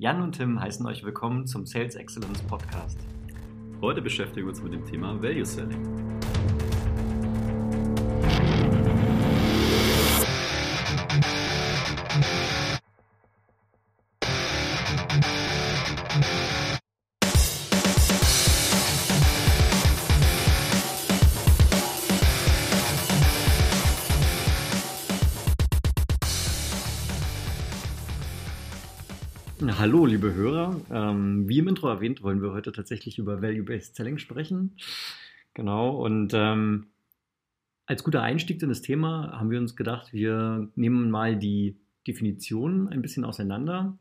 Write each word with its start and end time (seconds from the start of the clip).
Jan 0.00 0.22
und 0.22 0.36
Tim 0.36 0.60
heißen 0.60 0.86
euch 0.86 1.02
willkommen 1.02 1.48
zum 1.48 1.66
Sales 1.66 1.96
Excellence 1.96 2.40
Podcast. 2.42 3.00
Heute 3.80 4.00
beschäftigen 4.00 4.46
wir 4.46 4.50
uns 4.50 4.62
mit 4.62 4.72
dem 4.72 4.84
Thema 4.84 5.20
Value 5.20 5.44
Selling. 5.44 6.07
Liebe 30.18 30.34
Hörer. 30.34 30.80
Ähm, 30.90 31.48
wie 31.48 31.60
im 31.60 31.68
Intro 31.68 31.88
erwähnt, 31.88 32.24
wollen 32.24 32.42
wir 32.42 32.50
heute 32.50 32.72
tatsächlich 32.72 33.18
über 33.18 33.40
Value-Based 33.40 33.94
Selling 33.94 34.18
sprechen. 34.18 34.72
Genau, 35.54 35.90
und 35.90 36.32
ähm, 36.34 36.88
als 37.86 38.02
guter 38.02 38.22
Einstieg 38.22 38.60
in 38.60 38.68
das 38.68 38.82
Thema 38.82 39.38
haben 39.38 39.48
wir 39.48 39.60
uns 39.60 39.76
gedacht, 39.76 40.12
wir 40.12 40.66
nehmen 40.74 41.12
mal 41.12 41.36
die 41.36 41.76
Definition 42.08 42.88
ein 42.88 43.00
bisschen 43.00 43.24
auseinander. 43.24 43.96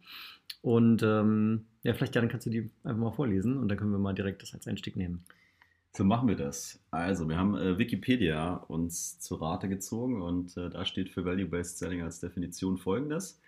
Und 0.64 1.04
ähm, 1.04 1.66
ja, 1.84 1.94
vielleicht, 1.94 2.16
dann 2.16 2.30
kannst 2.30 2.48
du 2.48 2.50
die 2.50 2.72
einfach 2.84 3.00
mal 3.00 3.12
vorlesen 3.12 3.56
und 3.56 3.70
dann 3.70 3.78
können 3.78 3.92
wir 3.92 4.00
mal 4.00 4.16
direkt 4.16 4.42
das 4.42 4.56
als 4.56 4.68
Einstieg 4.68 4.96
nehmen. 4.96 5.24
So 5.96 6.04
machen 6.04 6.28
wir 6.28 6.36
das. 6.36 6.80
Also, 6.90 7.30
wir 7.30 7.38
haben 7.38 7.56
äh, 7.56 7.78
Wikipedia 7.78 8.56
uns 8.56 9.20
zu 9.20 9.36
Rate 9.36 9.70
gezogen 9.70 10.24
und 10.24 10.58
äh, 10.58 10.72
da 10.72 10.84
steht 10.84 11.12
für 11.12 11.26
Value-Based 11.26 11.78
Selling 11.78 12.02
als 12.02 12.20
Definition 12.20 12.80
folgendes. 12.80 13.40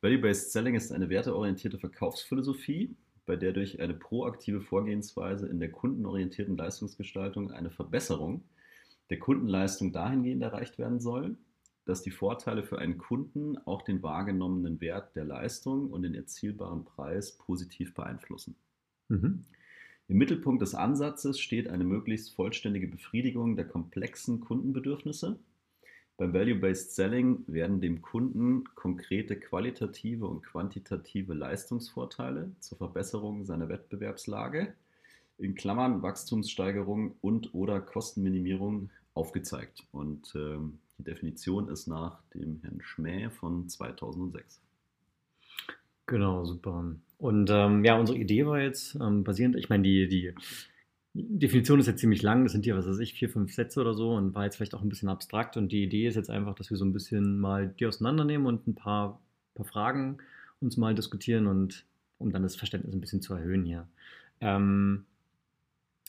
Value-Based 0.00 0.52
Selling 0.52 0.74
ist 0.74 0.92
eine 0.92 1.08
werteorientierte 1.08 1.78
Verkaufsphilosophie, 1.78 2.94
bei 3.24 3.36
der 3.36 3.52
durch 3.52 3.80
eine 3.80 3.94
proaktive 3.94 4.60
Vorgehensweise 4.60 5.48
in 5.48 5.58
der 5.58 5.72
kundenorientierten 5.72 6.56
Leistungsgestaltung 6.56 7.50
eine 7.50 7.70
Verbesserung 7.70 8.44
der 9.10 9.18
Kundenleistung 9.18 9.92
dahingehend 9.92 10.42
erreicht 10.42 10.78
werden 10.78 11.00
soll, 11.00 11.36
dass 11.84 12.02
die 12.02 12.10
Vorteile 12.10 12.64
für 12.64 12.78
einen 12.78 12.98
Kunden 12.98 13.56
auch 13.58 13.82
den 13.82 14.02
wahrgenommenen 14.02 14.80
Wert 14.80 15.14
der 15.14 15.24
Leistung 15.24 15.90
und 15.90 16.02
den 16.02 16.14
erzielbaren 16.14 16.84
Preis 16.84 17.36
positiv 17.38 17.94
beeinflussen. 17.94 18.56
Mhm. 19.08 19.44
Im 20.08 20.18
Mittelpunkt 20.18 20.62
des 20.62 20.74
Ansatzes 20.74 21.40
steht 21.40 21.68
eine 21.68 21.84
möglichst 21.84 22.34
vollständige 22.34 22.88
Befriedigung 22.88 23.56
der 23.56 23.66
komplexen 23.66 24.40
Kundenbedürfnisse 24.40 25.38
beim 26.18 26.32
Value-Based 26.32 26.94
Selling 26.94 27.44
werden 27.46 27.80
dem 27.80 28.00
Kunden 28.00 28.64
konkrete 28.74 29.38
qualitative 29.38 30.26
und 30.26 30.42
quantitative 30.42 31.34
Leistungsvorteile 31.34 32.52
zur 32.60 32.78
Verbesserung 32.78 33.44
seiner 33.44 33.68
Wettbewerbslage 33.68 34.74
in 35.38 35.54
Klammern 35.54 36.02
Wachstumssteigerung 36.02 37.16
und 37.20 37.52
oder 37.54 37.80
Kostenminimierung 37.80 38.90
aufgezeigt. 39.12 39.86
Und 39.92 40.34
äh, 40.34 40.56
die 40.98 41.04
Definition 41.04 41.68
ist 41.68 41.86
nach 41.86 42.22
dem 42.34 42.60
Herrn 42.62 42.80
Schmäh 42.80 43.28
von 43.28 43.68
2006. 43.68 44.62
Genau, 46.06 46.44
super. 46.46 46.94
Und 47.18 47.50
ähm, 47.50 47.84
ja, 47.84 47.98
unsere 47.98 48.16
Idee 48.16 48.46
war 48.46 48.60
jetzt 48.60 48.94
ähm, 48.94 49.22
basierend, 49.22 49.56
ich 49.56 49.68
meine, 49.68 49.82
die, 49.82 50.08
die 50.08 50.32
die 50.32 50.34
Definition 51.18 51.80
ist 51.80 51.86
jetzt 51.86 52.00
ziemlich 52.00 52.22
lang, 52.22 52.44
das 52.44 52.52
sind 52.52 52.66
ja, 52.66 52.76
was 52.76 52.86
weiß 52.86 52.98
ich, 52.98 53.14
vier, 53.14 53.30
fünf 53.30 53.54
Sätze 53.54 53.80
oder 53.80 53.94
so 53.94 54.14
und 54.14 54.34
war 54.34 54.44
jetzt 54.44 54.56
vielleicht 54.56 54.74
auch 54.74 54.82
ein 54.82 54.88
bisschen 54.88 55.08
abstrakt. 55.08 55.56
Und 55.56 55.70
die 55.70 55.82
Idee 55.82 56.06
ist 56.06 56.14
jetzt 56.14 56.30
einfach, 56.30 56.54
dass 56.54 56.70
wir 56.70 56.76
so 56.76 56.84
ein 56.84 56.92
bisschen 56.92 57.40
mal 57.40 57.68
die 57.68 57.86
auseinandernehmen 57.86 58.46
und 58.46 58.66
ein 58.66 58.74
paar, 58.74 59.20
paar 59.54 59.66
Fragen 59.66 60.18
uns 60.60 60.76
mal 60.76 60.94
diskutieren 60.94 61.46
und 61.46 61.84
um 62.18 62.32
dann 62.32 62.42
das 62.42 62.56
Verständnis 62.56 62.94
ein 62.94 63.00
bisschen 63.00 63.22
zu 63.22 63.34
erhöhen 63.34 63.64
hier. 63.64 63.86
Ähm, 64.40 65.04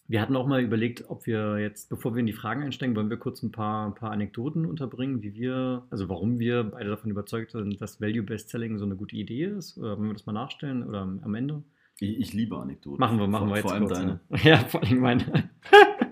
wir 0.09 0.21
hatten 0.21 0.37
auch 0.37 0.47
mal 0.47 0.61
überlegt, 0.61 1.09
ob 1.09 1.25
wir 1.25 1.57
jetzt, 1.59 1.89
bevor 1.89 2.15
wir 2.15 2.21
in 2.21 2.27
die 2.27 2.33
Fragen 2.33 2.63
einsteigen, 2.63 2.95
wollen 2.95 3.09
wir 3.09 3.17
kurz 3.17 3.43
ein 3.43 3.51
paar, 3.51 3.87
ein 3.87 3.95
paar 3.95 4.11
Anekdoten 4.11 4.65
unterbringen, 4.65 5.21
wie 5.21 5.33
wir, 5.33 5.83
also 5.89 6.07
warum 6.07 6.39
wir 6.39 6.63
beide 6.63 6.89
davon 6.89 7.11
überzeugt 7.11 7.51
sind, 7.51 7.79
dass 7.81 7.99
Value-Based 7.99 8.49
Selling 8.49 8.77
so 8.77 8.85
eine 8.85 8.95
gute 8.95 9.17
Idee 9.17 9.45
ist. 9.45 9.77
Oder 9.77 9.97
wollen 9.97 10.07
wir 10.07 10.13
das 10.13 10.25
mal 10.25 10.33
nachstellen 10.33 10.83
oder 10.83 11.01
am 11.01 11.35
Ende? 11.35 11.61
Ich, 11.99 12.19
ich, 12.19 12.33
liebe 12.33 12.57
Anekdoten. 12.57 12.99
Machen 12.99 13.19
wir, 13.19 13.27
machen 13.27 13.47
vor, 13.47 13.49
wir 13.49 13.55
jetzt. 13.57 13.63
Vor 13.63 13.73
allem 13.73 13.87
kurz, 13.87 13.99
deine. 13.99 14.19
Ja, 14.43 14.57
vor 14.57 14.83
allem 14.83 14.99
meine. 14.99 15.49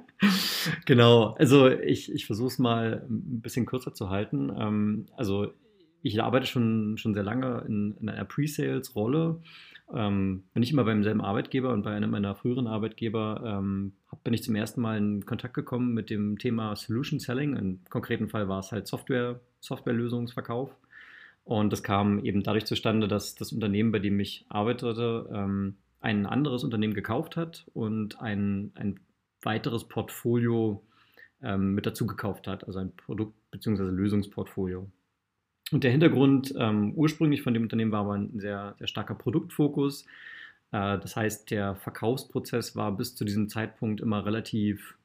genau, 0.85 1.33
also 1.33 1.69
ich, 1.69 2.11
ich 2.11 2.25
versuche 2.25 2.47
es 2.47 2.59
mal 2.59 3.05
ein 3.09 3.41
bisschen 3.41 3.65
kürzer 3.65 3.93
zu 3.93 4.09
halten. 4.09 4.51
Ähm, 4.57 5.05
also 5.15 5.53
ich 6.01 6.21
arbeite 6.21 6.45
schon, 6.45 6.97
schon 6.97 7.13
sehr 7.13 7.23
lange 7.23 7.63
in, 7.67 7.97
in 7.99 8.09
einer 8.09 8.25
Pre-Sales-Rolle. 8.25 9.41
Ähm, 9.93 10.45
bin 10.53 10.63
ich 10.63 10.71
immer 10.71 10.83
beim 10.83 11.03
selben 11.03 11.21
Arbeitgeber 11.21 11.71
und 11.71 11.83
bei 11.83 11.91
einem 11.91 12.09
meiner 12.09 12.33
früheren 12.35 12.65
Arbeitgeber 12.65 13.41
ähm, 13.45 13.93
bin 14.23 14.33
ich 14.33 14.43
zum 14.43 14.55
ersten 14.55 14.81
Mal 14.81 14.97
in 14.97 15.25
Kontakt 15.25 15.53
gekommen 15.53 15.93
mit 15.93 16.09
dem 16.09 16.39
Thema 16.39 16.75
Solution 16.75 17.19
Selling. 17.19 17.55
Im 17.55 17.79
konkreten 17.89 18.29
Fall 18.29 18.47
war 18.47 18.59
es 18.59 18.71
halt 18.71 18.87
Software, 18.87 19.41
Softwarelösungsverkauf. 19.59 20.75
Und 21.45 21.71
das 21.71 21.83
kam 21.83 22.25
eben 22.25 22.43
dadurch 22.43 22.65
zustande, 22.65 23.07
dass 23.07 23.35
das 23.35 23.53
Unternehmen, 23.53 23.91
bei 23.91 23.99
dem 23.99 24.19
ich 24.19 24.45
arbeitete, 24.49 25.29
ähm, 25.31 25.77
ein 26.01 26.25
anderes 26.25 26.63
Unternehmen 26.63 26.95
gekauft 26.95 27.37
hat 27.37 27.65
und 27.73 28.19
ein, 28.19 28.71
ein 28.75 28.99
weiteres 29.41 29.87
Portfolio 29.87 30.83
ähm, 31.41 31.75
mit 31.75 31.85
dazu 31.85 32.07
gekauft 32.07 32.47
hat, 32.47 32.65
also 32.65 32.79
ein 32.79 32.95
Produkt- 32.95 33.37
bzw. 33.51 33.83
Lösungsportfolio. 33.83 34.89
Und 35.71 35.83
der 35.83 35.91
Hintergrund 35.91 36.53
ähm, 36.57 36.93
ursprünglich 36.95 37.43
von 37.43 37.53
dem 37.53 37.63
Unternehmen 37.63 37.91
war 37.91 38.01
aber 38.01 38.13
ein 38.13 38.39
sehr, 38.39 38.75
sehr 38.79 38.87
starker 38.87 39.15
Produktfokus. 39.15 40.05
Äh, 40.71 40.97
das 40.99 41.15
heißt, 41.15 41.51
der 41.51 41.75
Verkaufsprozess 41.75 42.75
war 42.75 42.95
bis 42.97 43.15
zu 43.15 43.23
diesem 43.23 43.49
Zeitpunkt 43.49 44.01
immer 44.01 44.25
relativ 44.25 44.97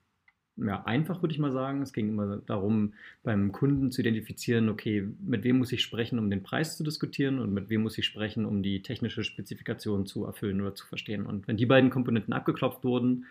ja, 0.56 0.82
einfach, 0.84 1.22
würde 1.22 1.32
ich 1.32 1.38
mal 1.38 1.52
sagen. 1.52 1.82
Es 1.82 1.92
ging 1.92 2.08
immer 2.08 2.38
darum, 2.38 2.94
beim 3.22 3.52
Kunden 3.52 3.90
zu 3.90 4.00
identifizieren, 4.00 4.68
okay, 4.68 5.08
mit 5.20 5.44
wem 5.44 5.58
muss 5.58 5.72
ich 5.72 5.82
sprechen, 5.82 6.18
um 6.18 6.30
den 6.30 6.42
Preis 6.42 6.76
zu 6.76 6.84
diskutieren 6.84 7.38
und 7.38 7.52
mit 7.52 7.70
wem 7.70 7.82
muss 7.82 7.98
ich 7.98 8.06
sprechen, 8.06 8.44
um 8.44 8.62
die 8.62 8.82
technische 8.82 9.24
Spezifikation 9.24 10.06
zu 10.06 10.24
erfüllen 10.24 10.60
oder 10.60 10.74
zu 10.74 10.86
verstehen. 10.86 11.26
Und 11.26 11.48
wenn 11.48 11.56
die 11.56 11.66
beiden 11.66 11.90
Komponenten 11.90 12.32
abgeklopft 12.32 12.84
wurden 12.84 13.26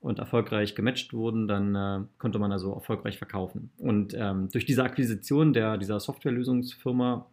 und 0.00 0.18
erfolgreich 0.18 0.74
gematcht 0.74 1.12
wurden, 1.14 1.48
dann 1.48 1.74
äh, 1.74 2.06
konnte 2.18 2.38
man 2.38 2.52
also 2.52 2.74
erfolgreich 2.74 3.18
verkaufen. 3.18 3.70
Und 3.78 4.14
ähm, 4.14 4.48
durch 4.50 4.66
diese 4.66 4.84
Akquisition 4.84 5.52
der, 5.52 5.78
dieser 5.78 6.00
Softwarelösungsfirma 6.00 7.26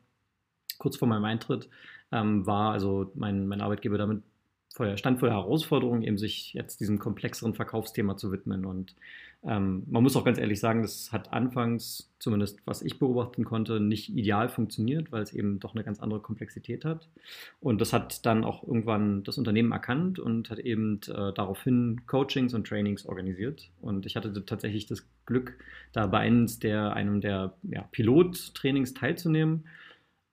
kurz 0.77 0.97
vor 0.97 1.07
meinem 1.07 1.25
Eintritt 1.25 1.69
ähm, 2.11 2.45
war 2.45 2.71
also 2.71 3.11
mein, 3.15 3.47
mein 3.47 3.61
Arbeitgeber 3.61 3.97
damit 3.97 4.23
vor 4.73 4.95
stand 4.97 5.19
vor 5.19 5.27
der 5.27 5.37
Herausforderung, 5.37 6.01
eben 6.01 6.17
sich 6.17 6.53
jetzt 6.53 6.79
diesem 6.79 6.97
komplexeren 6.97 7.53
Verkaufsthema 7.53 8.15
zu 8.15 8.31
widmen. 8.31 8.65
Und 8.65 8.95
ähm, 9.43 9.83
man 9.87 10.03
muss 10.03 10.15
auch 10.15 10.23
ganz 10.23 10.37
ehrlich 10.37 10.59
sagen, 10.59 10.81
das 10.81 11.11
hat 11.11 11.33
anfangs, 11.33 12.09
zumindest 12.19 12.59
was 12.65 12.81
ich 12.81 12.99
beobachten 12.99 13.43
konnte, 13.43 13.79
nicht 13.79 14.15
ideal 14.15 14.49
funktioniert, 14.49 15.11
weil 15.11 15.23
es 15.23 15.33
eben 15.33 15.59
doch 15.59 15.73
eine 15.73 15.83
ganz 15.83 15.99
andere 15.99 16.21
Komplexität 16.21 16.85
hat. 16.85 17.09
Und 17.59 17.81
das 17.81 17.91
hat 17.91 18.25
dann 18.25 18.43
auch 18.43 18.63
irgendwann 18.63 19.23
das 19.23 19.37
Unternehmen 19.37 19.71
erkannt 19.71 20.19
und 20.19 20.49
hat 20.49 20.59
eben 20.59 21.01
äh, 21.07 21.33
daraufhin 21.33 22.01
Coachings 22.05 22.53
und 22.53 22.67
Trainings 22.67 23.05
organisiert. 23.05 23.69
Und 23.81 24.05
ich 24.05 24.15
hatte 24.15 24.45
tatsächlich 24.45 24.85
das 24.85 25.05
Glück, 25.25 25.57
da 25.91 26.07
bei 26.07 26.19
einem 26.19 26.47
der, 26.61 26.93
einem 26.93 27.19
der 27.19 27.55
ja, 27.63 27.81
Pilottrainings 27.91 28.93
teilzunehmen 28.93 29.65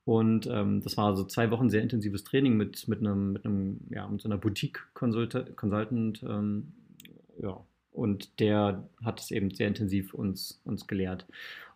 und 0.08 0.48
ähm, 0.50 0.80
das 0.80 0.96
war 0.96 1.14
so 1.14 1.24
zwei 1.24 1.50
Wochen 1.50 1.68
sehr 1.68 1.82
intensives 1.82 2.24
Training 2.24 2.56
mit, 2.56 2.88
mit 2.88 3.00
einem, 3.00 3.34
mit 3.34 3.44
einem, 3.44 3.80
ja, 3.90 4.08
mit 4.08 4.22
so 4.22 4.28
einer 4.30 4.38
Boutique-Consultant, 4.38 6.22
ähm, 6.26 6.72
ja. 7.42 7.60
Und 7.92 8.40
der 8.40 8.88
hat 9.04 9.20
es 9.20 9.30
eben 9.30 9.50
sehr 9.50 9.68
intensiv 9.68 10.14
uns, 10.14 10.62
uns 10.64 10.86
gelehrt. 10.86 11.26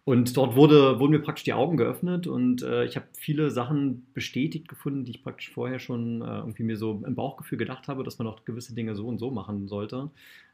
Und 0.05 0.35
dort 0.35 0.57
wurde, 0.57 0.99
wurden 0.99 1.11
mir 1.11 1.19
praktisch 1.19 1.45
die 1.45 1.53
Augen 1.53 1.77
geöffnet 1.77 2.27
und 2.27 2.63
äh, 2.63 2.87
ich 2.87 2.97
habe 2.97 3.05
viele 3.13 3.51
Sachen 3.51 4.07
bestätigt 4.15 4.67
gefunden, 4.67 5.05
die 5.05 5.11
ich 5.11 5.23
praktisch 5.23 5.51
vorher 5.51 5.79
schon 5.79 6.23
äh, 6.23 6.39
irgendwie 6.39 6.63
mir 6.63 6.79
so 6.79 7.03
im 7.07 7.15
Bauchgefühl 7.15 7.59
gedacht 7.59 7.87
habe, 7.87 8.03
dass 8.03 8.19
man 8.19 8.29
auch 8.29 8.47
gewisse 8.47 8.75
Dinge 8.75 8.97
so 8.97 9.09
und 9.09 9.19
so 9.19 9.31
machen 9.31 9.69
sollte. 9.69 10.09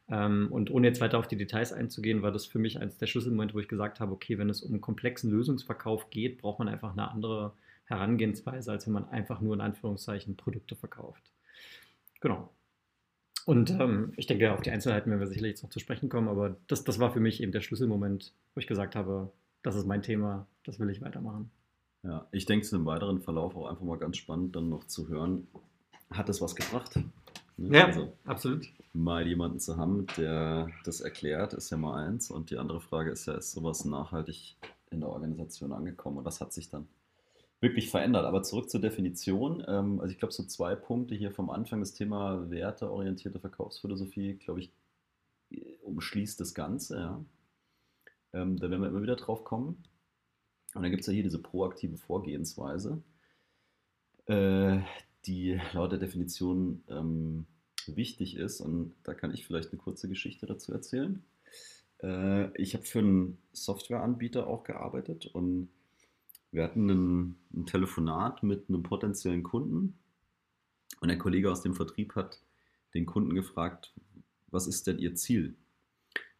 Ähm, 0.08 0.48
und 0.50 0.72
ohne 0.72 0.88
jetzt 0.88 1.00
weiter 1.00 1.20
auf 1.20 1.28
die 1.28 1.36
Details 1.36 1.72
einzugehen, 1.72 2.22
war 2.22 2.32
das 2.32 2.44
für 2.44 2.58
mich 2.58 2.80
eines 2.80 2.98
der 2.98 3.06
Schlüsselmomente, 3.06 3.54
wo 3.54 3.60
ich 3.60 3.68
gesagt 3.68 4.00
habe, 4.00 4.10
okay, 4.12 4.36
wenn 4.36 4.50
es 4.50 4.62
um 4.62 4.80
komplexen 4.80 5.30
Lösungsverkauf 5.30 6.10
geht, 6.10 6.38
braucht 6.38 6.58
man 6.58 6.66
einfach 6.66 6.90
eine 6.90 7.08
andere 7.08 7.52
Herangehensweise, 7.88 8.70
als 8.70 8.86
wenn 8.86 8.92
man 8.92 9.08
einfach 9.08 9.40
nur 9.40 9.54
in 9.54 9.60
Anführungszeichen 9.60 10.36
Produkte 10.36 10.76
verkauft. 10.76 11.32
Genau. 12.20 12.50
Und 13.46 13.70
ähm, 13.70 14.12
ich 14.16 14.26
denke, 14.26 14.52
auf 14.52 14.60
die 14.60 14.70
Einzelheiten 14.70 15.10
werden 15.10 15.20
wir 15.20 15.26
sicherlich 15.26 15.52
jetzt 15.52 15.62
noch 15.62 15.70
zu 15.70 15.78
sprechen 15.78 16.10
kommen, 16.10 16.28
aber 16.28 16.56
das, 16.66 16.84
das 16.84 16.98
war 16.98 17.12
für 17.12 17.20
mich 17.20 17.42
eben 17.42 17.50
der 17.50 17.62
Schlüsselmoment, 17.62 18.34
wo 18.54 18.60
ich 18.60 18.66
gesagt 18.66 18.94
habe, 18.94 19.32
das 19.62 19.74
ist 19.74 19.86
mein 19.86 20.02
Thema, 20.02 20.46
das 20.64 20.78
will 20.78 20.90
ich 20.90 21.00
weitermachen. 21.00 21.50
Ja, 22.02 22.26
ich 22.30 22.44
denke, 22.44 22.62
es 22.62 22.72
ist 22.72 22.78
im 22.78 22.84
weiteren 22.84 23.22
Verlauf 23.22 23.56
auch 23.56 23.66
einfach 23.68 23.84
mal 23.84 23.98
ganz 23.98 24.18
spannend, 24.18 24.54
dann 24.54 24.68
noch 24.68 24.84
zu 24.84 25.08
hören, 25.08 25.48
hat 26.10 26.28
es 26.28 26.42
was 26.42 26.54
gebracht? 26.54 26.96
Ne? 27.56 27.78
Ja, 27.78 27.86
also, 27.86 28.12
absolut. 28.24 28.66
Mal 28.92 29.26
jemanden 29.26 29.60
zu 29.60 29.78
haben, 29.78 30.06
der 30.18 30.68
das 30.84 31.00
erklärt, 31.00 31.54
ist 31.54 31.70
ja 31.70 31.76
mal 31.76 32.06
eins. 32.06 32.30
Und 32.30 32.50
die 32.50 32.58
andere 32.58 32.80
Frage 32.80 33.10
ist 33.10 33.26
ja, 33.26 33.34
ist 33.34 33.52
sowas 33.52 33.84
nachhaltig 33.84 34.56
in 34.90 35.00
der 35.00 35.08
Organisation 35.08 35.72
angekommen 35.72 36.18
und 36.18 36.24
was 36.24 36.40
hat 36.40 36.52
sich 36.52 36.70
dann 36.70 36.86
wirklich 37.60 37.90
verändert. 37.90 38.24
Aber 38.24 38.42
zurück 38.42 38.70
zur 38.70 38.80
Definition. 38.80 39.64
Ähm, 39.66 40.00
also 40.00 40.12
ich 40.12 40.18
glaube, 40.18 40.32
so 40.32 40.44
zwei 40.44 40.74
Punkte 40.74 41.14
hier 41.14 41.32
vom 41.32 41.50
Anfang. 41.50 41.80
Das 41.80 41.94
Thema 41.94 42.50
werteorientierte 42.50 43.40
Verkaufsphilosophie, 43.40 44.34
glaube 44.34 44.60
ich, 44.60 44.72
umschließt 45.82 46.40
das 46.40 46.54
Ganze. 46.54 46.96
Ja. 46.96 47.24
Ähm, 48.32 48.58
da 48.58 48.70
werden 48.70 48.82
wir 48.82 48.88
immer 48.88 49.02
wieder 49.02 49.16
drauf 49.16 49.44
kommen. 49.44 49.84
Und 50.74 50.82
dann 50.82 50.90
gibt 50.90 51.00
es 51.00 51.06
ja 51.06 51.12
hier 51.12 51.22
diese 51.22 51.40
proaktive 51.40 51.96
Vorgehensweise, 51.96 53.02
äh, 54.26 54.80
die 55.24 55.58
laut 55.72 55.92
der 55.92 55.98
Definition 55.98 56.84
ähm, 56.88 57.46
wichtig 57.86 58.36
ist. 58.36 58.60
Und 58.60 58.94
da 59.02 59.14
kann 59.14 59.32
ich 59.32 59.46
vielleicht 59.46 59.70
eine 59.70 59.78
kurze 59.78 60.08
Geschichte 60.08 60.46
dazu 60.46 60.72
erzählen. 60.72 61.24
Äh, 62.02 62.54
ich 62.60 62.74
habe 62.74 62.84
für 62.84 62.98
einen 62.98 63.38
Softwareanbieter 63.52 64.46
auch 64.46 64.62
gearbeitet 64.62 65.26
und 65.26 65.70
wir 66.50 66.64
hatten 66.64 66.88
ein, 66.88 67.36
ein 67.54 67.66
Telefonat 67.66 68.42
mit 68.42 68.68
einem 68.68 68.82
potenziellen 68.82 69.42
Kunden 69.42 69.98
und 71.00 71.08
der 71.08 71.18
Kollege 71.18 71.50
aus 71.50 71.62
dem 71.62 71.74
Vertrieb 71.74 72.14
hat 72.14 72.40
den 72.94 73.06
Kunden 73.06 73.34
gefragt, 73.34 73.92
was 74.50 74.66
ist 74.66 74.86
denn 74.86 74.98
Ihr 74.98 75.14
Ziel? 75.14 75.56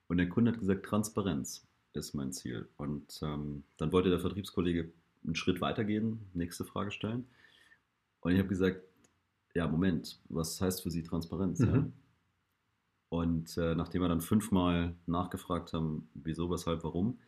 Und 0.08 0.16
der 0.16 0.28
Kunde 0.28 0.52
hat 0.52 0.58
gesagt, 0.58 0.86
Transparenz 0.86 1.66
ist 1.92 2.14
mein 2.14 2.32
Ziel. 2.32 2.68
Und 2.76 3.20
ähm, 3.22 3.64
dann 3.76 3.92
wollte 3.92 4.08
der 4.08 4.20
Vertriebskollege 4.20 4.90
einen 5.24 5.34
Schritt 5.34 5.60
weitergehen, 5.60 6.20
nächste 6.32 6.64
Frage 6.64 6.90
stellen. 6.90 7.26
Und 8.20 8.32
ich 8.32 8.38
habe 8.38 8.48
gesagt, 8.48 8.80
ja, 9.54 9.66
Moment, 9.68 10.20
was 10.28 10.60
heißt 10.60 10.82
für 10.82 10.90
Sie 10.90 11.02
Transparenz? 11.02 11.60
Mhm. 11.60 11.74
Ja? 11.74 11.86
Und 13.10 13.56
äh, 13.56 13.74
nachdem 13.74 14.02
wir 14.02 14.08
dann 14.08 14.20
fünfmal 14.20 14.94
nachgefragt 15.06 15.72
haben, 15.72 16.08
wieso, 16.14 16.50
weshalb, 16.50 16.84
warum, 16.84 17.18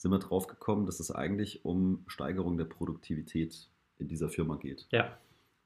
sind 0.00 0.10
wir 0.10 0.18
drauf 0.18 0.46
gekommen, 0.46 0.86
dass 0.86 0.98
es 0.98 1.10
eigentlich 1.10 1.62
um 1.66 2.04
Steigerung 2.06 2.56
der 2.56 2.64
Produktivität 2.64 3.68
in 3.98 4.08
dieser 4.08 4.30
Firma 4.30 4.56
geht. 4.56 4.86
Ja. 4.90 5.18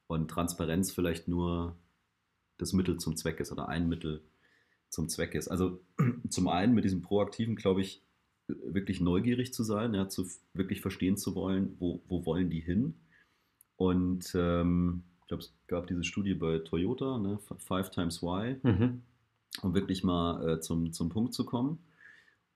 Und 0.07 0.29
Transparenz 0.29 0.91
vielleicht 0.91 1.29
nur 1.29 1.77
das 2.57 2.73
Mittel 2.73 2.97
zum 2.97 3.15
Zweck 3.15 3.39
ist 3.39 3.53
oder 3.53 3.69
ein 3.69 3.87
Mittel 3.87 4.21
zum 4.89 5.07
Zweck 5.07 5.35
ist. 5.35 5.47
Also 5.47 5.79
zum 6.29 6.49
einen 6.49 6.73
mit 6.73 6.83
diesem 6.83 7.01
Proaktiven, 7.01 7.55
glaube 7.55 7.79
ich, 7.79 8.03
wirklich 8.47 8.99
neugierig 8.99 9.53
zu 9.53 9.63
sein, 9.63 9.93
ja, 9.93 10.09
zu 10.09 10.27
wirklich 10.53 10.81
verstehen 10.81 11.15
zu 11.15 11.33
wollen, 11.33 11.77
wo, 11.79 12.03
wo 12.09 12.25
wollen 12.25 12.49
die 12.49 12.59
hin. 12.59 12.95
Und 13.77 14.35
ähm, 14.35 15.03
ich 15.21 15.27
glaube, 15.27 15.43
es 15.43 15.53
gab 15.67 15.87
diese 15.87 16.03
Studie 16.03 16.33
bei 16.33 16.59
Toyota, 16.59 17.19
ne, 17.19 17.39
Five 17.57 17.89
Times 17.89 18.21
Why, 18.21 18.57
mhm. 18.63 19.01
um 19.61 19.73
wirklich 19.73 20.03
mal 20.03 20.45
äh, 20.45 20.59
zum, 20.59 20.91
zum 20.91 21.07
Punkt 21.07 21.33
zu 21.33 21.45
kommen. 21.45 21.79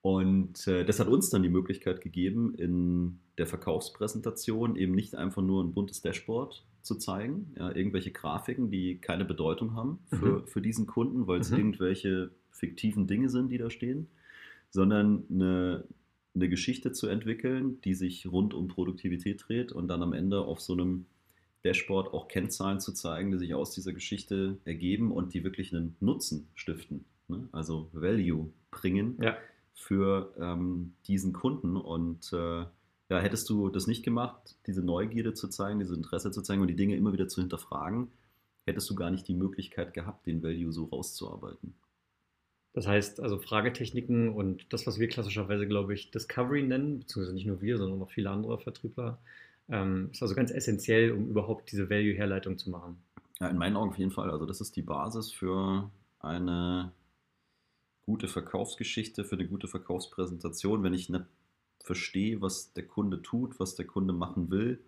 Und 0.02 0.66
äh, 0.68 0.86
das 0.86 1.00
hat 1.00 1.08
uns 1.08 1.30
dann 1.30 1.44
die 1.44 1.50
Möglichkeit 1.50 2.02
gegeben, 2.02 2.56
in 2.56 3.20
der 3.38 3.48
Verkaufspräsentation 3.48 4.76
eben 4.76 4.94
nicht 4.94 5.16
einfach 5.16 5.42
nur 5.42 5.64
ein 5.64 5.74
buntes 5.74 6.02
Dashboard 6.02 6.66
zu 6.82 6.96
zeigen, 6.96 7.54
ja, 7.58 7.76
irgendwelche 7.76 8.12
Grafiken, 8.12 8.72
die 8.72 9.00
keine 9.00 9.26
Bedeutung 9.26 9.76
haben 9.76 10.00
für, 10.08 10.40
mhm. 10.40 10.48
für 10.48 10.62
diesen 10.62 10.88
Kunden, 10.88 11.28
weil 11.28 11.42
es 11.42 11.52
mhm. 11.52 11.58
irgendwelche 11.58 12.32
fiktiven 12.52 13.08
Dinge 13.08 13.30
sind, 13.30 13.50
die 13.50 13.58
da 13.58 13.70
stehen, 13.70 14.08
sondern 14.70 15.24
eine, 15.30 15.84
eine 16.34 16.50
Geschichte 16.50 16.94
zu 16.94 17.08
entwickeln, 17.08 17.82
die 17.82 17.94
sich 17.94 18.32
rund 18.32 18.54
um 18.54 18.68
Produktivität 18.70 19.44
dreht 19.48 19.72
und 19.72 19.88
dann 19.90 20.02
am 20.02 20.14
Ende 20.14 20.42
auf 20.42 20.62
so 20.62 20.74
einem 20.74 21.06
Dashboard 21.66 22.14
auch 22.14 22.30
Kennzahlen 22.30 22.80
zu 22.80 22.94
zeigen, 22.94 23.32
die 23.32 23.38
sich 23.38 23.54
aus 23.54 23.72
dieser 23.72 23.92
Geschichte 23.92 24.58
ergeben 24.64 25.12
und 25.12 25.34
die 25.34 25.44
wirklich 25.44 25.76
einen 25.76 25.98
Nutzen 26.00 26.48
stiften, 26.56 27.04
ne? 27.28 27.50
also 27.52 27.90
Value 27.92 28.50
bringen 28.72 29.18
ja. 29.22 29.38
Für 29.80 30.34
ähm, 30.40 30.94
diesen 31.08 31.34
Kunden. 31.34 31.78
Und 31.78 32.34
äh, 32.34 32.66
ja, 33.10 33.20
hättest 33.20 33.50
du 33.50 33.70
das 33.70 33.88
nicht 33.88 34.04
gemacht, 34.04 34.56
diese 34.68 34.84
Neugierde 34.84 35.34
zu 35.34 35.48
zeigen, 35.48 35.80
dieses 35.80 35.96
Interesse 35.96 36.32
zu 36.32 36.42
zeigen 36.42 36.62
und 36.62 36.68
die 36.68 36.76
Dinge 36.76 36.96
immer 36.96 37.14
wieder 37.14 37.28
zu 37.28 37.42
hinterfragen, 37.42 38.10
hättest 38.66 38.90
du 38.90 38.96
gar 38.96 39.10
nicht 39.10 39.28
die 39.28 39.34
Möglichkeit 39.34 39.94
gehabt, 39.94 40.28
den 40.28 40.44
Value 40.44 40.72
so 40.72 40.86
rauszuarbeiten. 40.86 41.74
Das 42.74 42.88
heißt, 42.88 43.20
also 43.22 43.40
Fragetechniken 43.40 44.30
und 44.30 44.72
das, 44.72 44.86
was 44.86 45.00
wir 45.00 45.08
klassischerweise, 45.08 45.66
glaube 45.66 45.94
ich, 45.94 46.12
Discovery 46.12 46.62
nennen, 46.62 47.00
beziehungsweise 47.00 47.34
nicht 47.34 47.48
nur 47.48 47.62
wir, 47.62 47.78
sondern 47.78 48.02
auch 48.02 48.12
viele 48.12 48.30
andere 48.30 48.60
Vertriebler, 48.60 49.18
ähm, 49.70 50.10
ist 50.12 50.22
also 50.22 50.36
ganz 50.36 50.52
essentiell, 50.52 51.12
um 51.12 51.30
überhaupt 51.30 51.72
diese 51.72 51.90
Value-Herleitung 51.90 52.58
zu 52.58 52.70
machen. 52.70 53.02
Ja, 53.40 53.48
in 53.48 53.58
meinen 53.58 53.76
Augen 53.76 53.90
auf 53.92 53.98
jeden 53.98 54.12
Fall. 54.12 54.30
Also 54.30 54.46
das 54.46 54.62
ist 54.62 54.76
die 54.76 54.82
Basis 54.82 55.32
für 55.32 55.90
eine 56.20 56.92
gute 58.10 58.28
Verkaufsgeschichte, 58.28 59.24
für 59.24 59.36
eine 59.36 59.48
gute 59.48 59.68
Verkaufspräsentation. 59.68 60.82
Wenn 60.82 60.96
ich 60.96 61.10
nicht 61.10 61.26
verstehe, 61.84 62.42
was 62.42 62.74
der 62.74 62.88
Kunde 62.88 63.22
tut, 63.22 63.60
was 63.60 63.76
der 63.76 63.86
Kunde 63.86 64.14
machen 64.14 64.50
will, 64.50 64.80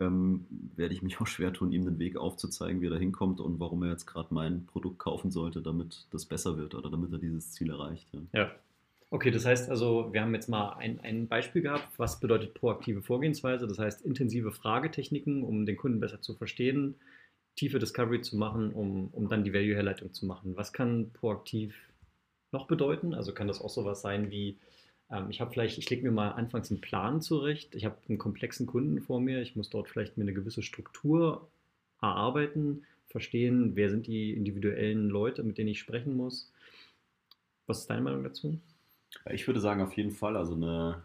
ähm, 0.00 0.46
werde 0.74 0.94
ich 0.94 1.02
mich 1.02 1.20
auch 1.20 1.26
schwer 1.26 1.52
tun, 1.52 1.72
ihm 1.72 1.84
den 1.84 1.98
Weg 1.98 2.16
aufzuzeigen, 2.16 2.80
wie 2.80 2.86
er 2.86 2.92
da 2.92 2.96
hinkommt 2.96 3.40
und 3.40 3.60
warum 3.60 3.82
er 3.82 3.90
jetzt 3.90 4.06
gerade 4.06 4.32
mein 4.32 4.64
Produkt 4.64 4.98
kaufen 4.98 5.30
sollte, 5.30 5.60
damit 5.60 6.06
das 6.10 6.24
besser 6.24 6.56
wird 6.56 6.74
oder 6.74 6.90
damit 6.90 7.12
er 7.12 7.18
dieses 7.18 7.52
Ziel 7.52 7.68
erreicht. 7.68 8.08
Ja. 8.12 8.20
ja. 8.32 8.50
Okay, 9.10 9.30
das 9.30 9.44
heißt 9.44 9.68
also, 9.68 10.10
wir 10.14 10.22
haben 10.22 10.34
jetzt 10.34 10.48
mal 10.48 10.70
ein, 10.78 11.00
ein 11.00 11.28
Beispiel 11.28 11.60
gehabt. 11.60 11.98
Was 11.98 12.18
bedeutet 12.18 12.54
proaktive 12.54 13.02
Vorgehensweise? 13.02 13.66
Das 13.66 13.78
heißt, 13.78 14.06
intensive 14.06 14.52
Fragetechniken, 14.52 15.42
um 15.42 15.66
den 15.66 15.76
Kunden 15.76 16.00
besser 16.00 16.22
zu 16.22 16.34
verstehen, 16.34 16.94
tiefe 17.56 17.78
Discovery 17.78 18.22
zu 18.22 18.38
machen, 18.38 18.72
um, 18.72 19.08
um 19.08 19.28
dann 19.28 19.44
die 19.44 19.52
Value-Herleitung 19.52 20.14
zu 20.14 20.24
machen. 20.24 20.56
Was 20.56 20.72
kann 20.72 21.10
proaktiv 21.12 21.74
noch 22.52 22.66
bedeuten? 22.66 23.14
Also 23.14 23.32
kann 23.32 23.48
das 23.48 23.60
auch 23.60 23.70
sowas 23.70 24.00
sein 24.00 24.30
wie, 24.30 24.58
ähm, 25.10 25.30
ich 25.30 25.40
habe 25.40 25.50
vielleicht, 25.50 25.78
ich 25.78 25.88
lege 25.90 26.02
mir 26.02 26.12
mal 26.12 26.30
anfangs 26.30 26.70
einen 26.70 26.80
Plan 26.80 27.20
zurecht, 27.20 27.74
ich 27.74 27.84
habe 27.84 27.96
einen 28.08 28.18
komplexen 28.18 28.66
Kunden 28.66 29.00
vor 29.00 29.20
mir, 29.20 29.42
ich 29.42 29.56
muss 29.56 29.70
dort 29.70 29.88
vielleicht 29.88 30.16
mir 30.16 30.24
eine 30.24 30.34
gewisse 30.34 30.62
Struktur 30.62 31.48
erarbeiten, 32.00 32.84
verstehen, 33.06 33.74
wer 33.74 33.90
sind 33.90 34.06
die 34.06 34.32
individuellen 34.32 35.08
Leute, 35.08 35.42
mit 35.42 35.58
denen 35.58 35.68
ich 35.68 35.80
sprechen 35.80 36.16
muss. 36.16 36.52
Was 37.66 37.80
ist 37.80 37.90
deine 37.90 38.02
Meinung 38.02 38.24
dazu? 38.24 38.58
Ich 39.30 39.46
würde 39.46 39.60
sagen, 39.60 39.82
auf 39.82 39.94
jeden 39.94 40.10
Fall. 40.10 40.36
Also 40.36 40.54
eine, 40.54 41.02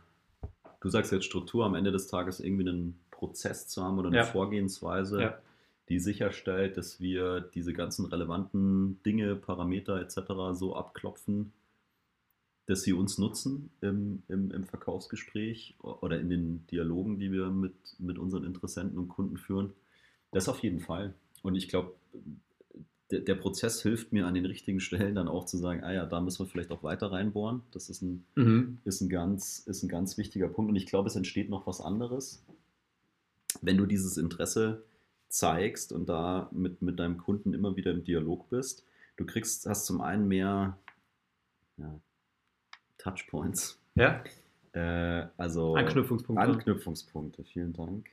du 0.82 0.90
sagst 0.90 1.12
jetzt 1.12 1.26
Struktur, 1.26 1.66
am 1.66 1.76
Ende 1.76 1.92
des 1.92 2.08
Tages 2.08 2.40
irgendwie 2.40 2.68
einen 2.68 3.00
Prozess 3.12 3.68
zu 3.68 3.84
haben 3.84 4.00
oder 4.00 4.10
eine 4.10 4.18
ja. 4.18 4.24
Vorgehensweise, 4.24 5.22
ja. 5.22 5.38
Die 5.90 6.00
sicherstellt, 6.00 6.78
dass 6.78 7.00
wir 7.00 7.42
diese 7.42 7.74
ganzen 7.74 8.06
relevanten 8.06 9.02
Dinge, 9.04 9.36
Parameter 9.36 10.00
etc. 10.00 10.18
so 10.54 10.76
abklopfen, 10.76 11.52
dass 12.66 12.84
sie 12.84 12.94
uns 12.94 13.18
nutzen 13.18 13.70
im, 13.82 14.24
im, 14.30 14.52
im 14.52 14.64
Verkaufsgespräch 14.64 15.76
oder 15.82 16.20
in 16.20 16.30
den 16.30 16.66
Dialogen, 16.68 17.20
die 17.20 17.32
wir 17.32 17.50
mit, 17.50 17.76
mit 18.00 18.18
unseren 18.18 18.46
Interessenten 18.46 18.98
und 18.98 19.10
Kunden 19.10 19.38
führen. 19.38 19.74
Das 20.32 20.48
auf 20.48 20.60
jeden 20.60 20.80
Fall. 20.80 21.14
Und 21.42 21.56
ich 21.56 21.68
glaube, 21.68 21.94
der, 23.12 23.20
der, 23.20 23.36
Prozess 23.36 23.82
hilft 23.82 24.14
mir 24.14 24.26
an 24.26 24.34
den 24.34 24.46
richtigen 24.46 24.80
Stellen 24.80 25.16
dann 25.16 25.28
auch 25.28 25.46
zu 25.46 25.58
sagen, 25.58 25.84
ah 25.84 25.92
ja, 25.92 26.06
da 26.06 26.22
müssen 26.22 26.40
wir 26.40 26.50
vielleicht 26.50 26.72
auch 26.72 26.84
weiter 26.84 27.12
reinbohren. 27.12 27.62
Das 27.72 27.90
ist 27.90 28.02
ein, 28.02 28.26
mhm. 28.36 28.78
ist 28.86 29.02
ein, 29.02 29.10
ganz, 29.10 29.60
ist 29.60 29.84
ein 29.84 29.90
ganz 29.90 30.18
wichtiger 30.18 30.48
Punkt. 30.48 30.70
Und 30.70 30.78
ich 30.78 30.86
glaube, 30.86 31.10
es 31.10 31.18
entsteht 31.18 31.50
noch 31.50 31.68
was 31.68 31.82
anderes, 31.82 32.44
wenn 33.62 33.78
du 33.78 33.86
dieses 33.86 34.18
Interesse 34.18 34.84
zeigst 35.34 35.92
und 35.92 36.08
da 36.08 36.48
mit, 36.52 36.82
mit 36.84 37.00
deinem 37.00 37.18
Kunden 37.18 37.54
immer 37.54 37.76
wieder 37.76 37.92
im 37.92 38.04
Dialog 38.04 38.50
bist. 38.50 38.86
Du 39.18 39.26
kriegst, 39.26 39.66
hast 39.66 39.86
zum 39.88 40.00
einen 40.00 40.28
mehr 40.28 40.78
ja, 41.78 42.00
Touchpoints. 43.00 43.82
Ja. 43.96 44.24
Äh, 44.74 45.28
also 45.38 45.76
Anknüpfungspunkte. 45.76 46.44
Anknüpfungspunkte, 46.44 47.44
vielen 47.46 47.74
Dank. 47.74 48.10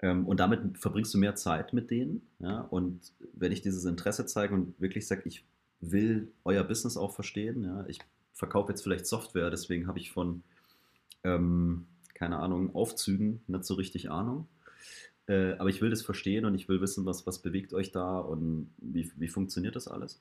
Ähm, 0.00 0.26
und 0.26 0.38
damit 0.38 0.76
verbringst 0.76 1.14
du 1.14 1.18
mehr 1.18 1.36
Zeit 1.36 1.72
mit 1.72 1.90
denen. 1.90 2.28
Ja? 2.38 2.60
Und 2.60 3.14
wenn 3.32 3.50
ich 3.50 3.62
dieses 3.62 3.86
Interesse 3.86 4.26
zeige 4.26 4.52
und 4.52 4.78
wirklich 4.78 5.06
sage, 5.06 5.22
ich 5.24 5.42
will 5.80 6.32
euer 6.44 6.64
Business 6.64 6.98
auch 6.98 7.14
verstehen, 7.14 7.64
ja? 7.64 7.86
ich 7.88 7.98
verkaufe 8.34 8.72
jetzt 8.72 8.82
vielleicht 8.82 9.06
Software, 9.06 9.48
deswegen 9.48 9.86
habe 9.86 9.98
ich 9.98 10.10
von, 10.10 10.42
ähm, 11.24 11.86
keine 12.12 12.36
Ahnung, 12.38 12.74
Aufzügen 12.74 13.40
nicht 13.46 13.64
so 13.64 13.74
richtig 13.74 14.10
Ahnung. 14.10 14.48
Äh, 15.28 15.52
aber 15.54 15.68
ich 15.68 15.80
will 15.80 15.90
das 15.90 16.02
verstehen 16.02 16.44
und 16.44 16.54
ich 16.54 16.68
will 16.68 16.80
wissen, 16.80 17.04
was, 17.04 17.26
was 17.26 17.40
bewegt 17.40 17.74
euch 17.74 17.90
da 17.90 18.18
und 18.18 18.70
wie, 18.78 19.10
wie 19.16 19.28
funktioniert 19.28 19.76
das 19.76 19.88
alles. 19.88 20.20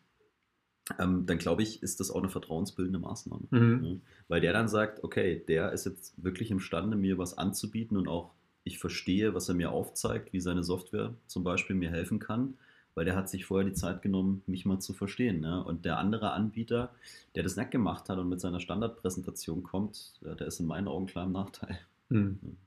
Ähm, 1.00 1.26
dann 1.26 1.38
glaube 1.38 1.64
ich, 1.64 1.82
ist 1.82 2.00
das 2.00 2.12
auch 2.12 2.20
eine 2.20 2.30
vertrauensbildende 2.30 3.00
Maßnahme. 3.00 3.48
Mhm. 3.50 3.84
Ja? 3.84 3.96
Weil 4.28 4.42
der 4.42 4.54
dann 4.54 4.68
sagt, 4.68 5.04
okay, 5.04 5.44
der 5.48 5.72
ist 5.72 5.86
jetzt 5.86 6.24
wirklich 6.24 6.52
imstande, 6.52 6.96
mir 6.96 7.18
was 7.18 7.38
anzubieten 7.38 7.98
und 7.98 8.08
auch 8.08 8.32
ich 8.64 8.80
verstehe, 8.80 9.34
was 9.34 9.48
er 9.50 9.56
mir 9.56 9.72
aufzeigt, 9.72 10.34
wie 10.34 10.40
seine 10.40 10.64
Software 10.64 11.14
zum 11.28 11.44
Beispiel 11.44 11.76
mir 11.76 11.92
helfen 11.92 12.20
kann, 12.20 12.56
weil 12.96 13.06
der 13.06 13.16
hat 13.16 13.30
sich 13.30 13.46
vorher 13.46 13.68
die 13.68 13.76
Zeit 13.76 14.02
genommen, 14.02 14.42
mich 14.48 14.66
mal 14.66 14.80
zu 14.80 14.94
verstehen. 14.94 15.40
Ne? 15.40 15.64
Und 15.64 15.86
der 15.86 16.00
andere 16.00 16.32
Anbieter, 16.32 16.92
der 17.36 17.44
das 17.44 17.58
nicht 17.58 17.72
gemacht 17.72 18.10
hat 18.10 18.18
und 18.18 18.30
mit 18.30 18.42
seiner 18.42 18.60
Standardpräsentation 18.60 19.64
kommt, 19.64 20.20
der 20.22 20.48
ist 20.48 20.60
in 20.60 20.66
meinen 20.66 20.88
Augen 20.88 21.06
klar 21.06 21.26
im 21.26 21.32
Nachteil. 21.32 21.78
Mhm. 22.10 22.58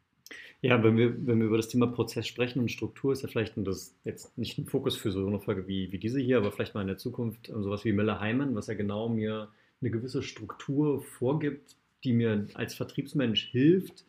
Ja, 0.60 0.82
wenn 0.82 0.96
wir, 0.96 1.26
wenn 1.26 1.38
wir 1.38 1.46
über 1.46 1.56
das 1.56 1.68
Thema 1.68 1.86
Prozess 1.86 2.26
sprechen 2.26 2.58
und 2.58 2.70
Struktur, 2.70 3.12
ist 3.12 3.22
ja 3.22 3.28
vielleicht 3.28 3.56
und 3.56 3.64
das 3.64 3.94
jetzt 4.04 4.36
nicht 4.36 4.58
ein 4.58 4.66
Fokus 4.66 4.96
für 4.96 5.12
so 5.12 5.24
eine 5.26 5.38
Folge 5.38 5.68
wie, 5.68 5.92
wie 5.92 5.98
diese 5.98 6.20
hier, 6.20 6.38
aber 6.38 6.50
vielleicht 6.50 6.74
mal 6.74 6.80
in 6.80 6.88
der 6.88 6.98
Zukunft 6.98 7.48
ähm, 7.48 7.62
sowas 7.62 7.84
wie 7.84 7.92
Miller 7.92 8.20
Heimann, 8.20 8.56
was 8.56 8.66
ja 8.66 8.74
genau 8.74 9.08
mir 9.08 9.48
eine 9.80 9.90
gewisse 9.90 10.22
Struktur 10.22 11.00
vorgibt, 11.00 11.76
die 12.02 12.12
mir 12.12 12.48
als 12.54 12.74
Vertriebsmensch 12.74 13.44
hilft, 13.50 14.04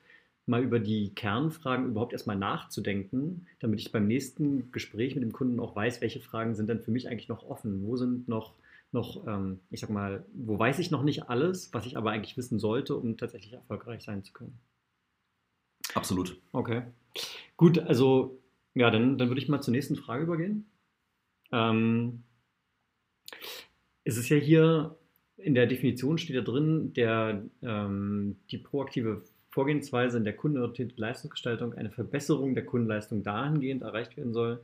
mal 0.47 0.63
über 0.63 0.79
die 0.79 1.13
Kernfragen 1.13 1.87
überhaupt 1.89 2.13
erstmal 2.13 2.35
nachzudenken, 2.35 3.45
damit 3.59 3.79
ich 3.79 3.91
beim 3.91 4.07
nächsten 4.07 4.71
Gespräch 4.71 5.13
mit 5.13 5.23
dem 5.23 5.31
Kunden 5.31 5.59
auch 5.59 5.75
weiß, 5.75 6.01
welche 6.01 6.19
Fragen 6.19 6.55
sind 6.55 6.67
denn 6.67 6.81
für 6.81 6.91
mich 6.91 7.07
eigentlich 7.07 7.29
noch 7.29 7.43
offen, 7.43 7.83
wo 7.85 7.95
sind 7.95 8.27
noch, 8.27 8.55
noch 8.91 9.27
ähm, 9.27 9.59
ich 9.69 9.81
sag 9.81 9.91
mal, 9.91 10.25
wo 10.33 10.57
weiß 10.57 10.79
ich 10.79 10.89
noch 10.89 11.03
nicht 11.03 11.29
alles, 11.29 11.71
was 11.73 11.85
ich 11.85 11.97
aber 11.97 12.09
eigentlich 12.11 12.37
wissen 12.37 12.57
sollte, 12.57 12.95
um 12.95 13.17
tatsächlich 13.17 13.53
erfolgreich 13.53 14.01
sein 14.03 14.23
zu 14.23 14.33
können. 14.33 14.59
Absolut. 15.93 16.39
Okay. 16.51 16.83
Gut, 17.57 17.79
also 17.79 18.39
ja, 18.75 18.91
dann, 18.91 19.17
dann 19.17 19.29
würde 19.29 19.41
ich 19.41 19.49
mal 19.49 19.61
zur 19.61 19.71
nächsten 19.71 19.95
Frage 19.95 20.23
übergehen. 20.23 20.65
Ähm, 21.51 22.23
es 24.03 24.17
ist 24.17 24.29
ja 24.29 24.37
hier 24.37 24.95
in 25.37 25.55
der 25.55 25.67
Definition 25.67 26.17
steht 26.17 26.35
da 26.35 26.41
drin, 26.41 26.93
der, 26.93 27.43
ähm, 27.61 28.37
die 28.51 28.57
proaktive 28.57 29.23
Vorgehensweise 29.49 30.17
in 30.17 30.23
der 30.23 30.35
kundenorientierten 30.35 30.97
Leistungsgestaltung 30.97 31.73
eine 31.73 31.89
Verbesserung 31.89 32.53
der 32.53 32.65
Kundenleistung 32.65 33.23
dahingehend 33.23 33.81
erreicht 33.81 34.15
werden 34.15 34.33
soll, 34.33 34.61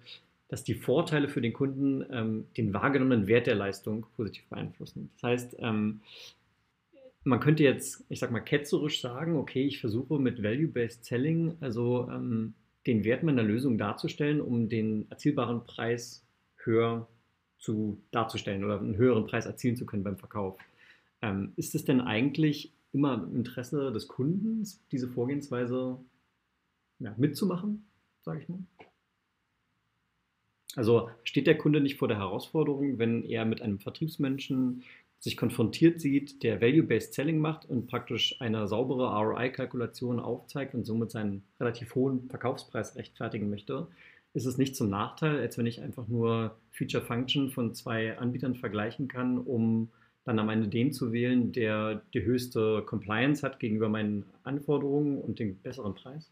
dass 0.48 0.64
die 0.64 0.76
Vorteile 0.76 1.28
für 1.28 1.42
den 1.42 1.54
Kunden 1.54 2.06
ähm, 2.12 2.46
den 2.56 2.74
wahrgenommenen 2.74 3.28
Wert 3.28 3.48
der 3.48 3.56
Leistung 3.56 4.06
positiv 4.16 4.46
beeinflussen. 4.48 5.10
Das 5.16 5.24
heißt, 5.24 5.56
ähm, 5.60 6.02
man 7.26 7.40
könnte 7.40 7.64
jetzt, 7.64 8.06
ich 8.08 8.20
sag 8.20 8.32
mal, 8.32 8.40
ketzerisch 8.40 9.02
sagen, 9.02 9.36
okay, 9.36 9.66
ich 9.66 9.80
versuche 9.80 10.20
mit 10.20 10.42
Value-Based 10.42 11.04
Selling, 11.04 11.58
also 11.60 12.08
ähm, 12.10 12.54
den 12.86 13.04
Wert 13.04 13.24
meiner 13.24 13.44
Lösung 13.44 13.78
darzustellen, 13.78 14.40
um 14.40 14.70
den 14.70 15.10
erzielbaren 15.10 15.66
Preis 15.66 16.24
höher 16.58 17.08
zu, 17.58 18.00
darzustellen 18.12 18.64
oder 18.64 18.80
einen 18.80 18.96
höheren 18.96 19.26
Preis 19.26 19.48
erzielen 19.48 19.76
zu 19.76 19.88
können 19.88 20.04
beim 20.04 20.18
Verkauf. 20.18 20.60
Ähm, 21.24 21.54
ist 21.56 21.74
es 21.74 21.84
denn 21.84 22.00
eigentlich 22.00 22.72
immer 22.94 23.16
im 23.16 23.36
Interesse 23.36 23.92
des 23.92 24.08
Kundens, 24.08 24.80
diese 24.92 25.08
Vorgehensweise 25.08 25.98
ja, 27.00 27.14
mitzumachen, 27.18 27.88
sage 28.22 28.42
ich 28.42 28.50
mal? 28.50 28.60
Also 30.76 31.10
steht 31.24 31.48
der 31.48 31.58
Kunde 31.58 31.82
nicht 31.82 31.98
vor 31.98 32.08
der 32.08 32.18
Herausforderung, 32.18 33.00
wenn 33.00 33.24
er 33.24 33.46
mit 33.46 33.62
einem 33.62 33.80
Vertriebsmenschen 33.80 34.84
sich 35.26 35.38
konfrontiert 35.38 36.00
sieht, 36.00 36.44
der 36.44 36.62
Value-Based 36.62 37.16
Selling 37.16 37.40
macht 37.40 37.66
und 37.66 37.88
praktisch 37.88 38.40
eine 38.42 38.68
saubere 38.68 39.08
ROI-Kalkulation 39.08 40.20
aufzeigt 40.20 40.76
und 40.76 40.84
somit 40.84 41.10
seinen 41.10 41.42
relativ 41.60 41.96
hohen 41.96 42.30
Verkaufspreis 42.30 42.96
rechtfertigen 42.96 43.50
möchte, 43.50 43.88
ist 44.36 44.46
es 44.46 44.60
nicht 44.60 44.76
zum 44.76 44.92
Nachteil, 44.92 45.40
als 45.40 45.58
wenn 45.58 45.66
ich 45.66 45.82
einfach 45.82 46.08
nur 46.08 46.60
Feature-Function 46.74 47.50
von 47.50 47.74
zwei 47.74 48.20
Anbietern 48.20 48.54
vergleichen 48.54 49.08
kann, 49.08 49.40
um 49.40 49.90
dann 50.26 50.38
am 50.38 50.50
Ende 50.50 50.68
den 50.68 50.94
zu 50.94 51.12
wählen, 51.12 51.52
der 51.52 52.04
die 52.14 52.22
höchste 52.22 52.84
Compliance 52.86 53.42
hat 53.42 53.60
gegenüber 53.60 53.90
meinen 53.90 54.26
Anforderungen 54.44 55.20
und 55.20 55.40
den 55.40 55.58
besseren 55.58 55.96
Preis? 55.96 56.32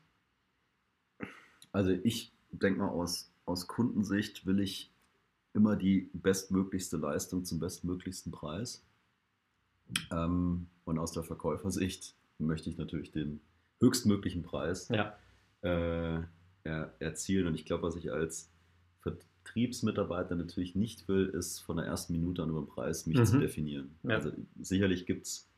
Also 1.72 1.90
ich 2.04 2.32
denke 2.52 2.82
mal, 2.82 2.90
aus, 2.90 3.34
aus 3.46 3.68
Kundensicht 3.68 4.46
will 4.46 4.60
ich 4.60 4.93
immer 5.54 5.76
die 5.76 6.10
bestmöglichste 6.14 6.98
Leistung 6.98 7.46
zum 7.46 7.60
bestmöglichsten 7.60 8.32
Preis. 8.32 8.86
Ähm, 10.12 10.68
und 10.86 10.98
aus 10.98 11.12
der 11.12 11.24
Verkäufersicht 11.24 12.16
möchte 12.40 12.70
ich 12.70 12.78
natürlich 12.78 13.12
den 13.12 13.42
höchstmöglichen 13.80 14.44
Preis 14.44 14.90
ja. 14.90 15.16
äh, 15.62 16.22
er, 16.64 16.94
erzielen. 17.00 17.48
Und 17.48 17.56
ich 17.56 17.66
glaube, 17.66 17.84
was 17.84 17.96
ich 17.96 18.12
als 18.12 18.50
Vertriebsmitarbeiter 19.02 20.36
natürlich 20.36 20.76
nicht 20.76 21.08
will, 21.08 21.28
ist 21.28 21.60
von 21.60 21.78
der 21.78 21.86
ersten 21.86 22.14
Minute 22.14 22.44
an 22.44 22.50
über 22.50 22.62
den 22.62 22.68
Preis 22.68 23.06
mich 23.06 23.18
mhm. 23.18 23.26
zu 23.26 23.40
definieren. 23.40 23.96
Ja. 24.04 24.16
Also 24.16 24.32
sicherlich 24.60 25.06
gibt 25.06 25.28
es 25.28 25.50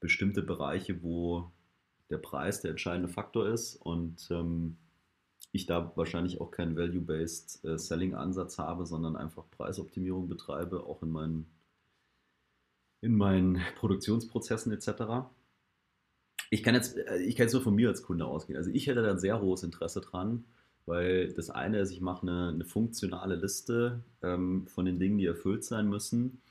bestimmte 0.00 0.42
Bereiche, 0.42 1.02
wo 1.02 1.50
der 2.10 2.18
Preis 2.18 2.60
der 2.60 2.72
entscheidende 2.72 3.08
Faktor 3.08 3.48
ist 3.48 3.76
und 3.76 4.28
ähm, 4.30 4.76
ich 5.52 5.66
da 5.66 5.92
wahrscheinlich 5.96 6.40
auch 6.40 6.50
keinen 6.50 6.76
Value-Based 6.76 7.64
äh, 7.64 7.78
Selling-Ansatz 7.78 8.58
habe, 8.58 8.86
sondern 8.86 9.16
einfach 9.16 9.48
Preisoptimierung 9.50 10.28
betreibe, 10.28 10.84
auch 10.84 11.02
in 11.02 11.10
meinen, 11.10 11.46
in 13.00 13.16
meinen 13.16 13.60
Produktionsprozessen 13.76 14.72
etc. 14.72 15.28
Ich 16.50 16.62
kann, 16.62 16.74
jetzt, 16.74 16.96
äh, 16.96 17.18
ich 17.18 17.36
kann 17.36 17.44
jetzt 17.44 17.52
nur 17.52 17.62
von 17.62 17.74
mir 17.74 17.88
als 17.88 18.02
Kunde 18.02 18.26
ausgehen. 18.26 18.56
Also 18.56 18.70
ich 18.70 18.86
hätte 18.86 19.02
da 19.02 19.10
ein 19.10 19.18
sehr 19.18 19.40
hohes 19.40 19.62
Interesse 19.62 20.00
dran, 20.00 20.44
weil 20.86 21.32
das 21.32 21.50
eine 21.50 21.78
ist, 21.80 21.90
ich 21.90 22.00
mache 22.00 22.22
eine, 22.22 22.48
eine 22.48 22.64
funktionale 22.64 23.36
Liste 23.36 24.02
ähm, 24.22 24.66
von 24.66 24.84
den 24.84 24.98
Dingen, 24.98 25.18
die 25.18 25.26
erfüllt 25.26 25.64
sein 25.64 25.88
müssen. 25.88 26.42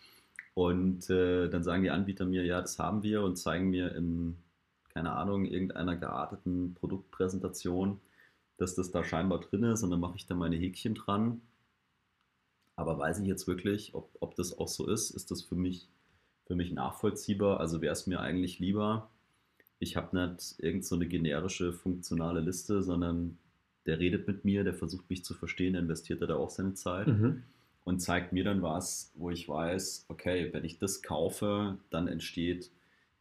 Und 0.53 1.09
äh, 1.09 1.49
dann 1.49 1.63
sagen 1.63 1.83
die 1.83 1.89
Anbieter 1.89 2.25
mir, 2.25 2.45
ja, 2.45 2.61
das 2.61 2.77
haben 2.79 3.03
wir 3.03 3.23
und 3.23 3.37
zeigen 3.37 3.69
mir 3.69 3.95
in, 3.95 4.37
keine 4.93 5.11
Ahnung, 5.13 5.45
irgendeiner 5.45 5.95
gearteten 5.95 6.75
Produktpräsentation, 6.75 7.99
dass 8.57 8.75
das 8.75 8.91
da 8.91 9.03
scheinbar 9.03 9.39
drin 9.39 9.63
ist 9.63 9.83
und 9.83 9.91
dann 9.91 9.99
mache 9.99 10.15
ich 10.15 10.25
da 10.25 10.35
meine 10.35 10.55
Häkchen 10.55 10.95
dran. 10.95 11.41
Aber 12.75 12.97
weiß 12.97 13.19
ich 13.19 13.27
jetzt 13.27 13.47
wirklich, 13.47 13.93
ob, 13.93 14.09
ob 14.19 14.35
das 14.35 14.57
auch 14.57 14.67
so 14.67 14.87
ist? 14.87 15.11
Ist 15.11 15.31
das 15.31 15.43
für 15.43 15.55
mich, 15.55 15.87
für 16.45 16.55
mich 16.55 16.71
nachvollziehbar? 16.71 17.59
Also 17.59 17.81
wäre 17.81 17.93
es 17.93 18.07
mir 18.07 18.19
eigentlich 18.19 18.59
lieber, 18.59 19.09
ich 19.79 19.95
habe 19.95 20.17
nicht 20.17 20.55
irgend 20.59 20.85
so 20.85 20.95
eine 20.95 21.07
generische 21.07 21.73
funktionale 21.73 22.39
Liste, 22.39 22.81
sondern 22.81 23.37
der 23.85 23.99
redet 23.99 24.27
mit 24.27 24.45
mir, 24.45 24.63
der 24.63 24.73
versucht 24.73 25.09
mich 25.09 25.23
zu 25.23 25.33
verstehen, 25.33 25.75
investiert 25.75 26.21
er 26.21 26.27
da 26.27 26.35
auch 26.35 26.49
seine 26.49 26.73
Zeit 26.73 27.07
mhm. 27.07 27.43
und 27.83 27.99
zeigt 27.99 28.31
mir 28.31 28.43
dann 28.43 28.61
was, 28.61 29.11
wo 29.15 29.29
ich 29.29 29.47
weiß, 29.47 30.05
okay, 30.07 30.49
wenn 30.53 30.63
ich 30.63 30.79
das 30.79 31.01
kaufe, 31.01 31.77
dann 31.89 32.07
entsteht 32.07 32.71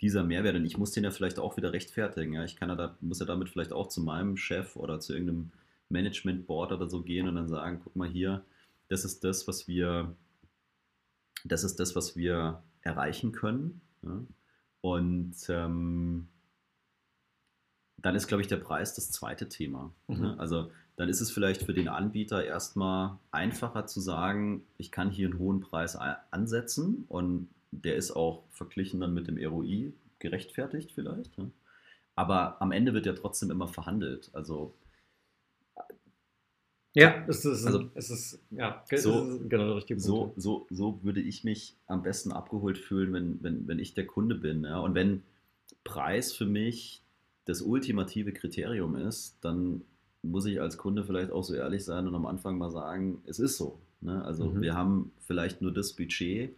dieser 0.02 0.24
Mehrwert. 0.24 0.56
Und 0.56 0.66
ich 0.66 0.76
muss 0.76 0.90
den 0.90 1.04
ja 1.04 1.10
vielleicht 1.10 1.38
auch 1.38 1.56
wieder 1.56 1.72
rechtfertigen. 1.72 2.34
Ja? 2.34 2.44
Ich 2.44 2.56
kann 2.56 2.68
ja 2.68 2.74
da, 2.74 2.96
muss 3.00 3.20
ja 3.20 3.26
damit 3.26 3.48
vielleicht 3.48 3.72
auch 3.72 3.88
zu 3.88 4.02
meinem 4.02 4.36
Chef 4.36 4.76
oder 4.76 5.00
zu 5.00 5.12
irgendeinem 5.12 5.52
Management 5.88 6.46
Board 6.46 6.72
oder 6.72 6.90
so 6.90 7.02
gehen 7.02 7.28
und 7.28 7.36
dann 7.36 7.48
sagen, 7.48 7.80
guck 7.82 7.94
mal 7.96 8.08
hier, 8.08 8.44
das 8.88 9.04
ist 9.04 9.24
das, 9.24 9.46
was 9.46 9.68
wir, 9.68 10.14
das 11.44 11.64
ist 11.64 11.76
das, 11.76 11.94
was 11.94 12.16
wir 12.16 12.62
erreichen 12.82 13.32
können. 13.32 13.80
Ja? 14.02 14.24
Und 14.80 15.36
ähm, 15.48 16.26
dann 17.98 18.16
ist, 18.16 18.26
glaube 18.26 18.42
ich, 18.42 18.48
der 18.48 18.56
Preis 18.56 18.94
das 18.94 19.12
zweite 19.12 19.48
Thema. 19.48 19.92
Mhm. 20.08 20.20
Ne? 20.20 20.40
Also 20.40 20.72
dann 20.96 21.08
ist 21.08 21.20
es 21.20 21.30
vielleicht 21.30 21.62
für 21.62 21.74
den 21.74 21.88
Anbieter 21.88 22.44
erstmal 22.44 23.18
einfacher 23.30 23.86
zu 23.86 24.00
sagen, 24.00 24.66
ich 24.76 24.90
kann 24.90 25.10
hier 25.10 25.28
einen 25.28 25.38
hohen 25.38 25.60
Preis 25.60 25.96
ansetzen 25.96 27.04
und 27.08 27.48
der 27.72 27.96
ist 27.96 28.12
auch 28.12 28.44
verglichen 28.50 29.00
dann 29.00 29.14
mit 29.14 29.26
dem 29.26 29.38
ROI 29.38 29.92
gerechtfertigt 30.18 30.92
vielleicht. 30.92 31.36
Ne? 31.38 31.50
Aber 32.14 32.60
am 32.62 32.70
Ende 32.70 32.94
wird 32.94 33.06
ja 33.06 33.14
trotzdem 33.14 33.50
immer 33.50 33.66
verhandelt. 33.66 34.30
Also 34.32 34.74
ja, 36.94 37.24
es 37.26 37.44
ist, 37.46 37.64
also, 37.64 37.88
es 37.94 38.10
ist, 38.10 38.44
ja, 38.50 38.84
so, 38.94 39.22
ist 39.22 39.48
genau 39.48 39.66
der 39.66 39.76
richtige 39.76 39.98
Punkt. 39.98 40.06
So, 40.06 40.34
so, 40.36 40.66
so 40.68 41.00
würde 41.02 41.22
ich 41.22 41.42
mich 41.42 41.74
am 41.86 42.02
besten 42.02 42.32
abgeholt 42.32 42.76
fühlen, 42.76 43.14
wenn, 43.14 43.42
wenn, 43.42 43.66
wenn 43.66 43.78
ich 43.78 43.94
der 43.94 44.06
Kunde 44.06 44.34
bin. 44.34 44.64
Ja? 44.64 44.78
Und 44.78 44.94
wenn 44.94 45.22
Preis 45.84 46.34
für 46.34 46.44
mich 46.44 47.02
das 47.46 47.62
ultimative 47.62 48.32
Kriterium 48.32 48.94
ist, 48.94 49.38
dann 49.40 49.82
muss 50.22 50.44
ich 50.44 50.60
als 50.60 50.76
Kunde 50.76 51.02
vielleicht 51.02 51.32
auch 51.32 51.42
so 51.42 51.54
ehrlich 51.54 51.82
sein 51.82 52.06
und 52.06 52.14
am 52.14 52.26
Anfang 52.26 52.58
mal 52.58 52.70
sagen, 52.70 53.22
es 53.26 53.38
ist 53.38 53.56
so. 53.56 53.80
Ne? 54.02 54.22
Also 54.24 54.50
mhm. 54.50 54.60
wir 54.60 54.74
haben 54.74 55.12
vielleicht 55.20 55.62
nur 55.62 55.72
das 55.72 55.94
Budget 55.94 56.54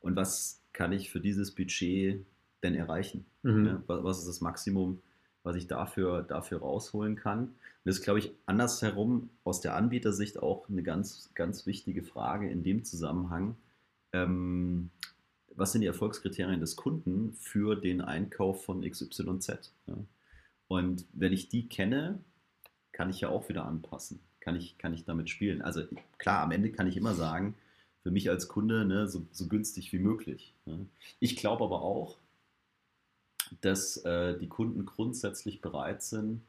und 0.00 0.16
was 0.16 0.62
kann 0.72 0.92
ich 0.92 1.10
für 1.10 1.20
dieses 1.20 1.54
Budget 1.54 2.24
denn 2.62 2.74
erreichen? 2.74 3.24
Mhm. 3.42 3.62
Ne? 3.62 3.82
Was 3.86 4.18
ist 4.18 4.28
das 4.28 4.40
Maximum, 4.40 5.00
was 5.42 5.56
ich 5.56 5.66
dafür, 5.66 6.22
dafür 6.22 6.58
rausholen 6.58 7.16
kann? 7.16 7.40
Und 7.48 7.54
das 7.84 7.96
ist, 7.96 8.04
glaube 8.04 8.18
ich, 8.18 8.32
andersherum 8.46 9.30
aus 9.44 9.60
der 9.60 9.74
Anbietersicht 9.74 10.38
auch 10.38 10.68
eine 10.68 10.82
ganz, 10.82 11.30
ganz 11.34 11.66
wichtige 11.66 12.02
Frage 12.02 12.50
in 12.50 12.62
dem 12.62 12.84
Zusammenhang. 12.84 13.56
Ähm, 14.12 14.90
was 15.54 15.72
sind 15.72 15.80
die 15.80 15.86
Erfolgskriterien 15.86 16.60
des 16.60 16.76
Kunden 16.76 17.32
für 17.32 17.76
den 17.76 18.00
Einkauf 18.00 18.64
von 18.64 18.82
XYZ? 18.82 19.72
Ja? 19.86 19.96
Und 20.68 21.06
wenn 21.12 21.32
ich 21.32 21.48
die 21.48 21.68
kenne, 21.68 22.20
kann 22.92 23.10
ich 23.10 23.20
ja 23.20 23.28
auch 23.28 23.48
wieder 23.48 23.64
anpassen. 23.64 24.20
Kann 24.40 24.56
ich, 24.56 24.78
kann 24.78 24.94
ich 24.94 25.04
damit 25.04 25.30
spielen. 25.30 25.62
Also 25.62 25.82
klar, 26.18 26.42
am 26.42 26.52
Ende 26.52 26.70
kann 26.70 26.86
ich 26.86 26.96
immer 26.96 27.14
sagen, 27.14 27.54
für 28.06 28.12
mich 28.12 28.30
als 28.30 28.46
Kunde 28.46 28.84
ne, 28.84 29.08
so, 29.08 29.26
so 29.32 29.48
günstig 29.48 29.92
wie 29.92 29.98
möglich. 29.98 30.54
Ne. 30.64 30.86
Ich 31.18 31.34
glaube 31.34 31.64
aber 31.64 31.82
auch, 31.82 32.18
dass 33.62 33.96
äh, 34.04 34.38
die 34.38 34.46
Kunden 34.46 34.86
grundsätzlich 34.86 35.60
bereit 35.60 36.04
sind, 36.04 36.40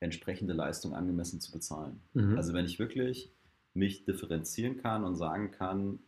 entsprechende 0.00 0.52
Leistung 0.52 0.92
angemessen 0.92 1.40
zu 1.40 1.52
bezahlen. 1.52 2.00
Mhm. 2.14 2.36
Also 2.36 2.54
wenn 2.54 2.64
ich 2.64 2.80
wirklich 2.80 3.30
mich 3.72 4.04
differenzieren 4.04 4.82
kann 4.82 5.04
und 5.04 5.14
sagen 5.14 5.52
kann, 5.52 6.00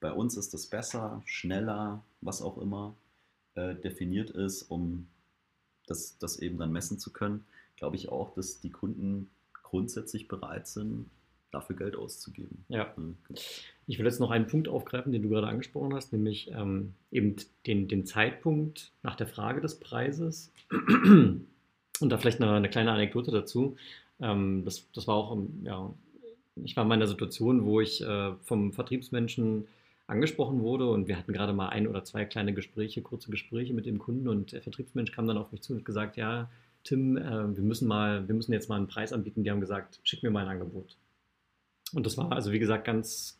bei 0.00 0.10
uns 0.10 0.36
ist 0.36 0.54
das 0.54 0.66
besser, 0.66 1.22
schneller, 1.24 2.02
was 2.20 2.42
auch 2.42 2.58
immer 2.58 2.96
äh, 3.54 3.76
definiert 3.76 4.30
ist, 4.30 4.62
um 4.62 5.06
das, 5.86 6.18
das 6.18 6.40
eben 6.40 6.58
dann 6.58 6.72
messen 6.72 6.98
zu 6.98 7.12
können, 7.12 7.44
glaube 7.76 7.94
ich 7.94 8.08
auch, 8.08 8.34
dass 8.34 8.58
die 8.58 8.70
Kunden 8.70 9.30
grundsätzlich 9.62 10.26
bereit 10.26 10.66
sind, 10.66 11.08
dafür 11.50 11.76
Geld 11.76 11.96
auszugeben. 11.96 12.64
Ja. 12.68 12.94
Ich 13.90 13.98
will 13.98 14.06
jetzt 14.06 14.20
noch 14.20 14.30
einen 14.30 14.46
Punkt 14.46 14.68
aufgreifen, 14.68 15.10
den 15.10 15.20
du 15.20 15.28
gerade 15.28 15.48
angesprochen 15.48 15.92
hast, 15.94 16.12
nämlich 16.12 16.48
ähm, 16.54 16.94
eben 17.10 17.34
den, 17.66 17.88
den 17.88 18.06
Zeitpunkt 18.06 18.92
nach 19.02 19.16
der 19.16 19.26
Frage 19.26 19.60
des 19.60 19.80
Preises. 19.80 20.52
Und 20.70 21.48
da 22.00 22.16
vielleicht 22.16 22.40
eine, 22.40 22.52
eine 22.52 22.70
kleine 22.70 22.92
Anekdote 22.92 23.32
dazu. 23.32 23.76
Ähm, 24.20 24.62
das, 24.64 24.88
das 24.92 25.08
war 25.08 25.16
auch, 25.16 25.36
ja, 25.64 25.92
ich 26.62 26.76
war 26.76 26.84
in 26.84 26.88
meiner 26.88 27.08
Situation, 27.08 27.64
wo 27.64 27.80
ich 27.80 28.00
äh, 28.00 28.32
vom 28.44 28.72
Vertriebsmenschen 28.72 29.66
angesprochen 30.06 30.60
wurde 30.60 30.88
und 30.88 31.08
wir 31.08 31.18
hatten 31.18 31.32
gerade 31.32 31.52
mal 31.52 31.70
ein 31.70 31.88
oder 31.88 32.04
zwei 32.04 32.24
kleine 32.24 32.54
Gespräche, 32.54 33.02
kurze 33.02 33.32
Gespräche 33.32 33.74
mit 33.74 33.86
dem 33.86 33.98
Kunden 33.98 34.28
und 34.28 34.52
der 34.52 34.62
Vertriebsmensch 34.62 35.10
kam 35.10 35.26
dann 35.26 35.36
auf 35.36 35.50
mich 35.50 35.62
zu 35.62 35.72
und 35.72 35.80
hat 35.80 35.84
gesagt, 35.84 36.16
ja, 36.16 36.48
Tim, 36.84 37.16
äh, 37.16 37.56
wir 37.56 37.64
müssen 37.64 37.88
mal, 37.88 38.28
wir 38.28 38.36
müssen 38.36 38.52
jetzt 38.52 38.68
mal 38.68 38.76
einen 38.76 38.86
Preis 38.86 39.12
anbieten. 39.12 39.42
Die 39.42 39.50
haben 39.50 39.60
gesagt, 39.60 39.98
schick 40.04 40.22
mir 40.22 40.30
mal 40.30 40.44
ein 40.44 40.52
Angebot. 40.60 40.96
Und 41.92 42.06
das 42.06 42.16
war 42.16 42.30
also 42.30 42.52
wie 42.52 42.60
gesagt 42.60 42.84
ganz, 42.84 43.39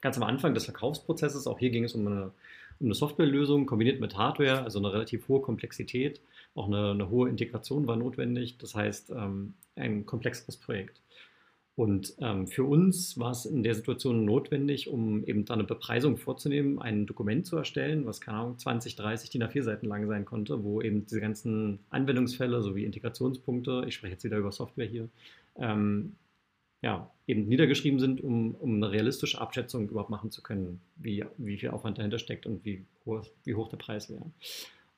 ganz 0.00 0.16
am 0.16 0.22
Anfang 0.22 0.54
des 0.54 0.64
Verkaufsprozesses. 0.64 1.46
Auch 1.46 1.58
hier 1.58 1.70
ging 1.70 1.84
es 1.84 1.94
um 1.94 2.06
eine, 2.06 2.32
um 2.78 2.86
eine 2.86 2.94
Softwarelösung 2.94 3.66
kombiniert 3.66 4.00
mit 4.00 4.16
Hardware, 4.16 4.62
also 4.62 4.78
eine 4.78 4.92
relativ 4.92 5.28
hohe 5.28 5.40
Komplexität. 5.40 6.20
Auch 6.54 6.66
eine, 6.66 6.90
eine 6.90 7.10
hohe 7.10 7.28
Integration 7.28 7.86
war 7.86 7.96
notwendig. 7.96 8.58
Das 8.58 8.74
heißt, 8.74 9.10
ähm, 9.10 9.54
ein 9.76 10.06
komplexeres 10.06 10.56
Projekt. 10.56 11.00
Und 11.80 12.14
ähm, 12.18 12.46
für 12.46 12.64
uns 12.64 13.18
war 13.18 13.30
es 13.30 13.46
in 13.46 13.62
der 13.62 13.74
Situation 13.74 14.26
notwendig, 14.26 14.90
um 14.90 15.24
eben 15.24 15.46
da 15.46 15.54
eine 15.54 15.64
Bepreisung 15.64 16.18
vorzunehmen, 16.18 16.78
ein 16.78 17.06
Dokument 17.06 17.46
zu 17.46 17.56
erstellen, 17.56 18.04
was, 18.04 18.20
keine 18.20 18.36
Ahnung, 18.36 18.58
20, 18.58 18.96
30 18.96 19.30
DIN 19.30 19.44
A4 19.44 19.62
Seiten 19.62 19.86
lang 19.86 20.06
sein 20.06 20.26
konnte, 20.26 20.62
wo 20.62 20.82
eben 20.82 21.06
diese 21.06 21.22
ganzen 21.22 21.78
Anwendungsfälle 21.88 22.60
sowie 22.60 22.84
Integrationspunkte, 22.84 23.84
ich 23.86 23.94
spreche 23.94 24.12
jetzt 24.12 24.24
wieder 24.24 24.36
über 24.36 24.52
Software 24.52 24.84
hier, 24.84 25.08
ähm, 25.56 26.16
ja, 26.82 27.10
eben 27.26 27.46
niedergeschrieben 27.46 28.00
sind, 28.00 28.22
um, 28.22 28.54
um 28.54 28.76
eine 28.76 28.90
realistische 28.90 29.40
Abschätzung 29.40 29.88
überhaupt 29.88 30.10
machen 30.10 30.30
zu 30.30 30.42
können, 30.42 30.80
wie, 30.96 31.24
wie 31.36 31.58
viel 31.58 31.70
Aufwand 31.70 31.98
dahinter 31.98 32.18
steckt 32.18 32.46
und 32.46 32.64
wie 32.64 32.84
hoch, 33.04 33.24
wie 33.44 33.54
hoch 33.54 33.68
der 33.68 33.76
Preis 33.76 34.08
wäre. 34.08 34.24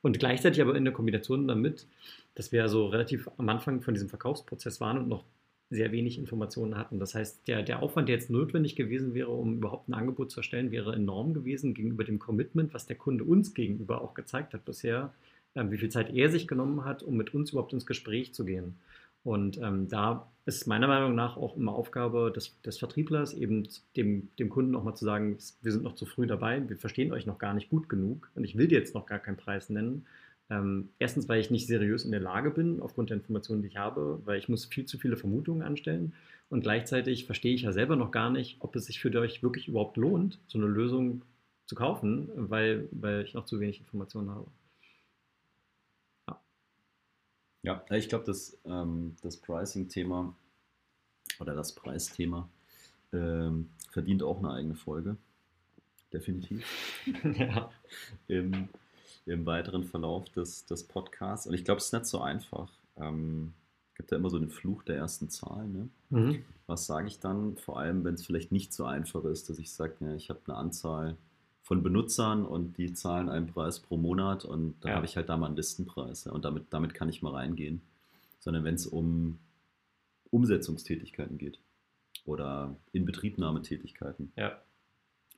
Und 0.01 0.19
gleichzeitig 0.19 0.61
aber 0.61 0.75
in 0.77 0.85
der 0.85 0.93
Kombination 0.93 1.47
damit, 1.47 1.87
dass 2.35 2.53
wir 2.53 2.69
so 2.69 2.87
relativ 2.87 3.29
am 3.37 3.49
Anfang 3.49 3.83
von 3.83 3.95
diesem 3.95 4.09
Verkaufsprozess 4.09 4.81
waren 4.81 4.99
und 4.99 5.09
noch 5.09 5.25
sehr 5.71 5.91
wenig 5.91 6.19
Informationen 6.19 6.77
hatten. 6.77 6.99
Das 6.99 7.15
heißt, 7.15 7.49
der, 7.49 7.63
der 7.63 7.83
Aufwand, 7.83 8.09
der 8.09 8.17
jetzt 8.17 8.31
notwendig 8.31 8.77
gewesen 8.77 9.15
wäre, 9.15 9.31
um 9.31 9.55
überhaupt 9.55 9.89
ein 9.89 9.95
Angebot 9.95 10.31
zu 10.31 10.41
erstellen, 10.41 10.71
wäre 10.71 10.95
enorm 10.95 11.33
gewesen 11.33 11.73
gegenüber 11.73 12.05
dem 12.05 12.19
Commitment, 12.19 12.75
was 12.75 12.87
der 12.87 12.97
Kunde 12.97 13.25
uns 13.25 13.55
gegenüber 13.55 14.03
auch 14.03 14.13
gezeigt 14.13 14.53
hat 14.53 14.65
bisher, 14.65 15.15
äh, 15.55 15.65
wie 15.71 15.79
viel 15.79 15.89
Zeit 15.89 16.15
er 16.15 16.31
sich 16.31 16.47
genommen 16.47 16.85
hat, 16.85 17.03
um 17.03 17.17
mit 17.17 17.33
uns 17.33 17.51
überhaupt 17.51 17.73
ins 17.73 17.87
Gespräch 17.87 18.35
zu 18.35 18.45
gehen. 18.45 18.77
Und 19.25 19.59
ähm, 19.59 19.89
da 19.89 20.33
ist 20.45 20.67
meiner 20.67 20.89
Meinung 20.89 21.15
nach 21.15 21.37
auch 21.37 21.57
immer 21.57 21.73
Aufgabe 21.73 22.33
des, 22.35 22.61
des 22.63 22.79
Vertrieblers, 22.79 23.35
eben 23.35 23.69
dem, 23.97 24.29
dem 24.39 24.49
Kunden 24.49 24.75
auch 24.75 24.83
mal 24.83 24.95
zu 24.95 25.05
sagen, 25.05 25.39
wir 25.63 25.73
sind 25.73 25.85
noch 25.85 25.95
zu 25.95 26.07
früh 26.07 26.27
dabei, 26.27 26.69
wir 26.69 26.77
verstehen 26.77 27.13
euch 27.13 27.27
noch 27.27 27.39
gar 27.39 27.55
nicht 27.55 27.71
gut 27.71 27.89
genug 27.89 28.31
und 28.35 28.45
ich 28.45 28.57
will 28.57 28.67
dir 28.67 28.79
jetzt 28.79 28.95
noch 28.95 29.07
gar 29.07 29.21
keinen 29.21 29.37
Preis 29.37 29.71
nennen. 29.71 30.07
Ähm, 30.51 30.89
erstens, 30.99 31.29
weil 31.29 31.41
ich 31.41 31.51
nicht 31.51 31.69
seriös 31.69 32.05
in 32.05 32.11
der 32.11 32.21
Lage 32.21 32.51
bin, 32.51 32.81
aufgrund 32.81 33.11
der 33.11 33.17
Informationen, 33.17 33.63
die 33.63 33.69
ich 33.69 33.77
habe, 33.77 34.21
weil 34.25 34.39
ich 34.39 34.49
muss 34.49 34.65
viel 34.65 34.85
zu 34.85 34.99
viele 34.99 35.17
Vermutungen 35.17 35.63
anstellen. 35.63 36.13
Und 36.51 36.63
gleichzeitig 36.63 37.25
verstehe 37.25 37.55
ich 37.55 37.63
ja 37.63 37.73
selber 37.73 37.97
noch 37.97 38.11
gar 38.11 38.29
nicht, 38.29 38.57
ob 38.61 38.75
es 38.77 38.87
sich 38.87 39.01
für 39.01 39.17
euch 39.19 39.43
wirklich 39.43 39.69
überhaupt 39.69 39.97
lohnt, 39.97 40.41
so 40.49 40.59
eine 40.59 40.67
Lösung 40.67 41.23
zu 41.67 41.75
kaufen, 41.77 42.29
weil, 42.35 42.89
weil 42.91 43.23
ich 43.23 43.35
noch 43.35 43.47
zu 43.47 43.61
wenig 43.61 43.81
Informationen 43.81 44.31
habe. 44.31 44.47
Ja, 47.63 47.85
ich 47.91 48.09
glaube, 48.09 48.25
das, 48.25 48.59
ähm, 48.65 49.17
das 49.23 49.37
Pricing-Thema 49.37 50.35
oder 51.39 51.55
das 51.55 51.73
Preisthema 51.75 52.49
ähm, 53.13 53.71
verdient 53.91 54.23
auch 54.23 54.39
eine 54.39 54.51
eigene 54.53 54.75
Folge. 54.75 55.17
Definitiv. 56.13 56.65
ja. 57.39 57.71
Im, 58.29 58.69
Im, 59.27 59.47
weiteren 59.47 59.85
Verlauf 59.85 60.29
des, 60.31 60.67
des 60.67 60.85
Podcasts. 60.85 61.47
Und 61.47 61.55
ich 61.55 61.65
glaube, 61.65 61.79
es 61.79 61.87
ist 61.87 61.93
nicht 61.93 62.07
so 62.07 62.21
einfach. 62.21 62.71
Ähm, 62.97 63.55
es 63.93 63.99
gibt 63.99 64.11
ja 64.11 64.19
immer 64.19 64.31
so 64.31 64.39
den 64.39 64.51
Fluch 64.51 64.83
der 64.83 64.97
ersten 64.97 65.31
Zahlen. 65.31 65.73
Ne? 65.73 65.89
Mhm. 66.11 66.45
Was 66.67 66.87
sage 66.87 67.07
ich 67.07 67.21
dann? 67.21 67.57
Vor 67.57 67.79
allem, 67.79 68.05
wenn 68.05 68.15
es 68.15 68.27
vielleicht 68.27 68.53
nicht 68.53 68.73
so 68.73 68.85
einfach 68.85 69.25
ist, 69.25 69.49
dass 69.49 69.59
ich 69.59 69.73
sage, 69.73 69.95
ja, 70.01 70.15
ich 70.15 70.31
habe 70.31 70.41
eine 70.47 70.57
Anzahl 70.57 71.17
von 71.63 71.83
Benutzern 71.83 72.45
und 72.45 72.77
die 72.77 72.93
zahlen 72.93 73.29
einen 73.29 73.47
Preis 73.47 73.81
pro 73.81 73.97
Monat 73.97 74.45
und 74.45 74.81
dann 74.81 74.91
ja. 74.91 74.97
habe 74.97 75.07
ich 75.07 75.17
halt 75.17 75.29
da 75.29 75.37
mal 75.37 75.47
einen 75.47 75.57
Listenpreis 75.57 76.25
ja, 76.25 76.33
und 76.33 76.45
damit, 76.45 76.67
damit 76.71 76.93
kann 76.93 77.09
ich 77.09 77.23
mal 77.23 77.33
reingehen. 77.33 77.81
Sondern 78.41 78.65
wenn 78.65 78.75
es 78.75 78.87
um 78.87 79.39
Umsetzungstätigkeiten 80.31 81.39
geht 81.39 81.61
oder 82.25 82.77
Inbetriebnahmetätigkeiten 82.93 84.33
ja. 84.37 84.61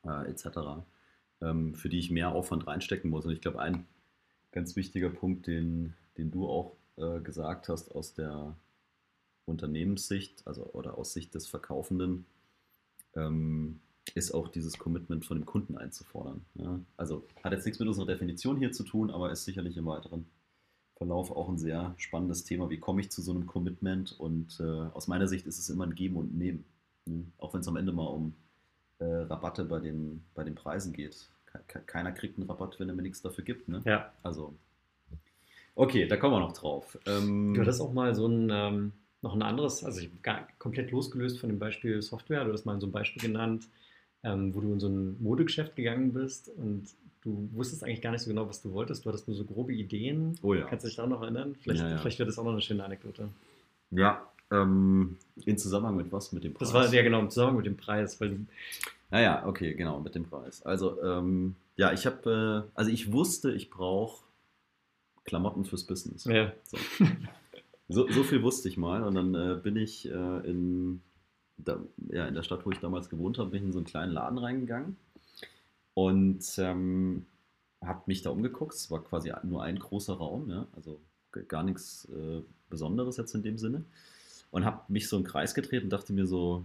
äh, 0.04 0.30
etc., 0.30 0.48
ähm, 1.42 1.74
für 1.74 1.90
die 1.90 1.98
ich 1.98 2.10
mehr 2.10 2.32
Aufwand 2.32 2.66
reinstecken 2.66 3.10
muss. 3.10 3.26
Und 3.26 3.32
ich 3.32 3.42
glaube, 3.42 3.60
ein 3.60 3.86
ganz 4.50 4.76
wichtiger 4.76 5.10
Punkt, 5.10 5.46
den, 5.46 5.94
den 6.16 6.30
du 6.30 6.48
auch 6.48 6.76
äh, 6.96 7.20
gesagt 7.20 7.68
hast 7.68 7.90
aus 7.94 8.14
der 8.14 8.56
Unternehmenssicht, 9.44 10.46
also 10.46 10.64
oder 10.72 10.96
aus 10.96 11.12
Sicht 11.12 11.34
des 11.34 11.46
Verkaufenden, 11.46 12.24
ähm, 13.14 13.80
ist 14.14 14.32
auch 14.32 14.48
dieses 14.48 14.78
Commitment 14.78 15.24
von 15.24 15.38
dem 15.38 15.46
Kunden 15.46 15.76
einzufordern. 15.78 16.44
Ja? 16.54 16.80
Also 16.96 17.26
hat 17.42 17.52
jetzt 17.52 17.64
nichts 17.64 17.78
mit 17.78 17.88
unserer 17.88 18.06
Definition 18.06 18.58
hier 18.58 18.72
zu 18.72 18.84
tun, 18.84 19.10
aber 19.10 19.30
ist 19.30 19.44
sicherlich 19.44 19.76
im 19.76 19.86
weiteren 19.86 20.26
Verlauf 20.96 21.30
auch 21.30 21.48
ein 21.48 21.58
sehr 21.58 21.94
spannendes 21.96 22.44
Thema. 22.44 22.70
Wie 22.70 22.78
komme 22.78 23.00
ich 23.00 23.10
zu 23.10 23.22
so 23.22 23.32
einem 23.32 23.46
Commitment? 23.46 24.14
Und 24.18 24.60
äh, 24.60 24.62
aus 24.62 25.08
meiner 25.08 25.26
Sicht 25.26 25.46
ist 25.46 25.58
es 25.58 25.70
immer 25.70 25.84
ein 25.84 25.94
Geben 25.94 26.16
und 26.16 26.36
Nehmen. 26.36 26.64
Ne? 27.06 27.24
Auch 27.38 27.54
wenn 27.54 27.60
es 27.60 27.68
am 27.68 27.76
Ende 27.76 27.92
mal 27.92 28.06
um 28.06 28.34
äh, 28.98 29.04
Rabatte 29.04 29.64
bei 29.64 29.80
den, 29.80 30.24
bei 30.34 30.44
den 30.44 30.54
Preisen 30.54 30.92
geht. 30.92 31.28
Ke 31.66 31.80
keiner 31.80 32.12
kriegt 32.12 32.38
einen 32.38 32.48
Rabatt, 32.48 32.78
wenn 32.78 32.88
er 32.88 32.94
mir 32.94 33.02
nichts 33.02 33.22
dafür 33.22 33.44
gibt. 33.44 33.68
Ne? 33.68 33.82
Ja. 33.84 34.12
Also, 34.22 34.54
okay, 35.74 36.06
da 36.06 36.16
kommen 36.16 36.34
wir 36.34 36.40
noch 36.40 36.52
drauf. 36.52 36.98
Ähm, 37.06 37.54
du 37.54 37.60
hattest 37.60 37.80
auch 37.80 37.92
mal 37.92 38.14
so 38.14 38.26
ein, 38.26 38.50
ähm, 38.52 38.92
noch 39.22 39.34
ein 39.34 39.42
anderes, 39.42 39.84
also 39.84 40.00
ich 40.00 40.22
gar, 40.22 40.48
komplett 40.58 40.90
losgelöst 40.90 41.38
von 41.38 41.48
dem 41.48 41.58
Beispiel 41.58 42.02
Software, 42.02 42.44
du 42.44 42.52
hast 42.52 42.66
mal 42.66 42.80
so 42.80 42.86
ein 42.86 42.92
Beispiel 42.92 43.22
genannt, 43.22 43.68
ähm, 44.24 44.54
wo 44.54 44.60
du 44.60 44.72
in 44.72 44.80
so 44.80 44.88
ein 44.88 45.22
Modegeschäft 45.22 45.76
gegangen 45.76 46.12
bist 46.12 46.50
und 46.56 46.86
du 47.22 47.48
wusstest 47.52 47.84
eigentlich 47.84 48.02
gar 48.02 48.10
nicht 48.10 48.22
so 48.22 48.30
genau, 48.30 48.48
was 48.48 48.62
du 48.62 48.72
wolltest. 48.72 49.04
Du 49.04 49.08
hattest 49.08 49.28
nur 49.28 49.36
so 49.36 49.44
grobe 49.44 49.72
Ideen. 49.72 50.38
Oh 50.42 50.54
ja. 50.54 50.66
Kannst 50.66 50.84
du 50.84 50.88
dich 50.88 50.96
daran 50.96 51.10
noch 51.10 51.22
erinnern? 51.22 51.54
Vielleicht, 51.60 51.80
ja, 51.80 51.90
ja. 51.90 51.98
vielleicht 51.98 52.18
wird 52.18 52.28
das 52.28 52.38
auch 52.38 52.44
noch 52.44 52.52
eine 52.52 52.60
schöne 52.60 52.84
Anekdote. 52.84 53.28
Ja, 53.90 54.26
ähm, 54.50 55.16
in 55.44 55.58
Zusammenhang 55.58 55.96
mit 55.96 56.12
was? 56.12 56.32
Mit 56.32 56.44
dem 56.44 56.54
Preis? 56.54 56.68
Das 56.68 56.74
war 56.74 56.92
ja 56.92 57.02
genau 57.02 57.20
im 57.20 57.30
Zusammenhang 57.30 57.58
mit 57.58 57.66
dem 57.66 57.76
Preis. 57.76 58.20
Weil 58.20 58.40
naja, 59.10 59.46
okay, 59.46 59.74
genau, 59.74 60.00
mit 60.00 60.14
dem 60.14 60.24
Preis. 60.24 60.62
Also, 60.64 61.02
ähm, 61.02 61.54
ja, 61.76 61.92
ich 61.92 62.06
habe, 62.06 62.64
äh, 62.66 62.70
also 62.74 62.90
ich 62.90 63.12
wusste, 63.12 63.52
ich 63.52 63.70
brauche 63.70 64.24
Klamotten 65.24 65.64
fürs 65.64 65.84
Business. 65.84 66.24
Ja. 66.24 66.52
So. 66.64 66.78
so. 67.88 68.10
So, 68.10 68.22
viel 68.22 68.42
wusste 68.42 68.68
ich 68.68 68.76
mal 68.76 69.02
und 69.02 69.14
dann 69.14 69.34
äh, 69.34 69.56
bin 69.62 69.76
ich 69.76 70.08
äh, 70.10 70.50
in 70.50 71.00
da, 71.56 71.80
ja, 72.10 72.26
in 72.26 72.34
der 72.34 72.42
Stadt, 72.42 72.64
wo 72.66 72.70
ich 72.70 72.78
damals 72.78 73.08
gewohnt 73.08 73.38
habe, 73.38 73.50
bin 73.50 73.60
ich 73.60 73.66
in 73.66 73.72
so 73.72 73.78
einen 73.78 73.86
kleinen 73.86 74.12
Laden 74.12 74.38
reingegangen 74.38 74.96
und 75.94 76.42
ähm, 76.58 77.26
habe 77.82 78.02
mich 78.06 78.22
da 78.22 78.30
umgeguckt. 78.30 78.74
Es 78.74 78.90
war 78.90 79.02
quasi 79.02 79.32
nur 79.42 79.62
ein 79.62 79.78
großer 79.78 80.14
Raum, 80.14 80.50
ja, 80.50 80.66
also 80.74 81.00
gar 81.48 81.62
nichts 81.62 82.08
äh, 82.10 82.42
Besonderes 82.70 83.16
jetzt 83.16 83.34
in 83.34 83.42
dem 83.42 83.58
Sinne. 83.58 83.84
Und 84.50 84.64
habe 84.64 84.82
mich 84.88 85.08
so 85.08 85.16
im 85.16 85.24
Kreis 85.24 85.54
gedreht 85.54 85.82
und 85.82 85.90
dachte 85.90 86.12
mir 86.12 86.26
so, 86.26 86.64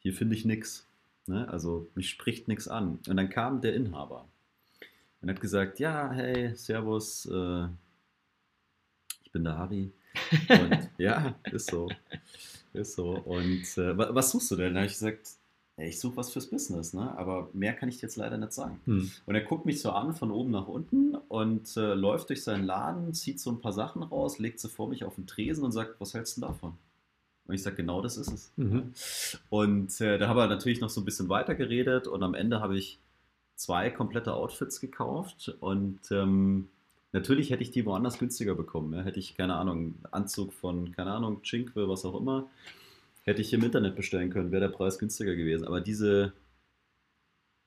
hier 0.00 0.12
finde 0.12 0.34
ich 0.34 0.44
nichts. 0.44 0.86
Ne? 1.26 1.48
Also 1.48 1.88
mich 1.94 2.10
spricht 2.10 2.48
nichts 2.48 2.66
an. 2.66 2.98
Und 3.06 3.16
dann 3.16 3.30
kam 3.30 3.60
der 3.60 3.74
Inhaber 3.74 4.26
und 5.20 5.30
hat 5.30 5.40
gesagt, 5.40 5.78
ja, 5.78 6.10
hey, 6.10 6.54
Servus, 6.56 7.26
äh, 7.26 7.66
ich 9.22 9.32
bin 9.32 9.44
der 9.44 9.58
Harry. 9.58 9.92
Und 10.48 10.90
ja, 10.98 11.34
ist 11.52 11.70
so. 11.70 11.88
Ist 12.72 12.94
so. 12.94 13.10
Und 13.10 13.64
äh, 13.78 13.96
was 13.96 14.30
suchst 14.30 14.50
du 14.50 14.56
denn? 14.56 14.74
Da 14.74 14.80
habe 14.80 14.86
ich 14.86 14.92
gesagt, 14.92 15.28
ey, 15.78 15.88
ich 15.88 16.00
suche 16.00 16.16
was 16.16 16.30
fürs 16.30 16.50
Business, 16.50 16.92
ne? 16.92 17.16
aber 17.16 17.48
mehr 17.52 17.72
kann 17.72 17.88
ich 17.88 17.96
dir 17.96 18.02
jetzt 18.02 18.16
leider 18.16 18.36
nicht 18.36 18.52
sagen. 18.52 18.80
Hm. 18.84 19.10
Und 19.26 19.34
er 19.34 19.42
guckt 19.42 19.64
mich 19.64 19.80
so 19.80 19.90
an 19.92 20.14
von 20.14 20.30
oben 20.30 20.50
nach 20.50 20.66
unten 20.66 21.14
und 21.28 21.76
äh, 21.76 21.94
läuft 21.94 22.28
durch 22.30 22.42
seinen 22.42 22.64
Laden, 22.64 23.14
zieht 23.14 23.40
so 23.40 23.50
ein 23.50 23.60
paar 23.60 23.72
Sachen 23.72 24.02
raus, 24.02 24.38
legt 24.38 24.58
sie 24.60 24.68
vor 24.68 24.88
mich 24.88 25.04
auf 25.04 25.14
den 25.14 25.26
Tresen 25.26 25.64
und 25.64 25.72
sagt, 25.72 26.00
was 26.00 26.14
hältst 26.14 26.36
du 26.36 26.40
davon? 26.42 26.74
Und 27.46 27.54
ich 27.54 27.62
sage, 27.62 27.76
genau 27.76 28.02
das 28.02 28.18
ist 28.18 28.30
es. 28.30 28.52
Mhm. 28.56 28.92
Und 29.48 30.00
äh, 30.00 30.18
da 30.18 30.28
haben 30.28 30.36
wir 30.36 30.48
natürlich 30.48 30.80
noch 30.80 30.90
so 30.90 31.00
ein 31.00 31.04
bisschen 31.04 31.28
weiter 31.28 31.54
geredet 31.54 32.06
und 32.06 32.22
am 32.22 32.34
Ende 32.34 32.60
habe 32.60 32.76
ich 32.76 32.98
zwei 33.54 33.90
komplette 33.90 34.34
Outfits 34.34 34.80
gekauft 34.80 35.56
und 35.60 36.00
ähm, 36.10 36.68
Natürlich 37.12 37.50
hätte 37.50 37.62
ich 37.62 37.70
die 37.70 37.86
woanders 37.86 38.18
günstiger 38.18 38.54
bekommen. 38.54 38.92
Ja. 38.92 39.02
Hätte 39.02 39.18
ich, 39.18 39.34
keine 39.34 39.54
Ahnung, 39.56 39.94
Anzug 40.10 40.52
von, 40.52 40.92
keine 40.92 41.12
Ahnung, 41.12 41.42
Chinkwe, 41.42 41.88
was 41.88 42.04
auch 42.04 42.18
immer, 42.20 42.48
hätte 43.24 43.40
ich 43.40 43.52
im 43.52 43.62
Internet 43.64 43.96
bestellen 43.96 44.30
können, 44.30 44.50
wäre 44.52 44.60
der 44.68 44.68
Preis 44.76 44.98
günstiger 44.98 45.34
gewesen. 45.34 45.66
Aber 45.66 45.80
diese, 45.80 46.32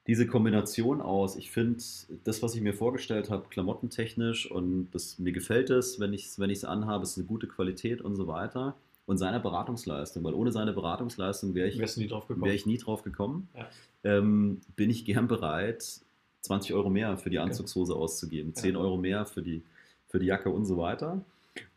diese 0.07 0.27
Kombination 0.27 1.01
aus, 1.01 1.35
ich 1.35 1.51
finde, 1.51 1.81
das, 2.23 2.41
was 2.41 2.55
ich 2.55 2.61
mir 2.61 2.73
vorgestellt 2.73 3.29
habe, 3.29 3.47
klamottentechnisch 3.49 4.49
und 4.49 4.89
das, 4.91 5.19
mir 5.19 5.31
gefällt 5.31 5.69
es, 5.69 5.99
wenn 5.99 6.13
ich 6.13 6.25
es 6.25 6.39
wenn 6.39 6.55
anhabe, 6.65 7.03
ist 7.03 7.17
eine 7.17 7.27
gute 7.27 7.47
Qualität 7.47 8.01
und 8.01 8.15
so 8.15 8.27
weiter. 8.27 8.75
und 9.07 9.17
seiner 9.17 9.39
Beratungsleistung, 9.39 10.23
weil 10.23 10.33
ohne 10.35 10.51
seine 10.51 10.71
Beratungsleistung 10.73 11.53
wäre 11.53 11.67
ich, 11.67 11.77
Wärst 11.79 11.97
du 11.97 12.01
nie 12.01 12.07
drauf 12.07 12.27
gekommen? 12.27 12.45
wär 12.45 12.53
ich 12.53 12.65
nie 12.65 12.77
drauf 12.77 13.03
gekommen, 13.03 13.49
Ja. 13.55 13.67
ähm, 14.03 14.61
bin 14.75 14.89
ich 14.89 15.03
gern 15.05 15.27
bereit, 15.27 16.01
20 16.41 16.73
Euro 16.73 16.89
mehr 16.89 17.17
für 17.17 17.29
die 17.29 17.39
Anzugshose 17.39 17.95
auszugeben, 17.95 18.53
10 18.53 18.73
Ja. 18.75 18.79
Euro 18.81 18.97
mehr 18.97 19.25
für 19.25 19.41
die, 19.41 19.61
für 20.09 20.19
die 20.19 20.25
Jacke 20.25 20.49
und 20.49 20.65
so 20.65 20.77
weiter. 20.77 21.21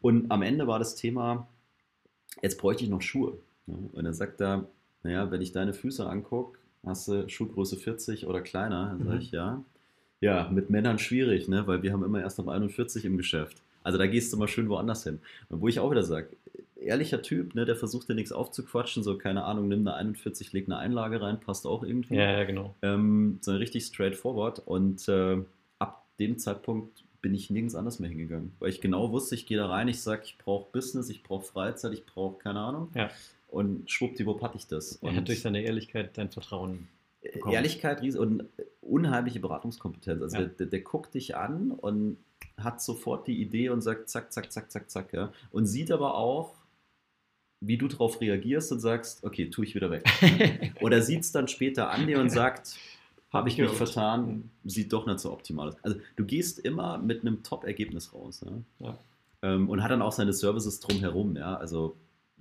Und 0.01 0.31
am 0.31 0.43
Ende 0.43 0.67
war 0.67 0.79
das 0.79 0.95
Thema, 0.95 1.47
jetzt 2.43 2.59
bräuchte 2.59 2.85
ich 2.85 2.91
noch 2.91 3.03
Schuhe. 3.03 3.37
Und 3.67 3.95
dann 4.05 4.15
sagt 4.15 4.41
er, 4.41 4.67
naja, 5.03 5.31
wenn 5.31 5.41
ich 5.43 5.53
deine 5.53 5.73
Füße 5.75 6.07
angucke, 6.09 6.59
hast 6.85 7.09
du 7.09 7.29
Schuhgröße 7.29 7.77
40 7.77 8.27
oder 8.27 8.41
kleiner? 8.41 8.89
Dann 8.91 8.99
sage 9.05 9.17
Mhm. 9.17 9.21
ich, 9.23 9.31
ja. 9.33 9.63
Ja, 10.21 10.49
mit 10.51 10.71
Männern 10.71 10.99
schwierig, 10.99 11.49
ne? 11.49 11.67
weil 11.67 11.83
wir 11.83 11.93
haben 11.93 12.03
immer 12.05 12.21
erst 12.21 12.41
ab 12.41 12.49
41 12.49 13.05
im 13.05 13.17
Geschäft. 13.19 13.59
Also 13.83 13.99
da 13.99 14.07
gehst 14.07 14.33
du 14.33 14.39
mal 14.39 14.49
schön 14.49 14.69
woanders 14.71 15.05
hin. 15.05 15.19
Und 15.51 15.61
wo 15.61 15.69
ich 15.69 15.79
auch 15.81 15.91
wieder 15.91 16.03
sage, 16.03 16.29
ehrlicher 16.85 17.23
Typ, 17.23 17.55
ne, 17.55 17.65
der 17.65 17.77
versucht 17.77 18.09
dir 18.09 18.15
nichts 18.15 18.33
aufzuquatschen, 18.33 19.03
so 19.03 19.19
keine 19.19 19.45
Ahnung, 19.45 19.69
nimm 19.69 19.81
eine 19.81 19.95
41, 19.95 20.53
leg 20.53 20.67
eine 20.67 20.79
Einlage 20.79 21.21
rein, 21.21 21.41
passt 21.41 21.67
auch 21.67 21.83
irgendwie. 21.83 22.15
Ja, 22.17 22.39
ja, 22.39 22.45
genau. 22.45 22.75
Ähm, 22.83 23.39
so 23.41 23.53
richtig 23.55 23.85
straightforward. 23.87 24.61
Und 24.67 25.09
äh, 25.09 25.39
ab 25.79 26.05
dem 26.19 26.39
Zeitpunkt 26.39 27.05
bin 27.23 27.35
ich 27.35 27.49
nirgends 27.51 27.75
anders 27.75 27.99
mehr 28.01 28.11
hingegangen. 28.11 28.53
Weil 28.59 28.69
ich 28.71 28.81
genau 28.81 29.11
wusste, 29.11 29.35
ich 29.35 29.47
gehe 29.47 29.57
da 29.57 29.67
rein, 29.67 29.89
ich 29.89 30.01
sage, 30.03 30.23
ich 30.25 30.37
brauche 30.39 30.71
Business, 30.73 31.09
ich 31.09 31.23
brauche 31.23 31.45
Freizeit, 31.45 31.93
ich 31.95 32.05
brauche 32.05 32.39
keine 32.39 32.61
Ahnung. 32.61 32.91
Ja. 32.95 33.11
Und 33.49 33.91
schwuppdiwupp 33.91 34.43
hatte 34.43 34.57
ich 34.59 34.67
das. 34.67 34.97
Er 34.97 35.09
Und 35.11 35.17
hat 35.17 35.29
durch 35.29 35.41
seine 35.41 35.63
Ehrlichkeit 35.63 36.19
dein 36.19 36.31
Vertrauen. 36.31 36.89
bekommen. 37.23 37.55
Ehrlichkeit 37.55 38.03
und 38.17 38.45
unheimliche 38.83 39.41
Beratungskompetenz. 39.41 40.21
Also 40.23 40.37
Ja. 40.37 40.43
der, 40.43 40.51
der, 40.51 40.67
der 40.67 40.81
guckt 40.81 41.15
dich 41.15 41.37
an 41.37 41.71
und 41.71 42.19
hat 42.59 42.83
sofort 42.83 43.27
die 43.27 43.41
Idee 43.41 43.71
und 43.71 43.81
sagt 43.81 44.09
zack, 44.11 44.33
zack, 44.33 44.53
zack, 44.53 44.71
zack, 44.71 44.91
zack. 44.91 45.13
Ja. 45.13 45.33
Und 45.51 45.67
sieht 45.67 45.91
aber 45.91 46.17
auch, 46.17 46.55
wie 47.67 47.77
du 47.77 47.89
darauf 47.89 48.21
reagierst 48.21 48.73
und 48.73 48.81
sagst, 48.81 49.25
okay, 49.25 49.51
tue 49.51 49.65
ich 49.65 49.75
wieder 49.75 49.91
weg. 49.91 50.05
Oder 50.81 51.03
sieht 51.03 51.21
es 51.21 51.33
dann 51.33 51.49
später 51.49 51.91
an 51.91 52.07
dir 52.07 52.21
und 52.21 52.31
sagt, 52.31 52.77
habe 53.33 53.49
ich 53.49 53.59
mich 53.59 53.71
vertan, 53.71 54.51
sieht 54.65 54.93
doch 54.93 55.07
nicht 55.07 55.19
so 55.19 55.33
optimal 55.33 55.69
aus. 55.69 55.77
Also 55.83 55.99
du 56.17 56.25
gehst 56.25 56.59
immer 56.61 56.99
mit 56.99 57.23
einem 57.23 57.43
Top-Ergebnis 57.43 58.13
raus. 58.15 58.45
Ja? 58.45 58.87
Ja. 58.87 58.99
Ähm, 59.43 59.69
und 59.69 59.83
hat 59.83 59.91
dann 59.91 60.03
auch 60.03 60.13
seine 60.13 60.33
Services 60.33 60.81
drumherum. 60.81 61.37
Ja? 61.37 61.57
Also 61.57 61.97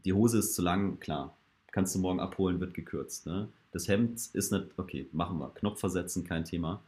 die 0.06 0.14
Hose 0.14 0.40
ist 0.40 0.54
zu 0.54 0.62
lang, 0.62 1.00
klar. 1.00 1.36
Kannst 1.72 1.96
du 1.96 2.00
morgen 2.00 2.20
abholen, 2.20 2.60
wird 2.60 2.74
gekürzt. 2.74 3.26
Ne? 3.26 3.48
Das 3.72 3.88
Hemd 3.88 4.30
ist 4.34 4.52
nicht, 4.52 4.66
okay, 4.78 5.08
machen 5.12 5.40
wir. 5.40 5.50
Knopf 5.56 5.80
versetzen, 5.80 6.24
kein 6.24 6.46
Thema. 6.46 6.82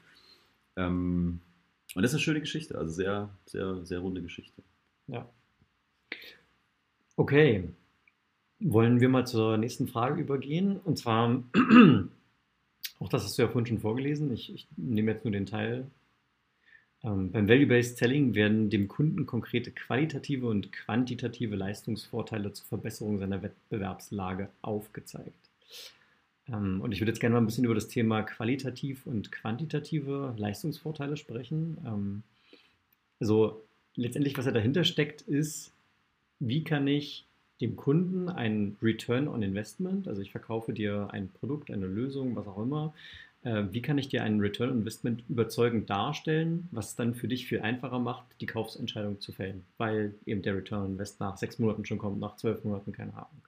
Ähm, 0.75 1.39
und 1.95 2.01
das 2.01 2.11
ist 2.11 2.15
eine 2.15 2.23
schöne 2.23 2.41
Geschichte, 2.41 2.77
also 2.77 2.93
sehr, 2.93 3.29
sehr, 3.45 3.85
sehr 3.85 3.99
runde 3.99 4.21
Geschichte. 4.21 4.61
Ja. 5.07 5.27
Okay. 7.15 7.69
Wollen 8.59 9.01
wir 9.01 9.09
mal 9.09 9.27
zur 9.27 9.57
nächsten 9.57 9.87
Frage 9.87 10.21
übergehen? 10.21 10.77
Und 10.77 10.97
zwar, 10.97 11.43
auch 12.99 13.09
das 13.09 13.23
hast 13.23 13.37
du 13.37 13.41
ja 13.41 13.47
vorhin 13.47 13.65
schon 13.65 13.79
vorgelesen. 13.79 14.31
Ich, 14.33 14.53
ich 14.53 14.67
nehme 14.77 15.11
jetzt 15.11 15.25
nur 15.25 15.31
den 15.31 15.45
Teil. 15.45 15.87
Ähm, 17.03 17.31
beim 17.31 17.47
Value-Based 17.47 17.97
Selling 17.97 18.33
werden 18.33 18.69
dem 18.69 18.87
Kunden 18.87 19.25
konkrete 19.25 19.71
qualitative 19.71 20.47
und 20.47 20.71
quantitative 20.71 21.55
Leistungsvorteile 21.55 22.53
zur 22.53 22.65
Verbesserung 22.65 23.19
seiner 23.19 23.43
Wettbewerbslage 23.43 24.49
aufgezeigt. 24.61 25.33
Ähm, 26.47 26.81
und 26.81 26.91
ich 26.91 27.01
würde 27.01 27.11
jetzt 27.11 27.19
gerne 27.19 27.33
mal 27.33 27.41
ein 27.41 27.45
bisschen 27.45 27.65
über 27.65 27.75
das 27.75 27.87
Thema 27.87 28.23
qualitativ 28.23 29.05
und 29.05 29.31
quantitative 29.31 30.33
Leistungsvorteile 30.37 31.17
sprechen. 31.17 31.77
Ähm, 31.85 32.23
also 33.19 33.61
letztendlich, 33.95 34.37
was 34.37 34.45
ja 34.45 34.51
dahinter 34.51 34.83
steckt, 34.83 35.21
ist, 35.21 35.71
wie 36.39 36.63
kann 36.63 36.87
ich 36.87 37.25
dem 37.61 37.75
Kunden 37.75 38.29
einen 38.29 38.77
Return 38.81 39.27
on 39.27 39.41
Investment, 39.41 40.07
also 40.07 40.21
ich 40.21 40.31
verkaufe 40.31 40.73
dir 40.73 41.07
ein 41.11 41.29
Produkt, 41.29 41.71
eine 41.71 41.87
Lösung, 41.87 42.35
was 42.35 42.47
auch 42.47 42.57
immer, 42.57 42.93
äh, 43.43 43.63
wie 43.71 43.81
kann 43.81 43.97
ich 43.97 44.09
dir 44.09 44.23
einen 44.23 44.41
Return 44.41 44.69
on 44.71 44.79
Investment 44.79 45.23
überzeugend 45.29 45.89
darstellen, 45.89 46.67
was 46.71 46.89
es 46.89 46.95
dann 46.95 47.15
für 47.15 47.27
dich 47.27 47.47
viel 47.47 47.61
einfacher 47.61 47.99
macht, 47.99 48.25
die 48.41 48.45
Kaufsentscheidung 48.45 49.21
zu 49.21 49.31
fällen, 49.31 49.63
weil 49.77 50.13
eben 50.25 50.41
der 50.41 50.57
Return 50.57 50.83
on 50.83 50.91
Invest 50.93 51.19
nach 51.19 51.37
sechs 51.37 51.59
Monaten 51.59 51.85
schon 51.85 51.97
kommt, 51.97 52.19
nach 52.19 52.35
zwölf 52.35 52.63
Monaten, 52.63 52.91
keine 52.91 53.13
Ahnung. 53.13 53.41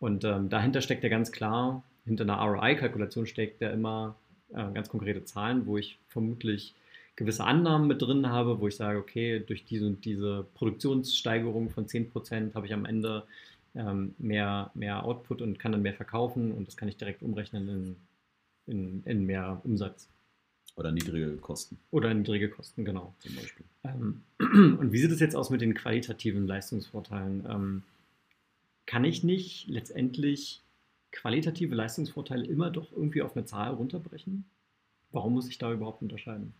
Und 0.00 0.24
ähm, 0.24 0.48
dahinter 0.48 0.80
steckt 0.80 1.02
ja 1.02 1.08
ganz 1.08 1.32
klar, 1.32 1.82
hinter 2.04 2.24
einer 2.24 2.38
ROI-Kalkulation 2.38 3.26
steckt 3.26 3.60
ja 3.60 3.70
immer 3.70 4.16
äh, 4.50 4.72
ganz 4.72 4.88
konkrete 4.88 5.24
Zahlen, 5.24 5.66
wo 5.66 5.76
ich 5.76 5.98
vermutlich 6.08 6.74
gewisse 7.18 7.42
Annahmen 7.42 7.88
mit 7.88 8.00
drin 8.00 8.28
habe, 8.28 8.60
wo 8.60 8.68
ich 8.68 8.76
sage, 8.76 8.96
okay, 8.96 9.40
durch 9.40 9.64
diese 9.64 9.86
und 9.86 10.04
diese 10.04 10.46
Produktionssteigerung 10.54 11.68
von 11.68 11.86
10% 11.86 12.54
habe 12.54 12.66
ich 12.66 12.72
am 12.72 12.84
Ende 12.84 13.24
ähm, 13.74 14.14
mehr, 14.18 14.70
mehr 14.74 15.02
Output 15.04 15.42
und 15.42 15.58
kann 15.58 15.72
dann 15.72 15.82
mehr 15.82 15.94
verkaufen 15.94 16.52
und 16.52 16.68
das 16.68 16.76
kann 16.76 16.88
ich 16.88 16.96
direkt 16.96 17.24
umrechnen 17.24 17.68
in, 17.68 17.96
in, 18.66 19.02
in 19.02 19.26
mehr 19.26 19.60
Umsatz 19.64 20.08
Oder 20.76 20.92
niedrige 20.92 21.36
Kosten 21.38 21.76
oder 21.90 22.14
niedrige 22.14 22.50
Kosten, 22.50 22.84
genau. 22.84 23.12
zum 23.18 23.34
Beispiel. 23.34 23.66
Ähm, 23.82 24.22
und 24.78 24.92
wie 24.92 24.98
sieht 24.98 25.10
es 25.10 25.18
jetzt 25.18 25.34
aus 25.34 25.50
mit 25.50 25.60
den 25.60 25.74
qualitativen 25.74 26.46
Leistungsvorteilen? 26.46 27.44
Ähm, 27.50 27.82
kann 28.86 29.04
ich 29.04 29.24
nicht 29.24 29.66
letztendlich 29.66 30.62
qualitative 31.10 31.74
Leistungsvorteile 31.74 32.46
immer 32.46 32.70
doch 32.70 32.92
irgendwie 32.92 33.22
auf 33.22 33.34
eine 33.34 33.44
Zahl 33.44 33.74
runterbrechen? 33.74 34.44
Warum 35.10 35.32
muss 35.32 35.48
ich 35.48 35.58
da 35.58 35.72
überhaupt 35.72 36.00
unterscheiden? 36.00 36.54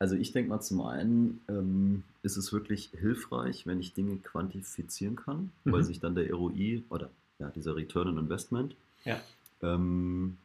Also 0.00 0.16
ich 0.16 0.32
denke 0.32 0.48
mal, 0.48 0.60
zum 0.60 0.80
einen 0.80 1.40
ähm, 1.48 2.02
ist 2.22 2.36
es 2.36 2.52
wirklich 2.52 2.90
hilfreich, 2.98 3.66
wenn 3.66 3.78
ich 3.80 3.92
Dinge 3.92 4.16
quantifizieren 4.16 5.14
kann, 5.14 5.52
Mhm. 5.64 5.72
weil 5.72 5.84
sich 5.84 6.00
dann 6.00 6.14
der 6.16 6.32
ROI 6.32 6.82
oder 6.88 7.10
ja, 7.38 7.50
dieser 7.50 7.76
Return 7.76 8.08
on 8.08 8.18
Investment 8.18 8.74
Ja. 9.04 9.20
ähm, 9.62 10.36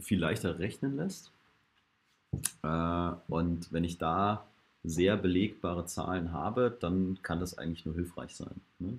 viel 0.00 0.18
leichter 0.20 0.58
rechnen 0.58 0.96
lässt. 0.96 1.30
Äh, 2.62 3.12
und 3.28 3.72
wenn 3.72 3.84
ich 3.84 3.98
da 3.98 4.44
sehr 4.84 5.16
belegbare 5.16 5.86
Zahlen 5.86 6.32
habe, 6.32 6.76
dann 6.78 7.18
kann 7.22 7.40
das 7.40 7.56
eigentlich 7.56 7.86
nur 7.86 7.94
hilfreich 7.94 8.36
sein. 8.36 8.60
Ne? 8.80 8.98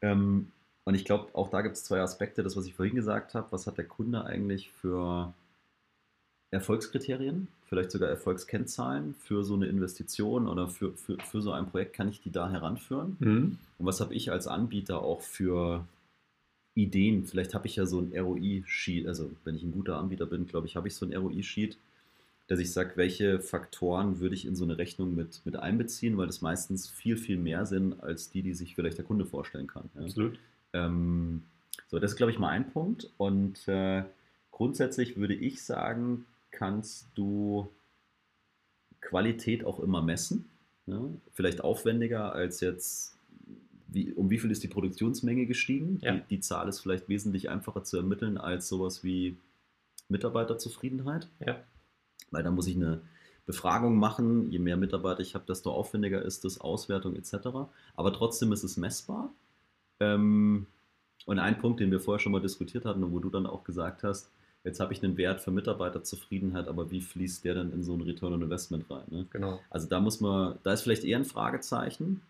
Ähm, 0.00 0.50
und 0.84 0.94
ich 0.94 1.04
glaube, 1.04 1.28
auch 1.34 1.50
da 1.50 1.60
gibt 1.60 1.76
es 1.76 1.84
zwei 1.84 2.00
Aspekte. 2.00 2.42
Das, 2.42 2.56
was 2.56 2.64
ich 2.64 2.72
vorhin 2.74 2.94
gesagt 2.94 3.34
habe, 3.34 3.46
was 3.52 3.66
hat 3.66 3.76
der 3.76 3.84
Kunde 3.84 4.24
eigentlich 4.24 4.70
für 4.70 5.34
Erfolgskriterien, 6.50 7.48
vielleicht 7.66 7.92
sogar 7.92 8.08
Erfolgskennzahlen 8.08 9.14
für 9.14 9.44
so 9.44 9.54
eine 9.54 9.66
Investition 9.66 10.48
oder 10.48 10.68
für, 10.68 10.92
für, 10.92 11.16
für 11.18 11.40
so 11.40 11.52
ein 11.52 11.66
Projekt, 11.70 11.92
kann 11.92 12.08
ich 12.08 12.20
die 12.20 12.32
da 12.32 12.50
heranführen? 12.50 13.16
Mhm. 13.20 13.58
Und 13.78 13.86
was 13.86 14.00
habe 14.00 14.14
ich 14.14 14.32
als 14.32 14.48
Anbieter 14.48 15.02
auch 15.02 15.20
für 15.20 15.86
Ideen? 16.74 17.24
Vielleicht 17.26 17.54
habe 17.54 17.68
ich 17.68 17.76
ja 17.76 17.86
so 17.86 18.00
ein 18.00 18.12
ROI-Sheet, 18.16 19.06
also 19.06 19.30
wenn 19.44 19.54
ich 19.54 19.62
ein 19.62 19.72
guter 19.72 19.98
Anbieter 19.98 20.26
bin, 20.26 20.46
glaube 20.46 20.66
ich, 20.66 20.74
habe 20.74 20.88
ich 20.88 20.96
so 20.96 21.06
ein 21.06 21.14
ROI-Sheet, 21.14 21.78
dass 22.48 22.58
ich 22.58 22.72
sage, 22.72 22.96
welche 22.96 23.38
Faktoren 23.38 24.18
würde 24.18 24.34
ich 24.34 24.44
in 24.44 24.56
so 24.56 24.64
eine 24.64 24.76
Rechnung 24.76 25.14
mit, 25.14 25.40
mit 25.44 25.54
einbeziehen, 25.54 26.18
weil 26.18 26.26
das 26.26 26.40
meistens 26.40 26.88
viel, 26.88 27.16
viel 27.16 27.36
mehr 27.36 27.64
sind 27.64 28.02
als 28.02 28.30
die, 28.30 28.42
die 28.42 28.54
sich 28.54 28.74
vielleicht 28.74 28.98
der 28.98 29.04
Kunde 29.04 29.24
vorstellen 29.24 29.68
kann. 29.68 29.88
Ja. 29.94 30.02
Absolut. 30.02 30.36
Ähm, 30.72 31.44
so, 31.86 32.00
das 32.00 32.10
ist, 32.10 32.16
glaube 32.16 32.32
ich, 32.32 32.40
mal 32.40 32.48
ein 32.48 32.72
Punkt. 32.72 33.08
Und 33.18 33.68
äh, 33.68 34.02
grundsätzlich 34.50 35.16
würde 35.16 35.34
ich 35.34 35.62
sagen, 35.62 36.26
kannst 36.50 37.08
du 37.14 37.68
Qualität 39.00 39.64
auch 39.64 39.80
immer 39.80 40.02
messen. 40.02 40.48
Ja? 40.86 41.02
Vielleicht 41.32 41.62
aufwendiger 41.62 42.32
als 42.32 42.60
jetzt, 42.60 43.16
wie, 43.88 44.12
um 44.12 44.30
wie 44.30 44.38
viel 44.38 44.50
ist 44.50 44.62
die 44.62 44.68
Produktionsmenge 44.68 45.46
gestiegen. 45.46 45.98
Ja. 46.02 46.12
Die, 46.12 46.22
die 46.28 46.40
Zahl 46.40 46.68
ist 46.68 46.80
vielleicht 46.80 47.08
wesentlich 47.08 47.48
einfacher 47.48 47.84
zu 47.84 47.96
ermitteln 47.96 48.38
als 48.38 48.68
sowas 48.68 49.02
wie 49.04 49.36
Mitarbeiterzufriedenheit. 50.08 51.28
Ja. 51.44 51.62
Weil 52.30 52.42
da 52.42 52.50
muss 52.50 52.66
ich 52.66 52.76
eine 52.76 53.00
Befragung 53.46 53.96
machen. 53.96 54.50
Je 54.52 54.58
mehr 54.58 54.76
Mitarbeiter 54.76 55.20
ich 55.20 55.34
habe, 55.34 55.44
desto 55.46 55.72
aufwendiger 55.72 56.22
ist 56.22 56.44
das, 56.44 56.60
Auswertung 56.60 57.16
etc. 57.16 57.34
Aber 57.96 58.12
trotzdem 58.12 58.52
ist 58.52 58.62
es 58.62 58.76
messbar. 58.76 59.32
Ähm, 59.98 60.66
und 61.26 61.38
ein 61.38 61.58
Punkt, 61.58 61.80
den 61.80 61.90
wir 61.90 62.00
vorher 62.00 62.20
schon 62.20 62.32
mal 62.32 62.40
diskutiert 62.40 62.84
hatten 62.84 63.04
und 63.04 63.12
wo 63.12 63.18
du 63.18 63.30
dann 63.30 63.46
auch 63.46 63.64
gesagt 63.64 64.02
hast, 64.02 64.30
jetzt 64.64 64.80
habe 64.80 64.92
ich 64.92 65.02
einen 65.02 65.16
Wert 65.16 65.40
für 65.40 65.50
Mitarbeiterzufriedenheit, 65.50 66.68
aber 66.68 66.90
wie 66.90 67.00
fließt 67.00 67.44
der 67.44 67.54
dann 67.54 67.72
in 67.72 67.82
so 67.82 67.94
ein 67.94 68.00
Return 68.02 68.32
on 68.34 68.42
Investment 68.42 68.84
rein? 68.90 69.04
Ne? 69.10 69.26
Genau. 69.30 69.60
Also 69.70 69.88
da 69.88 70.00
muss 70.00 70.20
man, 70.20 70.58
da 70.62 70.72
ist 70.72 70.82
vielleicht 70.82 71.04
eher 71.04 71.18
ein 71.18 71.24
Fragezeichen. 71.24 72.22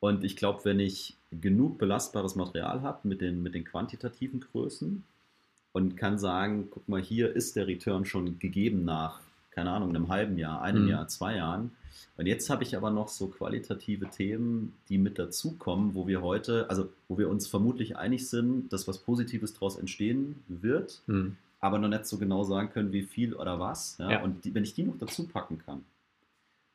Und 0.00 0.24
ich 0.24 0.36
glaube, 0.36 0.64
wenn 0.64 0.80
ich 0.80 1.16
genug 1.30 1.78
belastbares 1.78 2.34
Material 2.34 2.80
habe 2.82 3.06
mit 3.06 3.20
den, 3.20 3.42
mit 3.42 3.54
den 3.54 3.64
quantitativen 3.64 4.40
Größen 4.40 5.04
und 5.72 5.96
kann 5.96 6.18
sagen, 6.18 6.68
guck 6.70 6.88
mal, 6.88 7.02
hier 7.02 7.36
ist 7.36 7.54
der 7.56 7.66
Return 7.66 8.04
schon 8.06 8.38
gegeben 8.38 8.84
nach, 8.84 9.20
keine 9.50 9.70
Ahnung, 9.70 9.90
einem 9.90 10.08
halben 10.08 10.38
Jahr, 10.38 10.62
einem 10.62 10.84
Mhm. 10.84 10.88
Jahr, 10.88 11.08
zwei 11.08 11.36
Jahren. 11.36 11.72
Und 12.16 12.26
jetzt 12.26 12.48
habe 12.50 12.62
ich 12.62 12.76
aber 12.76 12.90
noch 12.90 13.08
so 13.08 13.28
qualitative 13.28 14.08
Themen, 14.08 14.72
die 14.88 14.96
mit 14.98 15.18
dazukommen, 15.18 15.94
wo 15.94 16.06
wir 16.06 16.22
heute, 16.22 16.68
also 16.70 16.88
wo 17.08 17.18
wir 17.18 17.28
uns 17.28 17.46
vermutlich 17.46 17.96
einig 17.96 18.28
sind, 18.28 18.72
dass 18.72 18.88
was 18.88 18.98
Positives 18.98 19.52
daraus 19.52 19.76
entstehen 19.76 20.36
wird, 20.48 21.02
Mhm. 21.06 21.36
Aber 21.60 21.78
noch 21.78 21.88
nicht 21.88 22.06
so 22.06 22.18
genau 22.18 22.42
sagen 22.42 22.70
können, 22.70 22.92
wie 22.92 23.02
viel 23.02 23.34
oder 23.34 23.60
was. 23.60 23.98
Ja? 23.98 24.12
Ja. 24.12 24.22
Und 24.22 24.44
die, 24.44 24.54
wenn 24.54 24.64
ich 24.64 24.74
die 24.74 24.82
noch 24.82 24.98
dazu 24.98 25.28
packen 25.28 25.58
kann, 25.58 25.84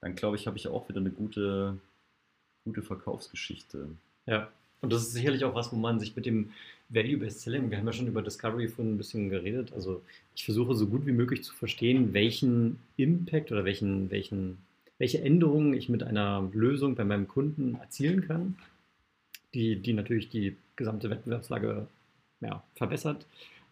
dann 0.01 0.15
glaube 0.15 0.35
ich, 0.35 0.47
habe 0.47 0.57
ich 0.57 0.67
auch 0.67 0.87
wieder 0.87 0.99
eine 0.99 1.11
gute, 1.11 1.77
gute 2.63 2.83
Verkaufsgeschichte. 2.83 3.89
Ja. 4.25 4.49
Und 4.81 4.93
das 4.93 5.01
ist 5.01 5.13
sicherlich 5.13 5.43
auch 5.45 5.55
was, 5.55 5.71
wo 5.71 5.77
man 5.77 5.99
sich 5.99 6.15
mit 6.15 6.25
dem 6.25 6.51
Value-Based 6.89 7.41
Selling, 7.41 7.71
wir 7.71 7.77
haben 7.79 7.87
ja 7.87 7.93
schon 7.93 8.07
über 8.07 8.21
Discovery 8.21 8.67
vorhin 8.67 8.93
ein 8.93 8.97
bisschen 8.97 9.29
geredet, 9.29 9.73
also 9.73 10.03
ich 10.35 10.45
versuche 10.45 10.75
so 10.75 10.85
gut 10.85 11.07
wie 11.07 11.11
möglich 11.11 11.43
zu 11.43 11.53
verstehen, 11.55 12.13
welchen 12.13 12.79
Impact 12.95 13.51
oder 13.51 13.65
welchen, 13.65 14.11
welchen, 14.11 14.59
welche 14.99 15.21
Änderungen 15.21 15.73
ich 15.73 15.89
mit 15.89 16.03
einer 16.03 16.47
Lösung 16.53 16.93
bei 16.93 17.03
meinem 17.03 17.27
Kunden 17.27 17.75
erzielen 17.81 18.27
kann, 18.27 18.55
die, 19.55 19.77
die 19.77 19.93
natürlich 19.93 20.29
die 20.29 20.55
gesamte 20.75 21.09
Wettbewerbslage 21.09 21.87
ja, 22.41 22.63
verbessert. 22.75 23.25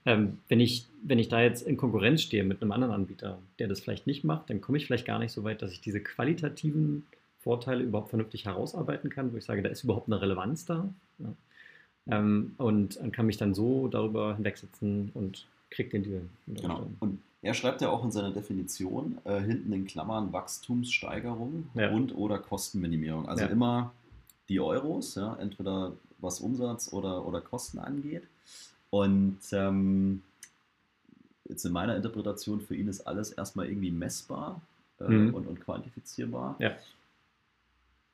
Ähm, 0.06 0.40
wenn, 0.50 0.60
ich, 0.60 0.86
wenn 1.02 1.20
ich 1.20 1.30
da 1.30 1.42
jetzt 1.42 1.66
in 1.66 1.78
Konkurrenz 1.78 2.22
stehe 2.22 2.44
mit 2.44 2.62
einem 2.62 2.72
anderen 2.72 2.94
Anbieter, 2.94 3.40
der 3.60 3.68
das 3.68 3.80
vielleicht 3.80 4.06
nicht 4.08 4.24
macht, 4.24 4.50
dann 4.50 4.60
komme 4.62 4.78
ich 4.78 4.86
vielleicht 4.86 5.06
gar 5.06 5.20
nicht 5.20 5.32
so 5.32 5.44
weit, 5.44 5.62
dass 5.62 5.72
ich 5.72 5.82
diese 5.82 6.02
qualitativen 6.02 7.06
Vorteile 7.40 7.84
überhaupt 7.84 8.10
vernünftig 8.10 8.46
herausarbeiten 8.46 9.10
kann, 9.10 9.32
wo 9.34 9.38
ich 9.38 9.46
sage, 9.46 9.62
da 9.62 9.70
ist 9.70 9.84
überhaupt 9.84 10.08
eine 10.08 10.22
Relevanz 10.22 10.66
da. 10.66 10.90
Ja. 11.20 11.34
Ähm, 12.20 12.56
und 12.58 13.00
kann 13.14 13.26
mich 13.26 13.38
dann 13.38 13.54
so 13.54 13.88
darüber 13.88 14.36
hinwegsetzen 14.36 15.12
und 15.14 15.46
kriegt 15.70 15.94
den 15.94 16.04
Deal. 16.04 16.22
Genau. 16.48 16.88
Und 17.00 17.20
er 17.42 17.54
schreibt 17.54 17.82
ja 17.82 17.90
auch 17.90 18.04
in 18.04 18.12
seiner 18.12 18.32
Definition 18.32 19.18
äh, 19.26 19.42
hinten 19.42 19.72
in 19.74 19.86
Klammern 19.86 20.32
Wachstumssteigerung 20.32 21.70
Ja. 21.76 21.92
und 21.92 22.16
oder 22.16 22.40
Kostenminimierung. 22.40 23.28
Also 23.28 23.44
Ja. 23.46 23.50
immer 23.50 23.94
die 24.50 24.60
Euros, 24.60 25.16
ja, 25.16 25.36
entweder 25.36 25.94
was 26.20 26.40
Umsatz 26.40 26.92
oder, 26.94 27.26
oder 27.26 27.42
Kosten 27.42 27.80
angeht. 27.80 28.24
Und 28.94 29.40
ähm, 29.54 30.22
jetzt 31.50 31.66
in 31.66 31.72
meiner 31.74 31.96
Interpretation 31.96 32.62
für 32.62 32.76
ihn 32.76 32.88
ist 32.88 33.08
alles 33.08 33.32
erstmal 33.32 33.66
irgendwie 33.68 33.90
messbar 33.90 34.62
äh, 35.00 35.06
Mhm. 35.10 35.34
und, 35.34 35.48
und 35.48 35.60
quantifizierbar. 35.62 36.56
Ja. 36.60 36.76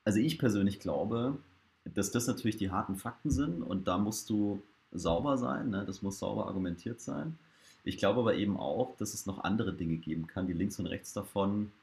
Also 0.06 0.20
ich 0.20 0.40
persönlich 0.40 0.80
glaube, 0.80 1.38
dass 1.84 2.12
das 2.12 2.28
natürlich 2.28 2.56
die 2.56 2.72
harten 2.72 2.96
Fakten 2.96 3.30
sind 3.30 3.62
und 3.62 3.90
da 3.90 3.98
musst 3.98 4.30
du 4.30 4.62
sauber 4.94 5.38
sein, 5.38 5.70
ne? 5.70 5.84
das 5.86 6.02
muss 6.02 6.18
sauber 6.20 6.48
argumentiert 6.48 7.02
sein. 7.02 7.38
Ich 7.84 7.98
glaube 7.98 8.22
aber 8.22 8.36
eben 8.36 8.56
auch, 8.56 8.96
dass 8.96 9.14
es 9.14 9.26
noch 9.26 9.44
andere 9.44 9.74
Dinge 9.74 9.98
geben 9.98 10.28
kann, 10.28 10.48
die 10.48 10.54
links 10.54 10.80
und 10.80 10.86
rechts 10.86 11.12
davon 11.12 11.74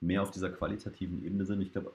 mehr 0.00 0.22
auf 0.22 0.30
dieser 0.30 0.48
qualitativen 0.48 1.22
Ebene 1.26 1.44
sind. 1.44 1.60
Ich 1.60 1.72
glaube, 1.72 1.92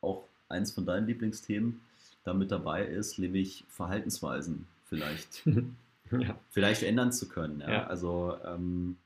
auch 0.00 0.24
eins 0.48 0.72
von 0.72 0.86
deinen 0.86 1.06
Lieblingsthemen 1.06 1.82
da 2.24 2.32
mit 2.32 2.50
dabei 2.50 2.86
ist, 2.86 3.18
nämlich 3.18 3.64
Verhaltensweisen 3.68 4.66
vielleicht, 4.88 5.42
ja. 6.20 6.38
vielleicht 6.50 6.82
ändern 6.82 7.12
zu 7.12 7.28
können. 7.28 7.60
Ja? 7.60 7.70
Ja. 7.70 7.86
Also 7.86 8.36
ähm, 8.44 8.96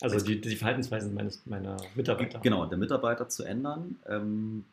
Also 0.00 0.24
die, 0.24 0.40
die 0.40 0.56
Verhaltensweisen 0.56 1.14
meines, 1.14 1.44
meiner 1.46 1.76
Mitarbeiter. 1.94 2.40
Genau, 2.40 2.66
der 2.66 2.78
Mitarbeiter 2.78 3.28
zu 3.28 3.44
ändern 3.44 3.96
ähm, 4.06 4.64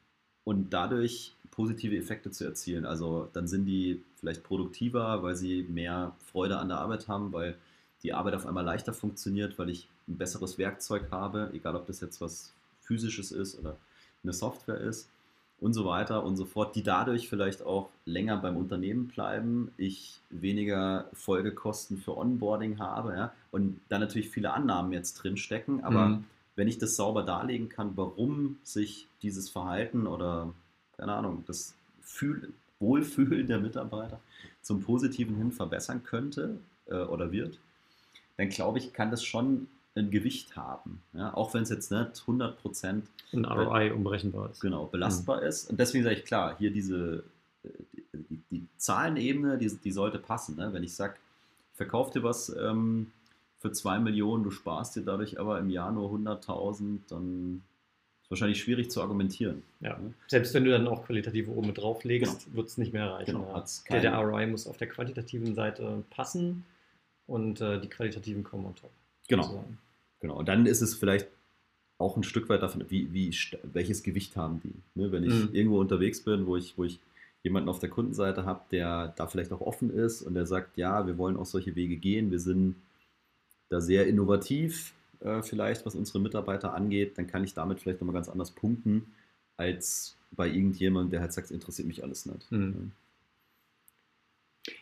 und 0.43 0.71
dadurch 0.71 1.33
positive 1.51 1.97
Effekte 1.97 2.31
zu 2.31 2.45
erzielen. 2.45 2.85
Also 2.85 3.29
dann 3.33 3.47
sind 3.47 3.65
die 3.65 4.03
vielleicht 4.19 4.43
produktiver, 4.43 5.23
weil 5.23 5.35
sie 5.35 5.63
mehr 5.63 6.15
Freude 6.31 6.57
an 6.57 6.69
der 6.69 6.77
Arbeit 6.77 7.07
haben, 7.07 7.33
weil 7.33 7.55
die 8.03 8.13
Arbeit 8.13 8.35
auf 8.35 8.45
einmal 8.45 8.63
leichter 8.63 8.93
funktioniert, 8.93 9.57
weil 9.57 9.69
ich 9.69 9.89
ein 10.07 10.17
besseres 10.17 10.57
Werkzeug 10.57 11.07
habe, 11.11 11.49
egal 11.53 11.75
ob 11.75 11.87
das 11.87 11.99
jetzt 11.99 12.21
was 12.21 12.53
physisches 12.81 13.31
ist 13.31 13.59
oder 13.59 13.75
eine 14.23 14.33
Software 14.33 14.79
ist 14.79 15.09
und 15.59 15.73
so 15.73 15.85
weiter 15.85 16.23
und 16.23 16.37
so 16.37 16.45
fort, 16.45 16.75
die 16.75 16.83
dadurch 16.83 17.29
vielleicht 17.29 17.63
auch 17.63 17.89
länger 18.05 18.37
beim 18.37 18.57
Unternehmen 18.57 19.07
bleiben, 19.07 19.71
ich 19.77 20.19
weniger 20.29 21.05
Folgekosten 21.13 21.97
für 21.97 22.15
Onboarding 22.17 22.79
habe 22.79 23.13
ja, 23.15 23.33
und 23.51 23.79
da 23.89 23.97
natürlich 23.99 24.29
viele 24.29 24.53
Annahmen 24.53 24.93
jetzt 24.93 25.15
drin 25.15 25.37
stecken, 25.37 25.83
aber 25.83 26.09
Mhm. 26.09 26.25
wenn 26.55 26.67
ich 26.67 26.77
das 26.77 26.95
sauber 26.95 27.23
darlegen 27.23 27.69
kann, 27.69 27.93
warum 27.95 28.57
sich 28.63 29.07
dieses 29.21 29.49
Verhalten 29.49 30.07
oder, 30.07 30.53
keine 30.97 31.13
Ahnung, 31.13 31.43
das 31.47 31.75
Fühl 32.01 32.53
Wohlfühlen 32.79 33.47
der 33.47 33.59
Mitarbeiter 33.59 34.19
zum 34.61 34.81
Positiven 34.83 35.35
hin 35.35 35.51
verbessern 35.51 36.03
könnte 36.03 36.57
äh, 36.87 36.93
oder 36.93 37.31
wird, 37.31 37.57
dann 38.37 38.49
glaube 38.49 38.77
ich, 38.77 38.93
kann 38.93 39.09
das 39.09 39.23
schon 39.23 39.67
ein 39.97 40.11
Gewicht 40.11 40.55
haben. 40.55 41.01
Ja? 41.13 41.33
Auch 41.33 41.53
wenn 41.53 41.63
es 41.63 41.69
jetzt 41.69 41.91
nicht 41.91 42.21
100 42.21 42.61
Prozent 42.61 43.07
Ein 43.33 43.45
ROI 43.45 43.91
unberechenbar 43.91 44.51
ist. 44.51 44.61
genau, 44.61 44.85
belastbar 44.85 45.41
ist. 45.41 45.69
Und 45.69 45.79
deswegen 45.79 46.03
sage 46.03 46.15
ich 46.15 46.25
klar, 46.25 46.55
hier 46.57 46.71
diese 46.71 47.23
äh, 47.63 47.69
die, 48.13 48.41
die, 48.51 48.67
Zahlenebene, 48.77 49.57
die, 49.57 49.75
die 49.75 49.91
sollte 49.91 50.19
passen. 50.19 50.55
Ne? 50.55 50.71
Wenn 50.71 50.83
ich 50.83 50.93
sage, 50.93 51.15
ich 51.71 51.77
verkaufe 51.77 52.11
dir 52.11 52.23
was 52.23 52.49
ähm, 52.49 53.11
für 53.59 53.71
2 53.71 53.99
Millionen, 53.99 54.43
du 54.43 54.51
sparst 54.51 54.95
dir 54.95 55.01
dadurch 55.01 55.39
aber 55.39 55.59
im 55.59 55.69
Jahr 55.69 55.91
nur 55.91 56.09
100.000, 56.11 56.99
dann 57.09 57.63
ist 58.21 58.25
es 58.25 58.31
wahrscheinlich 58.31 58.61
schwierig 58.61 58.91
zu 58.91 59.01
argumentieren. 59.01 59.63
Ja. 59.79 59.99
Selbst 60.27 60.53
wenn 60.53 60.63
du 60.63 60.71
dann 60.71 60.87
auch 60.87 61.05
qualitative 61.05 61.51
oben 61.51 61.67
mit 61.67 61.77
drauflegst, 61.77 62.53
wird 62.55 62.67
es 62.67 62.77
nicht 62.77 62.93
mehr 62.93 63.11
reichen. 63.11 63.33
Genau, 63.33 63.63
der, 63.89 64.01
der 64.01 64.15
ROI 64.15 64.47
muss 64.47 64.67
auf 64.67 64.77
der 64.77 64.87
qualitativen 64.87 65.55
Seite 65.55 66.03
passen 66.09 66.65
und 67.25 67.61
äh, 67.61 67.79
die 67.79 67.89
qualitativen 67.89 68.43
kommen 68.43 68.65
on 68.65 68.75
top. 68.75 68.91
Genau. 69.27 69.43
sozusagen. 69.43 69.77
Genau. 70.19 70.37
Und 70.37 70.47
dann 70.47 70.65
ist 70.65 70.81
es 70.81 70.95
vielleicht 70.95 71.27
auch 71.99 72.15
ein 72.15 72.23
Stück 72.23 72.49
weit 72.49 72.61
davon, 72.61 72.85
wie, 72.89 73.11
wie, 73.13 73.35
welches 73.63 74.03
Gewicht 74.03 74.35
haben 74.35 74.61
die. 74.61 74.73
Ne? 74.99 75.11
Wenn 75.11 75.23
ich 75.23 75.33
Mhm. 75.33 75.49
irgendwo 75.53 75.79
unterwegs 75.79 76.21
bin, 76.23 76.45
wo 76.45 76.55
ich, 76.55 76.77
wo 76.77 76.83
ich 76.83 76.99
jemanden 77.43 77.69
auf 77.69 77.79
der 77.79 77.89
Kundenseite 77.89 78.45
habe, 78.45 78.61
der 78.71 79.13
da 79.15 79.27
vielleicht 79.27 79.51
auch 79.51 79.61
offen 79.61 79.89
ist 79.89 80.21
und 80.21 80.33
der 80.33 80.45
sagt, 80.45 80.77
ja, 80.77 81.07
wir 81.07 81.17
wollen 81.17 81.37
auch 81.37 81.45
solche 81.45 81.75
Wege 81.75 81.97
gehen, 81.97 82.29
wir 82.31 82.39
sind 82.39 82.75
da 83.69 83.81
sehr 83.81 84.07
innovativ, 84.07 84.93
äh, 85.21 85.41
vielleicht 85.41 85.85
was 85.85 85.95
unsere 85.95 86.19
Mitarbeiter 86.19 86.73
angeht, 86.73 87.17
dann 87.17 87.27
kann 87.27 87.43
ich 87.43 87.53
damit 87.53 87.79
vielleicht 87.79 87.99
nochmal 88.01 88.13
ganz 88.15 88.29
anders 88.29 88.51
punkten, 88.51 89.07
als 89.57 90.15
bei 90.31 90.47
irgendjemandem, 90.47 91.11
der 91.11 91.21
halt 91.21 91.33
sagt, 91.33 91.45
es 91.45 91.51
interessiert 91.51 91.87
mich 91.87 92.03
alles 92.03 92.25
nicht. 92.25 92.51
Mhm. 92.51 92.91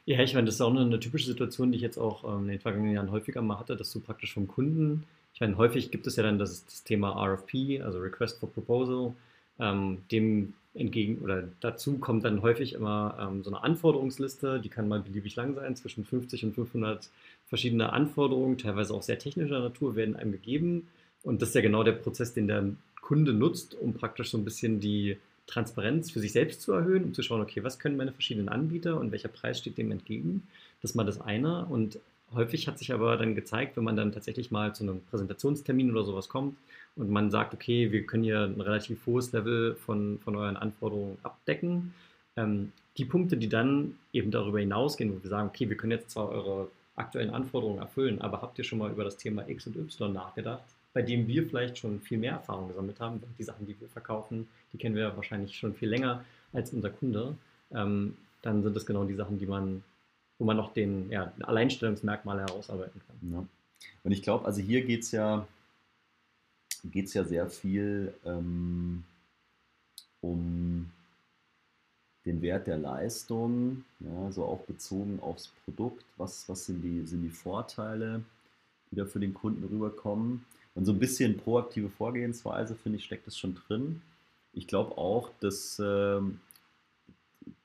Ja, 0.05 0.19
ich 0.21 0.33
meine, 0.33 0.45
das 0.45 0.55
ist 0.55 0.61
auch 0.61 0.71
eine, 0.71 0.81
eine 0.81 0.99
typische 0.99 1.27
Situation, 1.27 1.71
die 1.71 1.77
ich 1.77 1.81
jetzt 1.83 1.97
auch 1.97 2.23
ähm, 2.23 2.43
in 2.43 2.47
den 2.49 2.59
vergangenen 2.59 2.93
Jahren 2.95 3.11
häufiger 3.11 3.41
mal 3.41 3.59
hatte, 3.59 3.75
dass 3.75 3.91
du 3.91 3.99
praktisch 3.99 4.33
vom 4.33 4.47
Kunden, 4.47 5.03
ich 5.35 5.41
meine, 5.41 5.57
häufig 5.57 5.91
gibt 5.91 6.07
es 6.07 6.15
ja 6.15 6.23
dann 6.23 6.39
das, 6.39 6.65
das 6.65 6.83
Thema 6.85 7.11
RFP, 7.11 7.81
also 7.83 7.99
Request 7.99 8.39
for 8.39 8.49
Proposal, 8.49 9.13
ähm, 9.59 9.97
dem 10.09 10.53
entgegen 10.73 11.19
oder 11.21 11.43
dazu 11.59 11.97
kommt 11.97 12.23
dann 12.23 12.41
häufig 12.41 12.73
immer 12.73 13.17
ähm, 13.19 13.43
so 13.43 13.49
eine 13.49 13.61
Anforderungsliste, 13.61 14.61
die 14.61 14.69
kann 14.69 14.87
mal 14.87 15.01
beliebig 15.01 15.35
lang 15.35 15.53
sein, 15.53 15.75
zwischen 15.75 16.05
50 16.05 16.45
und 16.45 16.55
500 16.55 17.09
verschiedene 17.47 17.91
Anforderungen, 17.91 18.57
teilweise 18.57 18.93
auch 18.93 19.03
sehr 19.03 19.19
technischer 19.19 19.59
Natur, 19.59 19.97
werden 19.97 20.15
einem 20.15 20.31
gegeben. 20.31 20.87
Und 21.21 21.41
das 21.41 21.49
ist 21.49 21.55
ja 21.55 21.61
genau 21.61 21.83
der 21.83 21.93
Prozess, 21.93 22.33
den 22.33 22.47
der 22.47 22.69
Kunde 23.01 23.33
nutzt, 23.33 23.75
um 23.75 23.93
praktisch 23.93 24.31
so 24.31 24.37
ein 24.37 24.45
bisschen 24.45 24.79
die 24.79 25.17
Transparenz 25.47 26.11
für 26.11 26.21
sich 26.21 26.31
selbst 26.31 26.61
zu 26.61 26.71
erhöhen, 26.71 27.03
um 27.03 27.13
zu 27.13 27.23
schauen, 27.23 27.41
okay, 27.41 27.61
was 27.61 27.77
können 27.77 27.97
meine 27.97 28.13
verschiedenen 28.13 28.47
Anbieter 28.47 28.99
und 28.99 29.11
welcher 29.11 29.29
Preis 29.29 29.59
steht 29.59 29.77
dem 29.77 29.91
entgegen. 29.91 30.47
Das 30.81 30.91
ist 30.91 30.95
mal 30.95 31.03
das 31.03 31.19
eine. 31.19 31.65
Und 31.65 31.99
häufig 32.35 32.67
hat 32.67 32.77
sich 32.77 32.93
aber 32.93 33.17
dann 33.17 33.35
gezeigt, 33.35 33.77
wenn 33.77 33.83
man 33.83 33.95
dann 33.95 34.11
tatsächlich 34.11 34.51
mal 34.51 34.75
zu 34.75 34.83
einem 34.83 35.01
Präsentationstermin 35.09 35.91
oder 35.91 36.03
sowas 36.03 36.29
kommt 36.29 36.57
und 36.95 37.09
man 37.09 37.31
sagt, 37.31 37.53
okay, 37.53 37.91
wir 37.91 38.05
können 38.05 38.23
hier 38.23 38.43
ein 38.43 38.61
relativ 38.61 39.05
hohes 39.05 39.31
Level 39.31 39.75
von, 39.75 40.19
von 40.23 40.35
euren 40.35 40.57
Anforderungen 40.57 41.17
abdecken. 41.23 41.93
Ähm, 42.37 42.71
die 42.97 43.05
Punkte, 43.05 43.37
die 43.37 43.49
dann 43.49 43.97
eben 44.13 44.31
darüber 44.31 44.59
hinausgehen, 44.59 45.13
wo 45.13 45.21
wir 45.21 45.29
sagen, 45.29 45.49
okay, 45.49 45.69
wir 45.69 45.77
können 45.77 45.91
jetzt 45.91 46.11
zwar 46.11 46.29
eure 46.29 46.69
aktuellen 46.95 47.31
Anforderungen 47.31 47.79
erfüllen, 47.79 48.21
aber 48.21 48.41
habt 48.41 48.57
ihr 48.57 48.63
schon 48.63 48.79
mal 48.79 48.91
über 48.91 49.03
das 49.03 49.17
Thema 49.17 49.47
X 49.49 49.67
und 49.67 49.75
Y 49.75 50.13
nachgedacht, 50.13 50.63
bei 50.93 51.01
dem 51.01 51.27
wir 51.27 51.45
vielleicht 51.45 51.77
schon 51.77 51.99
viel 51.99 52.17
mehr 52.17 52.33
Erfahrung 52.33 52.69
gesammelt 52.69 52.99
haben, 53.01 53.21
die 53.37 53.43
Sachen, 53.43 53.67
die 53.67 53.75
wir 53.79 53.89
verkaufen, 53.89 54.47
die 54.71 54.77
kennen 54.77 54.95
wir 54.95 55.15
wahrscheinlich 55.17 55.55
schon 55.57 55.73
viel 55.73 55.89
länger 55.89 56.23
als 56.53 56.71
unser 56.71 56.89
Kunde, 56.89 57.35
ähm, 57.73 58.15
dann 58.41 58.63
sind 58.63 58.75
das 58.75 58.85
genau 58.85 59.03
die 59.03 59.15
Sachen, 59.15 59.39
die 59.39 59.45
man, 59.45 59.83
wo 60.37 60.45
man 60.45 60.57
noch 60.57 60.73
den 60.73 61.09
ja, 61.11 61.31
Alleinstellungsmerkmale 61.41 62.41
herausarbeiten 62.41 63.01
kann. 63.07 63.33
Ja. 63.33 63.45
Und 64.03 64.11
ich 64.11 64.21
glaube, 64.21 64.45
also 64.45 64.61
hier 64.61 64.85
geht 64.85 65.03
es 65.03 65.11
ja, 65.11 65.47
geht's 66.83 67.13
ja 67.13 67.23
sehr 67.23 67.49
viel 67.49 68.13
ähm, 68.25 69.03
um 70.21 70.91
den 72.25 72.41
Wert 72.41 72.67
der 72.67 72.77
Leistung, 72.77 73.85
ja, 73.99 74.31
so 74.31 74.45
auch 74.45 74.61
bezogen 74.61 75.19
aufs 75.21 75.51
Produkt. 75.63 76.03
Was, 76.17 76.49
was 76.49 76.65
sind, 76.65 76.81
die, 76.81 77.05
sind 77.05 77.21
die 77.21 77.29
Vorteile, 77.29 78.23
die 78.89 78.95
da 78.95 79.05
für 79.05 79.19
den 79.19 79.33
Kunden 79.33 79.63
rüberkommen? 79.63 80.45
Und 80.73 80.85
so 80.85 80.91
ein 80.91 80.99
bisschen 80.99 81.37
proaktive 81.37 81.89
Vorgehensweise, 81.89 82.75
finde 82.75 82.97
ich, 82.97 83.05
steckt 83.05 83.27
es 83.27 83.37
schon 83.37 83.55
drin. 83.55 84.01
Ich 84.53 84.67
glaube 84.67 84.97
auch, 84.97 85.29
dass 85.39 85.79
ähm, 85.83 86.39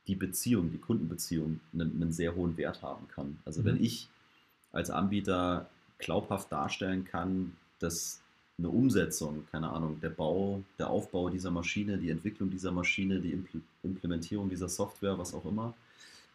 die 0.07 0.15
Beziehung, 0.15 0.71
die 0.73 0.79
Kundenbeziehung 0.79 1.61
einen, 1.73 2.03
einen 2.03 2.13
sehr 2.13 2.35
hohen 2.35 2.57
Wert 2.57 2.83
haben 2.83 3.07
kann. 3.09 3.39
Also 3.45 3.61
Mhm. 3.61 3.65
wenn 3.67 3.83
ich 3.85 4.09
als 4.73 4.91
Anbieter 4.91 5.69
glaubhaft 5.99 6.51
darstellen 6.51 7.05
kann, 7.05 7.57
dass 7.79 8.21
eine 8.59 8.69
Umsetzung, 8.69 9.47
keine 9.51 9.71
Ahnung, 9.71 10.01
der 10.01 10.11
Bau, 10.11 10.63
der 10.79 10.91
Aufbau 10.91 11.31
dieser 11.31 11.51
Maschine, 11.51 11.99
die 11.99 12.11
Entwicklung 12.11 12.51
dieser 12.51 12.73
Maschine, 12.73 13.21
die 13.21 13.33
Impl 13.33 13.61
Implementierung 13.83 14.51
dieser 14.51 14.69
Software, 14.69 15.19
was 15.19 15.33
auch 15.33 15.47
immer, 15.47 15.73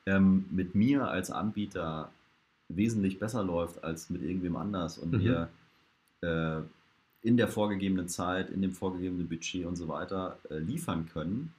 ähm, 0.07 0.45
mit 0.49 0.73
mir 0.73 1.07
als 1.07 1.29
Anbieter 1.29 2.11
wesentlich 2.69 3.19
besser 3.19 3.43
läuft 3.43 3.83
als 3.83 4.09
mit 4.09 4.23
irgendwem 4.23 4.55
anders 4.55 4.97
und 4.97 5.11
Mhm. 5.13 5.19
wir 5.19 5.49
äh, 6.21 6.61
in 7.21 7.37
der 7.37 7.47
vorgegebenen 7.47 8.07
Zeit, 8.07 8.49
in 8.49 8.61
dem 8.61 8.73
vorgegebenen 8.73 9.27
Budget 9.27 9.65
und 9.65 9.75
so 9.75 9.87
weiter 9.87 10.39
äh, 10.49 10.57
liefern 10.57 11.07
können, 11.13 11.53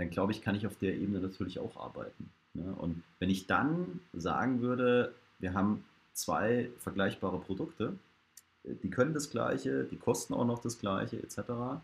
dann 0.00 0.08
glaube 0.08 0.32
ich, 0.32 0.40
kann 0.40 0.54
ich 0.54 0.66
auf 0.66 0.76
der 0.78 0.94
Ebene 0.94 1.20
natürlich 1.20 1.58
auch 1.58 1.76
arbeiten. 1.76 2.30
Ne? 2.54 2.74
Und 2.78 3.02
wenn 3.18 3.28
ich 3.28 3.46
dann 3.46 4.00
sagen 4.14 4.62
würde, 4.62 5.14
wir 5.40 5.52
haben 5.52 5.84
zwei 6.14 6.70
vergleichbare 6.78 7.38
Produkte, 7.38 7.92
die 8.64 8.88
können 8.88 9.12
das 9.12 9.30
Gleiche, 9.30 9.84
die 9.84 9.98
kosten 9.98 10.32
auch 10.32 10.46
noch 10.46 10.60
das 10.60 10.78
Gleiche, 10.78 11.18
etc. 11.18 11.82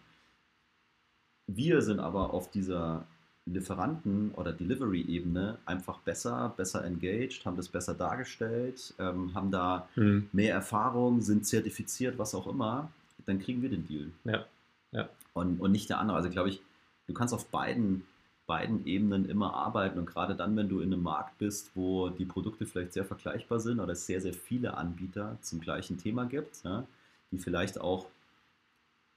Wir 1.46 1.82
sind 1.82 2.00
aber 2.00 2.32
auf 2.32 2.50
dieser 2.50 3.06
Lieferanten- 3.44 4.32
oder 4.32 4.54
Delivery-Ebene 4.54 5.58
einfach 5.66 5.98
besser, 5.98 6.54
besser 6.56 6.84
engaged, 6.84 7.44
haben 7.44 7.56
das 7.58 7.68
besser 7.68 7.92
dargestellt, 7.92 8.94
ähm, 8.98 9.34
haben 9.34 9.50
da 9.50 9.88
mhm. 9.94 10.30
mehr 10.32 10.54
Erfahrung, 10.54 11.20
sind 11.20 11.46
zertifiziert, 11.46 12.18
was 12.18 12.34
auch 12.34 12.46
immer, 12.46 12.90
dann 13.26 13.38
kriegen 13.40 13.60
wir 13.60 13.68
den 13.68 13.86
Deal. 13.86 14.10
Ja. 14.24 14.46
ja. 14.92 15.08
Und, 15.34 15.60
und 15.60 15.70
nicht 15.70 15.90
der 15.90 16.00
andere. 16.00 16.16
Also 16.16 16.30
glaube 16.30 16.48
ich, 16.48 16.62
du 17.06 17.14
kannst 17.14 17.34
auf 17.34 17.46
beiden, 17.46 18.04
beiden 18.46 18.86
Ebenen 18.86 19.28
immer 19.28 19.54
arbeiten 19.54 19.98
und 19.98 20.06
gerade 20.06 20.34
dann, 20.34 20.56
wenn 20.56 20.68
du 20.68 20.80
in 20.80 20.92
einem 20.92 21.02
Markt 21.02 21.38
bist, 21.38 21.70
wo 21.74 22.08
die 22.08 22.24
Produkte 22.24 22.66
vielleicht 22.66 22.92
sehr 22.92 23.04
vergleichbar 23.04 23.60
sind 23.60 23.80
oder 23.80 23.92
es 23.92 24.06
sehr, 24.06 24.20
sehr 24.20 24.34
viele 24.34 24.76
Anbieter 24.76 25.38
zum 25.42 25.60
gleichen 25.60 25.98
Thema 25.98 26.26
gibt, 26.26 26.62
ja, 26.64 26.84
die 27.32 27.38
vielleicht 27.38 27.80
auch 27.80 28.06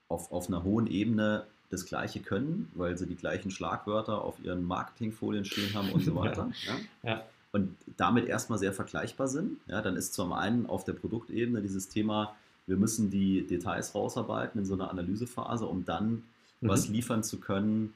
auf, 0.08 0.32
auf 0.32 0.48
einer 0.48 0.64
hohen 0.64 0.88
Ebene 0.88 1.46
das 1.70 1.86
Gleiche 1.86 2.20
können, 2.20 2.72
weil 2.74 2.98
sie 2.98 3.06
die 3.06 3.16
gleichen 3.16 3.52
Schlagwörter 3.52 4.24
auf 4.24 4.44
ihren 4.44 4.66
Marketingfolien 4.66 5.46
stehen 5.46 5.74
haben 5.76 5.92
und 5.92 6.04
so 6.04 6.16
weiter. 6.16 6.52
ja. 6.66 7.10
ja. 7.10 7.24
Und 7.52 7.76
damit 7.98 8.28
erstmal 8.28 8.60
sehr 8.60 8.74
vergleichbar 8.74 9.28
sind. 9.28 9.60
Ja, 9.66 9.82
dann 9.82 9.96
ist 9.96 10.14
zum 10.14 10.34
einen 10.34 10.68
auf 10.68 10.84
der 10.84 10.94
Produktebene 10.94 11.64
dieses 11.64 11.90
Thema, 11.90 12.36
wir 12.68 12.78
müssen 12.78 13.10
die 13.10 13.46
Details 13.48 13.96
rausarbeiten 13.96 14.62
in 14.62 14.66
so 14.68 14.76
einer 14.76 14.92
Analysephase, 14.92 15.66
um 15.66 15.84
dann 15.84 16.22
mhm. 16.62 16.68
was 16.68 16.88
liefern 16.88 17.24
zu 17.24 17.40
können, 17.40 17.94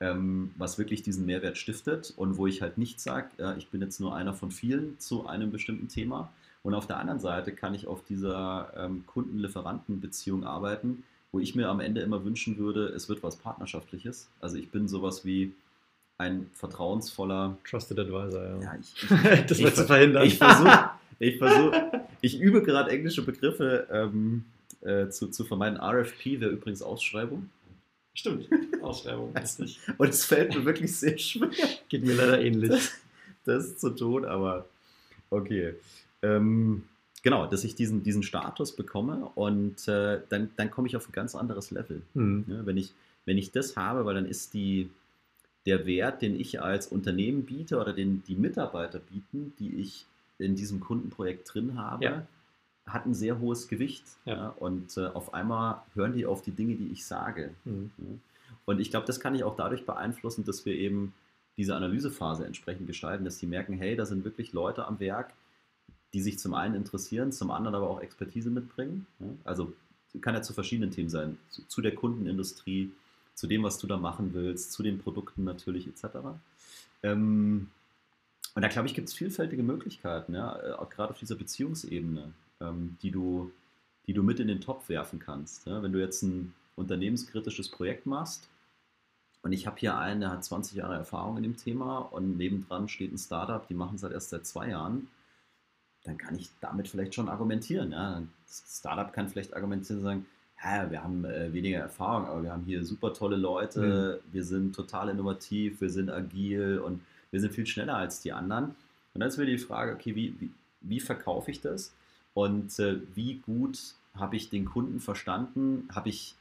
ähm, 0.00 0.52
was 0.56 0.78
wirklich 0.78 1.02
diesen 1.02 1.26
Mehrwert 1.26 1.56
stiftet 1.56 2.12
und 2.16 2.36
wo 2.36 2.46
ich 2.46 2.60
halt 2.60 2.76
nicht 2.78 3.00
sage, 3.00 3.28
ja, 3.38 3.56
ich 3.56 3.68
bin 3.68 3.80
jetzt 3.80 4.00
nur 4.00 4.14
einer 4.14 4.34
von 4.34 4.50
vielen 4.50 4.98
zu 4.98 5.26
einem 5.26 5.52
bestimmten 5.52 5.88
Thema. 5.88 6.32
Und 6.62 6.74
auf 6.74 6.86
der 6.86 6.98
anderen 6.98 7.20
Seite 7.20 7.52
kann 7.52 7.74
ich 7.74 7.86
auf 7.86 8.04
dieser 8.04 8.72
ähm, 8.76 9.04
Kunden-Lieferanten-Beziehung 9.06 10.44
arbeiten, 10.44 11.04
wo 11.32 11.40
ich 11.40 11.54
mir 11.54 11.68
am 11.68 11.80
Ende 11.80 12.02
immer 12.02 12.24
wünschen 12.24 12.58
würde, 12.58 12.86
es 12.88 13.08
wird 13.08 13.22
was 13.22 13.36
Partnerschaftliches. 13.36 14.28
Also 14.40 14.56
ich 14.56 14.70
bin 14.70 14.86
sowas 14.86 15.24
wie 15.24 15.54
ein 16.18 16.50
vertrauensvoller 16.54 17.56
Trusted 17.68 17.98
Advisor, 17.98 18.44
ja. 18.44 18.60
ja 18.60 18.74
ich, 18.80 19.10
ich, 19.40 19.46
das 19.46 19.58
wird 19.58 19.76
zu 19.76 19.84
verhindern. 19.84 20.24
Ich 20.24 20.38
versuche, 20.38 20.90
ich, 21.18 21.38
versuch, 21.38 21.72
ich 22.20 22.40
übe 22.40 22.62
gerade 22.62 22.90
englische 22.90 23.22
Begriffe 23.22 23.88
ähm, 23.90 24.44
äh, 24.82 25.08
zu, 25.08 25.28
zu 25.28 25.44
vermeiden. 25.44 25.78
RFP 25.80 26.40
wäre 26.40 26.50
übrigens 26.50 26.82
Ausschreibung. 26.82 27.50
Stimmt, 28.14 28.48
Ausschreibung. 28.82 29.34
Und 29.98 30.08
es 30.08 30.24
fällt 30.24 30.54
mir 30.54 30.64
wirklich 30.64 30.96
sehr 30.96 31.16
schwer. 31.16 31.50
Geht 31.88 32.04
mir 32.04 32.14
leider 32.14 32.40
ähnlich. 32.40 32.70
Das, 32.70 32.92
das 33.44 33.64
ist 33.66 33.80
zu 33.80 33.90
tun, 33.90 34.24
aber 34.24 34.66
okay. 35.30 35.74
Ähm, 36.22 36.84
genau, 37.22 37.46
dass 37.46 37.64
ich 37.64 37.74
diesen, 37.74 38.02
diesen 38.02 38.22
Status 38.22 38.76
bekomme 38.76 39.30
und 39.34 39.88
äh, 39.88 40.20
dann, 40.28 40.50
dann 40.56 40.70
komme 40.70 40.88
ich 40.88 40.96
auf 40.96 41.08
ein 41.08 41.12
ganz 41.12 41.34
anderes 41.34 41.70
Level. 41.70 42.02
Mhm. 42.14 42.44
Ja, 42.46 42.66
wenn, 42.66 42.76
ich, 42.76 42.92
wenn 43.24 43.38
ich 43.38 43.50
das 43.50 43.76
habe, 43.76 44.04
weil 44.04 44.14
dann 44.14 44.26
ist 44.26 44.54
die, 44.54 44.90
der 45.66 45.86
Wert, 45.86 46.22
den 46.22 46.38
ich 46.38 46.60
als 46.60 46.86
Unternehmen 46.86 47.44
biete 47.44 47.78
oder 47.78 47.92
den 47.92 48.22
die 48.24 48.34
Mitarbeiter 48.34 48.98
bieten, 48.98 49.54
die 49.58 49.76
ich 49.76 50.06
in 50.38 50.54
diesem 50.54 50.80
Kundenprojekt 50.80 51.52
drin 51.52 51.78
habe, 51.78 52.04
ja. 52.04 52.26
Hat 52.92 53.06
ein 53.06 53.14
sehr 53.14 53.38
hohes 53.38 53.68
Gewicht. 53.68 54.04
Ja. 54.24 54.48
und 54.58 54.96
äh, 54.96 55.06
auf 55.06 55.34
einmal 55.34 55.82
hören 55.94 56.12
die 56.12 56.26
auf 56.26 56.42
die 56.42 56.52
Dinge, 56.52 56.74
die 56.76 56.88
ich 56.92 57.04
sage. 57.06 57.54
Mhm. 57.64 58.20
Und 58.64 58.80
ich 58.80 58.90
glaube, 58.90 59.06
das 59.06 59.20
kann 59.20 59.34
ich 59.34 59.44
auch 59.44 59.56
dadurch 59.56 59.86
beeinflussen, 59.86 60.44
dass 60.44 60.64
wir 60.64 60.74
eben 60.74 61.14
diese 61.56 61.74
Analysephase 61.74 62.46
entsprechend 62.46 62.86
gestalten, 62.86 63.24
dass 63.24 63.38
sie 63.38 63.46
merken, 63.46 63.74
hey, 63.74 63.96
da 63.96 64.06
sind 64.06 64.24
wirklich 64.24 64.52
Leute 64.52 64.86
am 64.86 65.00
Werk, 65.00 65.32
die 66.14 66.22
sich 66.22 66.38
zum 66.38 66.54
einen 66.54 66.74
interessieren, 66.74 67.32
zum 67.32 67.50
anderen 67.50 67.74
aber 67.74 67.88
auch 67.88 68.00
Expertise 68.00 68.50
mitbringen. 68.50 69.06
Also 69.44 69.72
kann 70.20 70.34
ja 70.34 70.42
zu 70.42 70.52
verschiedenen 70.52 70.90
Themen 70.90 71.08
sein, 71.08 71.38
zu, 71.48 71.66
zu 71.66 71.80
der 71.80 71.94
Kundenindustrie, 71.94 72.92
zu 73.34 73.46
dem, 73.46 73.62
was 73.62 73.78
du 73.78 73.86
da 73.86 73.96
machen 73.96 74.34
willst, 74.34 74.72
zu 74.72 74.82
den 74.82 74.98
Produkten 74.98 75.44
natürlich 75.44 75.86
etc. 75.86 76.18
Ähm, 77.02 77.70
und 78.54 78.62
da 78.62 78.68
glaube 78.68 78.88
ich, 78.88 78.94
gibt 78.94 79.08
es 79.08 79.14
vielfältige 79.14 79.62
Möglichkeiten, 79.62 80.34
ja, 80.34 80.60
äh, 80.60 80.72
auch 80.72 80.90
gerade 80.90 81.12
auf 81.12 81.18
dieser 81.18 81.36
Beziehungsebene, 81.36 82.32
ähm, 82.62 82.96
die, 83.02 83.10
du, 83.10 83.50
die 84.06 84.12
du 84.12 84.22
mit 84.22 84.40
in 84.40 84.48
den 84.48 84.60
Topf 84.60 84.88
werfen 84.88 85.18
kannst. 85.18 85.66
Ja. 85.66 85.82
Wenn 85.82 85.92
du 85.92 86.00
jetzt 86.00 86.22
ein 86.22 86.54
unternehmenskritisches 86.76 87.68
Projekt 87.68 88.06
machst, 88.06 88.48
und 89.44 89.52
ich 89.52 89.66
habe 89.66 89.76
hier 89.76 89.98
einen, 89.98 90.20
der 90.20 90.30
hat 90.30 90.44
20 90.44 90.76
Jahre 90.76 90.94
Erfahrung 90.94 91.36
in 91.36 91.42
dem 91.42 91.56
Thema 91.56 91.98
und 91.98 92.36
nebendran 92.36 92.88
steht 92.88 93.12
ein 93.12 93.18
Startup, 93.18 93.66
die 93.66 93.74
machen 93.74 93.96
es 93.96 94.04
halt 94.04 94.12
erst 94.12 94.30
seit 94.30 94.46
zwei 94.46 94.68
Jahren 94.68 95.08
dann 96.04 96.18
kann 96.18 96.36
ich 96.36 96.50
damit 96.60 96.88
vielleicht 96.88 97.14
schon 97.14 97.28
argumentieren. 97.28 97.92
Ja. 97.92 98.22
Das 98.46 98.64
Startup 98.78 99.12
kann 99.12 99.28
vielleicht 99.28 99.54
argumentieren 99.54 99.98
und 99.98 100.04
sagen, 100.04 100.26
ja, 100.62 100.90
wir 100.90 101.02
haben 101.02 101.24
äh, 101.24 101.52
weniger 101.52 101.80
Erfahrung, 101.80 102.26
aber 102.26 102.42
wir 102.42 102.52
haben 102.52 102.64
hier 102.64 102.84
super 102.84 103.12
tolle 103.12 103.36
Leute, 103.36 104.20
mhm. 104.22 104.32
wir 104.32 104.44
sind 104.44 104.74
total 104.74 105.08
innovativ, 105.08 105.80
wir 105.80 105.90
sind 105.90 106.10
agil 106.10 106.78
und 106.78 107.00
wir 107.30 107.40
sind 107.40 107.52
viel 107.52 107.66
schneller 107.66 107.96
als 107.96 108.20
die 108.20 108.32
anderen. 108.32 108.66
Und 109.14 109.20
dann 109.20 109.28
ist 109.28 109.38
mir 109.38 109.46
die 109.46 109.58
Frage, 109.58 109.92
okay, 109.92 110.14
wie, 110.14 110.34
wie, 110.40 110.50
wie 110.80 111.00
verkaufe 111.00 111.50
ich 111.50 111.60
das? 111.60 111.92
Und 112.34 112.78
äh, 112.78 113.00
wie 113.14 113.36
gut 113.38 113.94
habe 114.14 114.36
ich 114.36 114.50
den 114.50 114.64
Kunden 114.64 115.00
verstanden? 115.00 115.88
Habe 115.94 116.08
ich 116.08 116.34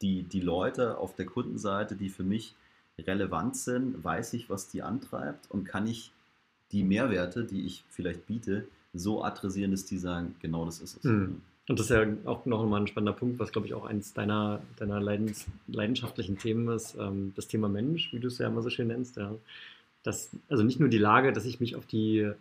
die, 0.00 0.22
die 0.22 0.40
Leute 0.40 0.98
auf 0.98 1.14
der 1.14 1.26
Kundenseite, 1.26 1.96
die 1.96 2.08
für 2.08 2.24
mich 2.24 2.54
relevant 2.98 3.56
sind? 3.56 4.02
Weiß 4.04 4.32
ich, 4.34 4.50
was 4.50 4.68
die 4.68 4.82
antreibt? 4.82 5.50
Und 5.50 5.64
kann 5.64 5.86
ich 5.86 6.12
die 6.72 6.82
Mehrwerte, 6.82 7.44
die 7.44 7.66
ich 7.66 7.84
vielleicht 7.90 8.26
biete, 8.26 8.66
so 8.94 9.24
adressieren, 9.24 9.70
dass 9.70 9.84
die 9.84 9.98
sagen, 9.98 10.34
genau 10.40 10.64
das 10.64 10.80
ist 10.80 10.98
es. 10.98 11.04
Mhm. 11.04 11.40
Und 11.68 11.78
das 11.78 11.90
ist 11.90 11.90
ja 11.90 12.06
auch 12.24 12.44
noch 12.44 12.66
mal 12.66 12.80
ein 12.80 12.86
spannender 12.86 13.12
Punkt, 13.12 13.38
was, 13.38 13.52
glaube 13.52 13.66
ich, 13.66 13.74
auch 13.74 13.86
eines 13.86 14.12
deiner, 14.12 14.60
deiner 14.76 15.00
leidens, 15.00 15.46
leidenschaftlichen 15.68 16.36
Themen 16.36 16.68
ist, 16.68 16.96
ähm, 16.98 17.32
das 17.36 17.46
Thema 17.46 17.68
Mensch, 17.68 18.12
wie 18.12 18.18
du 18.18 18.28
es 18.28 18.38
ja 18.38 18.48
immer 18.48 18.62
so 18.62 18.70
schön 18.70 18.88
nennst. 18.88 19.16
Ja. 19.16 19.32
Das, 20.02 20.30
also 20.48 20.64
nicht 20.64 20.80
nur 20.80 20.88
die 20.88 20.98
Lage, 20.98 21.32
dass 21.32 21.44
ich 21.44 21.60
mich 21.60 21.76
auf 21.76 21.86
die 21.86 22.32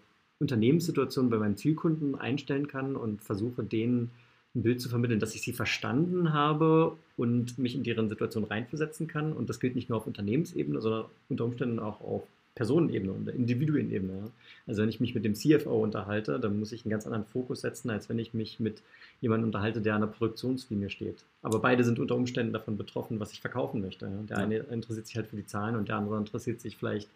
Unternehmenssituation 0.41 1.29
bei 1.29 1.37
meinen 1.37 1.55
Zielkunden 1.55 2.15
einstellen 2.15 2.67
kann 2.67 2.95
und 2.95 3.21
versuche, 3.21 3.63
denen 3.63 4.11
ein 4.55 4.63
Bild 4.63 4.81
zu 4.81 4.89
vermitteln, 4.89 5.19
dass 5.19 5.35
ich 5.35 5.41
sie 5.41 5.53
verstanden 5.53 6.33
habe 6.33 6.97
und 7.15 7.57
mich 7.57 7.75
in 7.75 7.83
deren 7.83 8.09
Situation 8.09 8.43
reinversetzen 8.43 9.07
kann. 9.07 9.31
Und 9.31 9.49
das 9.49 9.59
gilt 9.59 9.75
nicht 9.75 9.89
nur 9.89 9.99
auf 9.99 10.07
Unternehmensebene, 10.07 10.81
sondern 10.81 11.05
unter 11.29 11.45
Umständen 11.45 11.79
auch 11.79 12.01
auf 12.01 12.23
Personenebene 12.53 13.13
und 13.13 13.29
Individuenebene. 13.29 14.29
Also 14.67 14.81
wenn 14.81 14.89
ich 14.89 14.99
mich 14.99 15.15
mit 15.15 15.23
dem 15.23 15.35
CFO 15.35 15.81
unterhalte, 15.81 16.37
dann 16.37 16.59
muss 16.59 16.73
ich 16.73 16.83
einen 16.83 16.91
ganz 16.91 17.05
anderen 17.05 17.25
Fokus 17.25 17.61
setzen, 17.61 17.89
als 17.89 18.09
wenn 18.09 18.19
ich 18.19 18.33
mich 18.33 18.59
mit 18.59 18.81
jemandem 19.21 19.47
unterhalte, 19.47 19.79
der 19.79 19.95
an 19.95 20.01
der 20.01 20.07
Produktionslinie 20.07 20.89
steht. 20.89 21.23
Aber 21.43 21.59
beide 21.59 21.85
sind 21.85 21.97
unter 21.99 22.15
Umständen 22.15 22.51
davon 22.51 22.77
betroffen, 22.77 23.21
was 23.21 23.31
ich 23.31 23.39
verkaufen 23.39 23.79
möchte. 23.79 24.11
Der 24.29 24.37
eine 24.37 24.57
interessiert 24.57 25.07
sich 25.07 25.15
halt 25.15 25.27
für 25.27 25.37
die 25.37 25.45
Zahlen 25.45 25.75
und 25.77 25.87
der 25.87 25.95
andere 25.95 26.17
interessiert 26.17 26.59
sich 26.59 26.75
vielleicht 26.75 27.09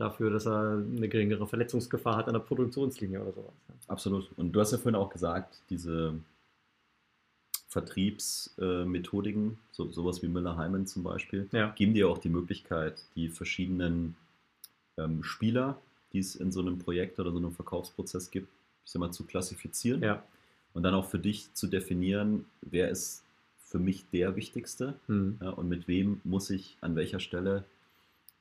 dafür, 0.00 0.30
dass 0.30 0.46
er 0.46 0.78
eine 0.78 1.08
geringere 1.08 1.46
Verletzungsgefahr 1.46 2.16
hat 2.16 2.26
an 2.26 2.34
der 2.34 2.40
Produktionslinie 2.40 3.20
oder 3.20 3.32
sowas. 3.32 3.52
Ja. 3.68 3.74
Absolut. 3.88 4.30
Und 4.36 4.52
du 4.52 4.60
hast 4.60 4.72
ja 4.72 4.78
vorhin 4.78 4.96
auch 4.96 5.10
gesagt, 5.10 5.60
diese 5.68 6.14
Vertriebsmethodiken, 7.68 9.58
so, 9.70 9.90
sowas 9.90 10.22
wie 10.22 10.28
Müller-Heimen 10.28 10.86
zum 10.86 11.02
Beispiel, 11.02 11.48
geben 11.76 11.94
dir 11.94 12.08
auch 12.08 12.18
die 12.18 12.28
Möglichkeit, 12.28 13.02
die 13.14 13.28
verschiedenen 13.28 14.16
ähm, 14.96 15.22
Spieler, 15.22 15.78
die 16.12 16.18
es 16.18 16.34
in 16.34 16.50
so 16.50 16.60
einem 16.60 16.78
Projekt 16.78 17.20
oder 17.20 17.30
so 17.30 17.38
einem 17.38 17.52
Verkaufsprozess 17.52 18.30
gibt, 18.30 18.48
ich 18.84 18.90
sag 18.90 19.00
mal, 19.00 19.12
zu 19.12 19.24
klassifizieren. 19.24 20.02
Ja. 20.02 20.24
Und 20.72 20.82
dann 20.82 20.94
auch 20.94 21.06
für 21.06 21.18
dich 21.18 21.52
zu 21.54 21.66
definieren, 21.66 22.46
wer 22.62 22.90
ist 22.90 23.24
für 23.58 23.78
mich 23.78 24.04
der 24.10 24.34
Wichtigste 24.34 24.94
mhm. 25.06 25.38
ja, 25.40 25.50
und 25.50 25.68
mit 25.68 25.86
wem 25.86 26.20
muss 26.24 26.50
ich 26.50 26.76
an 26.80 26.96
welcher 26.96 27.20
Stelle 27.20 27.64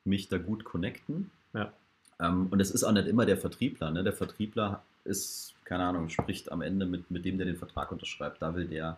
mich 0.04 0.28
da 0.28 0.38
gut 0.38 0.64
connecten. 0.64 1.30
Ja. 1.54 1.74
Ähm, 2.20 2.48
und 2.52 2.60
es 2.60 2.72
ist 2.72 2.84
auch 2.84 2.92
nicht 2.92 3.08
immer 3.08 3.26
der 3.26 3.38
Vertriebler. 3.38 3.92
Ne? 3.92 4.04
Der 4.04 4.14
Vertriebler 4.14 4.84
ist, 5.06 5.54
keine 5.66 5.84
Ahnung, 5.84 6.10
spricht 6.10 6.52
am 6.52 6.62
Ende 6.62 6.86
mit, 6.86 7.10
mit 7.12 7.26
dem, 7.26 7.38
der 7.38 7.46
den 7.46 7.58
Vertrag 7.58 7.92
unterschreibt. 7.92 8.42
Da 8.42 8.56
will 8.56 8.68
der, 8.68 8.98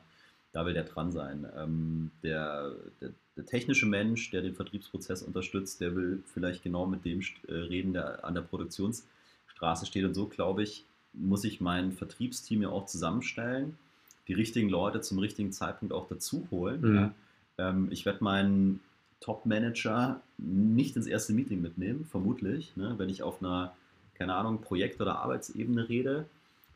da 0.54 0.66
will 0.66 0.74
der 0.74 0.84
dran 0.84 1.12
sein. 1.12 1.48
Ähm, 1.56 2.12
der, 2.24 2.72
der, 3.00 3.12
der 3.38 3.46
technische 3.46 3.86
Mensch, 3.86 4.32
der 4.32 4.42
den 4.42 4.56
Vertriebsprozess 4.56 5.22
unterstützt, 5.22 5.82
der 5.82 5.96
will 5.96 6.24
vielleicht 6.34 6.64
genau 6.64 6.86
mit 6.86 7.06
dem 7.06 7.22
äh, 7.48 7.54
reden, 7.54 7.94
der 7.94 8.26
an 8.26 8.34
der 8.34 8.42
Produktionsstraße 8.42 9.86
steht. 9.86 10.06
Und 10.06 10.14
so, 10.14 10.28
glaube 10.28 10.64
ich, 10.64 10.86
muss 11.14 11.44
ich 11.44 11.62
mein 11.62 11.92
Vertriebsteam 11.92 12.62
ja 12.62 12.70
auch 12.70 12.86
zusammenstellen, 12.86 13.78
die 14.28 14.34
richtigen 14.34 14.70
Leute 14.70 15.02
zum 15.02 15.20
richtigen 15.20 15.52
Zeitpunkt 15.52 15.94
auch 15.94 16.08
dazu 16.08 16.48
holen. 16.52 16.82
Mhm. 16.82 16.96
Ja. 16.96 17.14
Ähm, 17.58 17.88
ich 17.92 18.06
werde 18.06 18.24
meinen 18.24 18.80
Top-Manager 19.22 20.20
nicht 20.38 20.96
ins 20.96 21.08
erste 21.08 21.34
Meeting 21.34 21.62
mitnehmen, 21.62 22.06
vermutlich, 22.06 22.76
ne, 22.76 22.96
wenn 22.98 23.10
ich 23.10 23.24
auf 23.24 23.42
einer, 23.42 23.74
keine 24.16 24.36
Ahnung, 24.36 24.62
Projekt- 24.62 25.00
oder 25.00 25.20
Arbeitsebene 25.20 25.88
rede. 25.88 26.26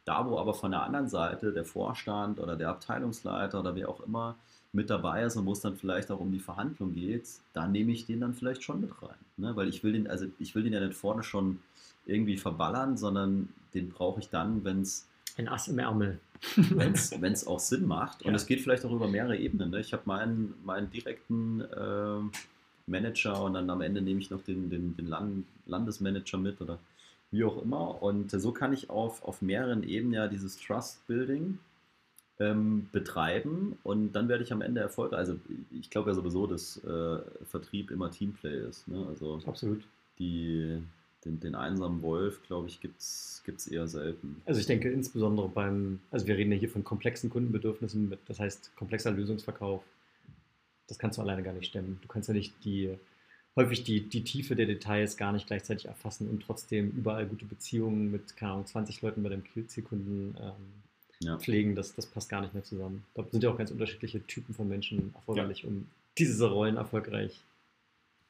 Da, 0.06 0.30
wo 0.30 0.38
aber 0.38 0.54
von 0.54 0.72
der 0.72 0.84
anderen 0.84 1.10
Seite 1.10 1.52
der 1.52 1.66
Vorstand 1.66 2.40
oder 2.40 2.56
der 2.56 2.70
Abteilungsleiter 2.70 3.60
oder 3.60 3.76
wer 3.76 3.90
auch 3.90 4.02
immer 4.02 4.36
mit 4.72 4.90
dabei 4.90 5.24
ist 5.24 5.36
und 5.36 5.48
wo 5.48 5.54
es 5.54 5.62
dann 5.62 5.78
vielleicht 5.78 6.12
auch 6.12 6.20
um 6.20 6.32
die 6.32 6.40
Verhandlung 6.40 6.94
geht, 6.94 7.28
da 7.54 7.68
nehme 7.68 7.92
ich 7.92 8.06
den 8.06 8.20
dann 8.20 8.36
vielleicht 8.36 8.62
schon 8.62 8.82
mit 8.82 8.92
rein. 9.02 9.18
Ne? 9.38 9.56
Weil 9.56 9.68
ich 9.68 9.84
will 9.84 9.94
den, 9.94 10.08
also 10.08 10.28
ich 10.38 10.54
will 10.54 10.64
den 10.64 10.74
ja 10.74 10.80
nicht 10.80 10.94
vorne 10.94 11.24
schon 11.24 11.60
irgendwie 12.06 12.38
verballern, 12.38 12.98
sondern 12.98 13.50
den 13.74 13.90
brauche 13.90 14.20
ich 14.20 14.30
dann, 14.30 14.64
wenn 14.64 14.82
es 14.82 15.08
ein 15.38 15.48
Ass 15.48 15.68
im 15.68 15.80
Ärmel. 15.80 16.20
wenn 16.56 16.94
es 17.34 17.48
auch 17.48 17.60
Sinn 17.60 17.88
macht. 17.88 18.24
Und 18.24 18.36
es 18.36 18.46
geht 18.46 18.62
vielleicht 18.62 18.86
auch 18.86 18.92
über 18.92 19.08
mehrere 19.08 19.38
Ebenen. 19.38 19.72
Ne? 19.72 19.80
Ich 19.80 19.94
habe 19.94 20.04
meinen, 20.06 20.54
meinen 20.64 20.90
direkten 20.90 21.62
äh, 21.62 22.20
Manager 22.88 23.44
und 23.44 23.54
dann 23.54 23.70
am 23.70 23.82
Ende 23.82 24.02
nehme 24.02 24.20
ich 24.20 24.30
noch 24.30 24.44
den, 24.44 24.70
den, 24.70 24.96
den 24.96 25.08
Land, 25.08 25.46
Landesmanager 25.66 26.38
mit 26.38 26.62
oder 26.62 26.80
wie 27.32 27.44
auch 27.44 27.62
immer. 27.62 28.02
Und 28.02 28.32
so 28.32 28.52
kann 28.52 28.74
ich 28.74 28.90
auf, 28.90 29.24
auf 29.24 29.42
mehreren 29.42 29.84
Ebenen 29.84 30.14
ja 30.14 30.28
dieses 30.28 30.58
Trust-Building 30.58 31.60
ähm, 32.40 32.90
betreiben 32.92 33.78
und 33.84 34.14
dann 34.14 34.28
werde 34.28 34.44
ich 34.44 34.52
am 34.52 34.62
Ende 34.62 34.82
erfolgreich. 34.82 35.20
Also 35.20 35.40
ich 35.72 35.90
glaube 35.90 36.10
ja 36.10 36.16
sowieso, 36.16 36.48
dass 36.48 36.84
äh, 36.84 37.18
Vertrieb 37.46 37.92
immer 37.92 38.12
Teamplay 38.12 38.68
ist. 38.68 38.88
Ne? 38.88 39.06
Also 39.08 39.40
Absolut. 39.46 39.84
Die, 40.20 40.82
den, 41.26 41.40
den 41.40 41.56
einsamen 41.56 42.02
Wolf, 42.02 42.42
glaube 42.44 42.68
ich, 42.68 42.80
gibt 42.80 43.00
es 43.00 43.68
eher 43.70 43.88
selten. 43.88 44.42
Also 44.46 44.60
ich 44.60 44.68
denke 44.68 44.90
insbesondere 44.90 45.50
beim, 45.50 46.00
also 46.12 46.28
wir 46.28 46.38
reden 46.38 46.52
ja 46.52 46.58
hier 46.58 46.70
von 46.70 46.84
komplexen 46.84 47.30
Kundenbedürfnissen, 47.30 48.10
mit, 48.10 48.20
das 48.28 48.40
heißt 48.40 48.76
komplexer 48.76 49.12
Lösungsverkauf. 49.12 49.84
Das 50.88 51.00
kannst 51.00 51.18
du 51.18 51.24
alleine 51.24 51.42
gar 51.42 51.54
nicht 51.54 51.66
stemmen. 51.66 51.98
Du 52.02 52.08
kannst 52.08 52.28
ja 52.30 52.34
nicht 52.36 52.54
die, 52.64 52.96
häufig 53.56 53.84
die, 53.84 54.02
die 54.02 54.24
Tiefe 54.24 54.56
der 54.56 54.68
Details 54.68 55.18
gar 55.18 55.32
nicht 55.32 55.48
gleichzeitig 55.48 55.88
erfassen 55.88 56.30
und 56.30 56.44
trotzdem 56.44 56.92
überall 56.92 57.26
gute 57.26 57.46
Beziehungen 57.46 58.12
mit, 58.12 58.38
keine 58.38 58.54
Ahnung, 58.54 58.68
20 58.68 59.02
Leuten 59.02 59.24
bei 59.24 59.30
deinem 59.30 59.44
Zielkunden 59.68 60.38
ähm, 60.40 60.52
ja. 61.22 61.38
pflegen. 61.40 61.76
Das, 61.76 61.96
das 61.96 62.06
passt 62.06 62.30
gar 62.30 62.42
nicht 62.42 62.54
mehr 62.54 62.64
zusammen. 62.64 63.04
Da 63.16 63.26
sind 63.32 63.44
ja 63.44 63.50
auch 63.50 63.58
ganz 63.58 63.72
unterschiedliche 63.72 64.22
Typen 64.28 64.54
von 64.54 64.68
Menschen 64.68 65.12
erforderlich, 65.16 65.64
ja. 65.64 65.70
um 65.70 65.88
diese 66.18 66.50
Rollen 66.50 66.78
erfolgreich 66.78 67.42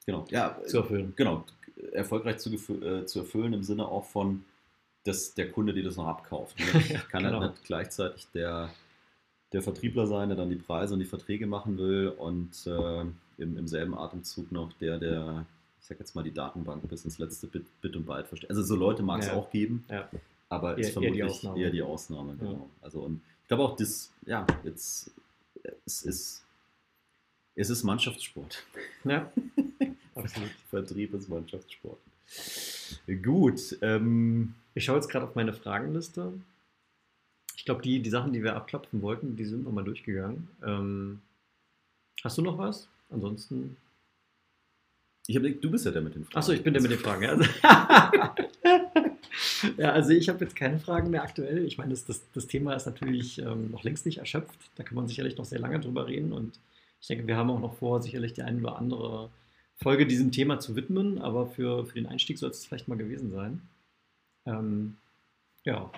genau. 0.06 0.26
ja, 0.30 0.58
zu 0.66 0.78
erfüllen. 0.78 1.14
Genau, 1.16 1.46
erfolgreich 1.92 2.38
zu, 2.38 2.54
äh, 2.54 3.06
zu 3.06 3.20
erfüllen 3.20 3.54
im 3.54 3.64
Sinne 3.64 3.88
auch 3.88 4.06
von, 4.06 4.44
dass 5.04 5.34
der 5.34 5.52
Kunde 5.52 5.74
dir 5.74 5.84
das 5.84 5.98
noch 5.98 6.08
abkauft. 6.08 6.56
Ich 6.76 7.08
kann 7.10 7.24
halt 7.24 7.34
genau. 7.34 7.42
halt 7.42 7.52
nicht 7.54 7.66
gleichzeitig 7.66 8.28
der, 8.34 8.70
der 9.54 9.62
Vertriebler 9.62 10.08
sein, 10.08 10.30
der 10.30 10.38
dann 10.38 10.50
die 10.50 10.56
Preise 10.56 10.94
und 10.94 11.00
die 11.00 11.06
Verträge 11.06 11.48
machen 11.48 11.78
will 11.78 12.10
und 12.10 12.66
äh, 12.68 13.02
im, 13.38 13.58
im 13.58 13.68
selben 13.68 13.98
Atemzug 13.98 14.52
noch 14.52 14.74
der, 14.74 14.98
der, 14.98 15.46
ich 15.80 15.86
sag 15.86 16.00
jetzt 16.00 16.16
mal, 16.16 16.24
die 16.24 16.34
Datenbank 16.34 16.88
bis 16.90 17.06
ins 17.06 17.18
letzte 17.20 17.48
Bit, 17.48 17.66
Bit 17.82 17.96
und 17.96 18.06
Byte 18.06 18.28
versteht. 18.28 18.50
Also 18.50 18.64
so 18.64 18.76
Leute 18.76 19.04
mag 19.04 19.22
es 19.22 19.28
ja. 19.28 19.34
auch 19.34 19.50
geben, 19.50 19.86
ja. 19.90 20.10
aber 20.50 20.78
ist 20.78 20.92
vermutlich 20.92 21.20
eher 21.20 21.26
die 21.28 21.32
Ausnahme. 21.32 21.60
Eher 21.60 21.72
die 21.72 21.82
Ausnahme 21.82 22.36
genau. 22.36 22.52
Ja. 22.52 22.66
Also 22.82 23.02
und 23.02 23.22
ich 23.44 23.48
glaube 23.48 23.64
auch, 23.64 23.76
das, 23.76 24.12
ja, 24.26 24.46
jetzt, 24.64 25.12
es 25.86 26.02
ist, 26.02 26.46
es 27.54 27.70
ist 27.70 27.84
Mannschaftssport. 27.84 28.64
Ja, 29.04 29.32
absolut. 30.16 30.50
Vertrieb 30.70 31.14
ist 31.14 31.30
Mannschaftssport. 31.30 32.00
Gut. 33.24 33.78
Ähm, 33.82 34.56
ich 34.74 34.86
schaue 34.86 34.96
jetzt 34.96 35.10
gerade 35.10 35.26
auf 35.26 35.36
meine 35.36 35.54
Fragenliste. 35.54 36.34
Ich 37.56 37.66
glaube, 37.66 37.82
die, 37.82 38.02
die 38.02 38.10
Sachen, 38.10 38.34
die 38.34 38.44
wir 38.44 38.56
abklopfen 38.56 39.02
wollten, 39.02 39.36
die 39.36 39.46
sind 39.46 39.64
nochmal 39.64 39.84
durchgegangen. 39.84 40.50
Ähm, 40.64 41.22
hast 42.24 42.38
du 42.38 42.42
noch 42.42 42.58
was? 42.58 42.88
Ansonsten. 43.10 43.78
Ich 45.28 45.36
hab, 45.36 45.44
du 45.44 45.72
bist 45.72 45.86
ja 45.86 45.92
der 45.92 46.02
mit 46.02 46.14
den 46.14 46.26
Fragen. 46.26 46.38
Achso, 46.38 46.52
ich 46.52 46.64
bin 46.64 46.74
der 46.74 46.84
mit 46.84 46.92
den 46.92 47.00
Fragen. 47.00 47.24
Ja, 47.24 47.40
ja 49.78 49.92
also 49.92 50.12
ich 50.12 50.30
habe 50.30 50.44
jetzt 50.44 50.56
keine 50.56 50.80
Fragen 50.80 51.10
mehr 51.10 51.24
aktuell. 51.24 51.66
Ich 51.66 51.80
meine, 51.80 51.92
das, 51.92 52.06
das, 52.06 52.22
das 52.34 52.46
Thema 52.46 52.76
ist 52.76 52.86
natürlich 52.86 53.40
ähm, 53.40 53.72
noch 53.72 53.84
längst 53.84 54.06
nicht 54.06 54.20
erschöpft. 54.20 54.60
Da 54.76 54.84
kann 54.84 54.96
man 54.96 55.08
sicherlich 55.08 55.38
noch 55.38 55.46
sehr 55.46 55.60
lange 55.60 55.80
drüber 55.80 56.06
reden. 56.06 56.34
Und 56.34 56.60
ich 57.02 57.08
denke, 57.08 57.26
wir 57.26 57.38
haben 57.38 57.50
auch 57.50 57.60
noch 57.60 57.78
vor, 57.78 58.02
sicherlich 58.04 58.34
die 58.34 58.44
eine 58.44 58.60
oder 58.60 58.78
andere 58.78 59.32
Folge 59.78 60.06
diesem 60.06 60.32
Thema 60.32 60.60
zu 60.60 60.76
widmen. 60.76 61.20
Aber 61.20 61.48
für, 61.48 61.86
für 61.86 61.96
den 61.96 62.08
Einstieg 62.08 62.38
soll 62.38 62.50
es 62.50 62.66
vielleicht 62.66 62.88
mal 62.88 62.98
gewesen 62.98 63.32
sein. 63.32 63.62
Ähm, 64.46 64.98
ja. 65.64 65.92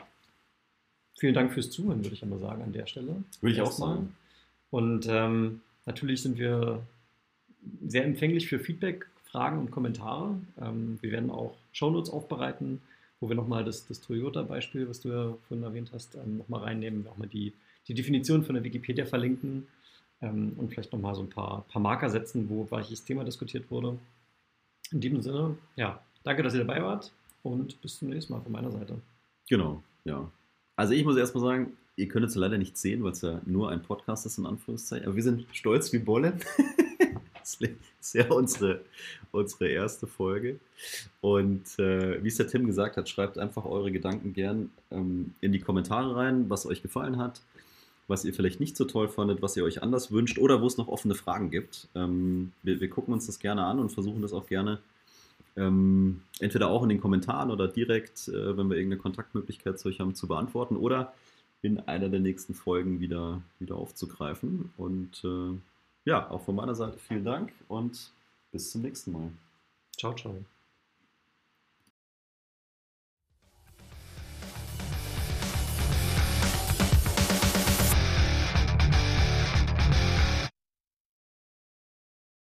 Vielen 1.19 1.33
Dank 1.33 1.51
fürs 1.51 1.71
Zuhören, 1.71 2.03
würde 2.03 2.15
ich 2.15 2.23
einmal 2.23 2.39
sagen, 2.39 2.61
an 2.61 2.73
der 2.73 2.85
Stelle. 2.85 3.23
Würde 3.41 3.53
ich 3.53 3.61
auch 3.61 3.71
sagen. 3.71 4.15
Und 4.69 5.07
ähm, 5.09 5.61
natürlich 5.85 6.21
sind 6.21 6.37
wir 6.37 6.83
sehr 7.85 8.05
empfänglich 8.05 8.47
für 8.47 8.59
Feedback, 8.59 9.07
Fragen 9.25 9.59
und 9.59 9.71
Kommentare. 9.71 10.39
Ähm, 10.61 10.99
wir 11.01 11.11
werden 11.11 11.31
auch 11.31 11.57
Shownotes 11.71 12.11
aufbereiten, 12.11 12.81
wo 13.19 13.29
wir 13.29 13.35
nochmal 13.35 13.65
das, 13.65 13.87
das 13.87 13.99
Toyota-Beispiel, 14.01 14.87
was 14.87 15.01
du 15.01 15.09
ja 15.09 15.37
vorhin 15.47 15.63
erwähnt 15.63 15.89
hast, 15.91 16.15
ähm, 16.15 16.37
nochmal 16.37 16.61
reinnehmen, 16.61 17.03
wir 17.03 17.11
auch 17.11 17.17
mal 17.17 17.27
die, 17.27 17.53
die 17.87 17.95
Definition 17.95 18.43
von 18.43 18.55
der 18.55 18.63
Wikipedia 18.63 19.05
verlinken 19.05 19.67
ähm, 20.21 20.53
und 20.57 20.69
vielleicht 20.69 20.93
nochmal 20.93 21.15
so 21.15 21.21
ein 21.21 21.29
paar, 21.29 21.65
paar 21.69 21.81
Marker 21.81 22.09
setzen, 22.09 22.49
wo 22.49 22.69
welches 22.71 23.03
Thema 23.03 23.23
diskutiert 23.23 23.69
wurde. 23.69 23.97
In 24.91 25.01
diesem 25.01 25.21
Sinne, 25.21 25.57
ja, 25.75 26.01
danke, 26.23 26.43
dass 26.43 26.53
ihr 26.53 26.63
dabei 26.63 26.81
wart 26.81 27.11
und 27.43 27.79
bis 27.81 27.99
zum 27.99 28.09
nächsten 28.09 28.33
Mal 28.33 28.41
von 28.41 28.51
meiner 28.51 28.71
Seite. 28.71 28.99
Genau, 29.49 29.83
ja. 30.05 30.29
Also 30.75 30.93
ich 30.93 31.03
muss 31.03 31.17
erstmal 31.17 31.43
sagen, 31.43 31.77
ihr 31.95 32.07
könnt 32.07 32.25
es 32.25 32.35
leider 32.35 32.57
nicht 32.57 32.77
sehen, 32.77 33.03
weil 33.03 33.11
es 33.11 33.21
ja 33.21 33.41
nur 33.45 33.69
ein 33.71 33.81
Podcast 33.81 34.25
ist, 34.25 34.37
in 34.37 34.45
Anführungszeichen. 34.45 35.07
Aber 35.07 35.15
wir 35.15 35.23
sind 35.23 35.45
stolz 35.51 35.91
wie 35.91 35.99
Bolle. 35.99 36.37
das 37.39 37.59
ist 37.99 38.13
ja 38.13 38.29
unsere, 38.29 38.81
unsere 39.31 39.69
erste 39.69 40.07
Folge. 40.07 40.59
Und 41.21 41.79
äh, 41.79 42.23
wie 42.23 42.27
es 42.27 42.37
der 42.37 42.47
Tim 42.47 42.67
gesagt 42.67 42.97
hat, 42.97 43.09
schreibt 43.09 43.37
einfach 43.37 43.65
eure 43.65 43.91
Gedanken 43.91 44.33
gern 44.33 44.69
ähm, 44.91 45.33
in 45.41 45.51
die 45.51 45.59
Kommentare 45.59 46.15
rein, 46.15 46.49
was 46.49 46.65
euch 46.65 46.81
gefallen 46.81 47.17
hat, 47.17 47.41
was 48.07 48.25
ihr 48.25 48.33
vielleicht 48.33 48.59
nicht 48.59 48.77
so 48.77 48.85
toll 48.85 49.07
fandet, 49.07 49.41
was 49.41 49.57
ihr 49.57 49.63
euch 49.63 49.83
anders 49.83 50.11
wünscht 50.11 50.39
oder 50.39 50.61
wo 50.61 50.67
es 50.67 50.77
noch 50.77 50.87
offene 50.87 51.15
Fragen 51.15 51.51
gibt. 51.51 51.87
Ähm, 51.95 52.53
wir, 52.63 52.79
wir 52.79 52.89
gucken 52.89 53.13
uns 53.13 53.25
das 53.25 53.39
gerne 53.39 53.65
an 53.65 53.79
und 53.79 53.91
versuchen 53.91 54.21
das 54.21 54.33
auch 54.33 54.47
gerne 54.47 54.79
ähm, 55.57 56.21
entweder 56.39 56.69
auch 56.69 56.83
in 56.83 56.89
den 56.89 57.01
Kommentaren 57.01 57.51
oder 57.51 57.67
direkt, 57.67 58.27
äh, 58.27 58.57
wenn 58.57 58.69
wir 58.69 58.77
irgendeine 58.77 59.01
Kontaktmöglichkeit 59.01 59.79
zu 59.79 59.89
euch 59.89 59.99
haben, 59.99 60.15
zu 60.15 60.27
beantworten 60.27 60.77
oder 60.77 61.13
in 61.61 61.79
einer 61.79 62.09
der 62.09 62.19
nächsten 62.19 62.53
Folgen 62.53 62.99
wieder, 62.99 63.41
wieder 63.59 63.75
aufzugreifen. 63.75 64.71
Und 64.77 65.23
äh, 65.23 65.57
ja, 66.05 66.29
auch 66.29 66.41
von 66.41 66.55
meiner 66.55 66.75
Seite 66.75 66.99
vielen 66.99 67.25
Dank 67.25 67.51
und 67.67 68.11
bis 68.51 68.71
zum 68.71 68.83
nächsten 68.83 69.11
Mal. 69.11 69.31
Ciao, 69.97 70.13
ciao. 70.13 70.45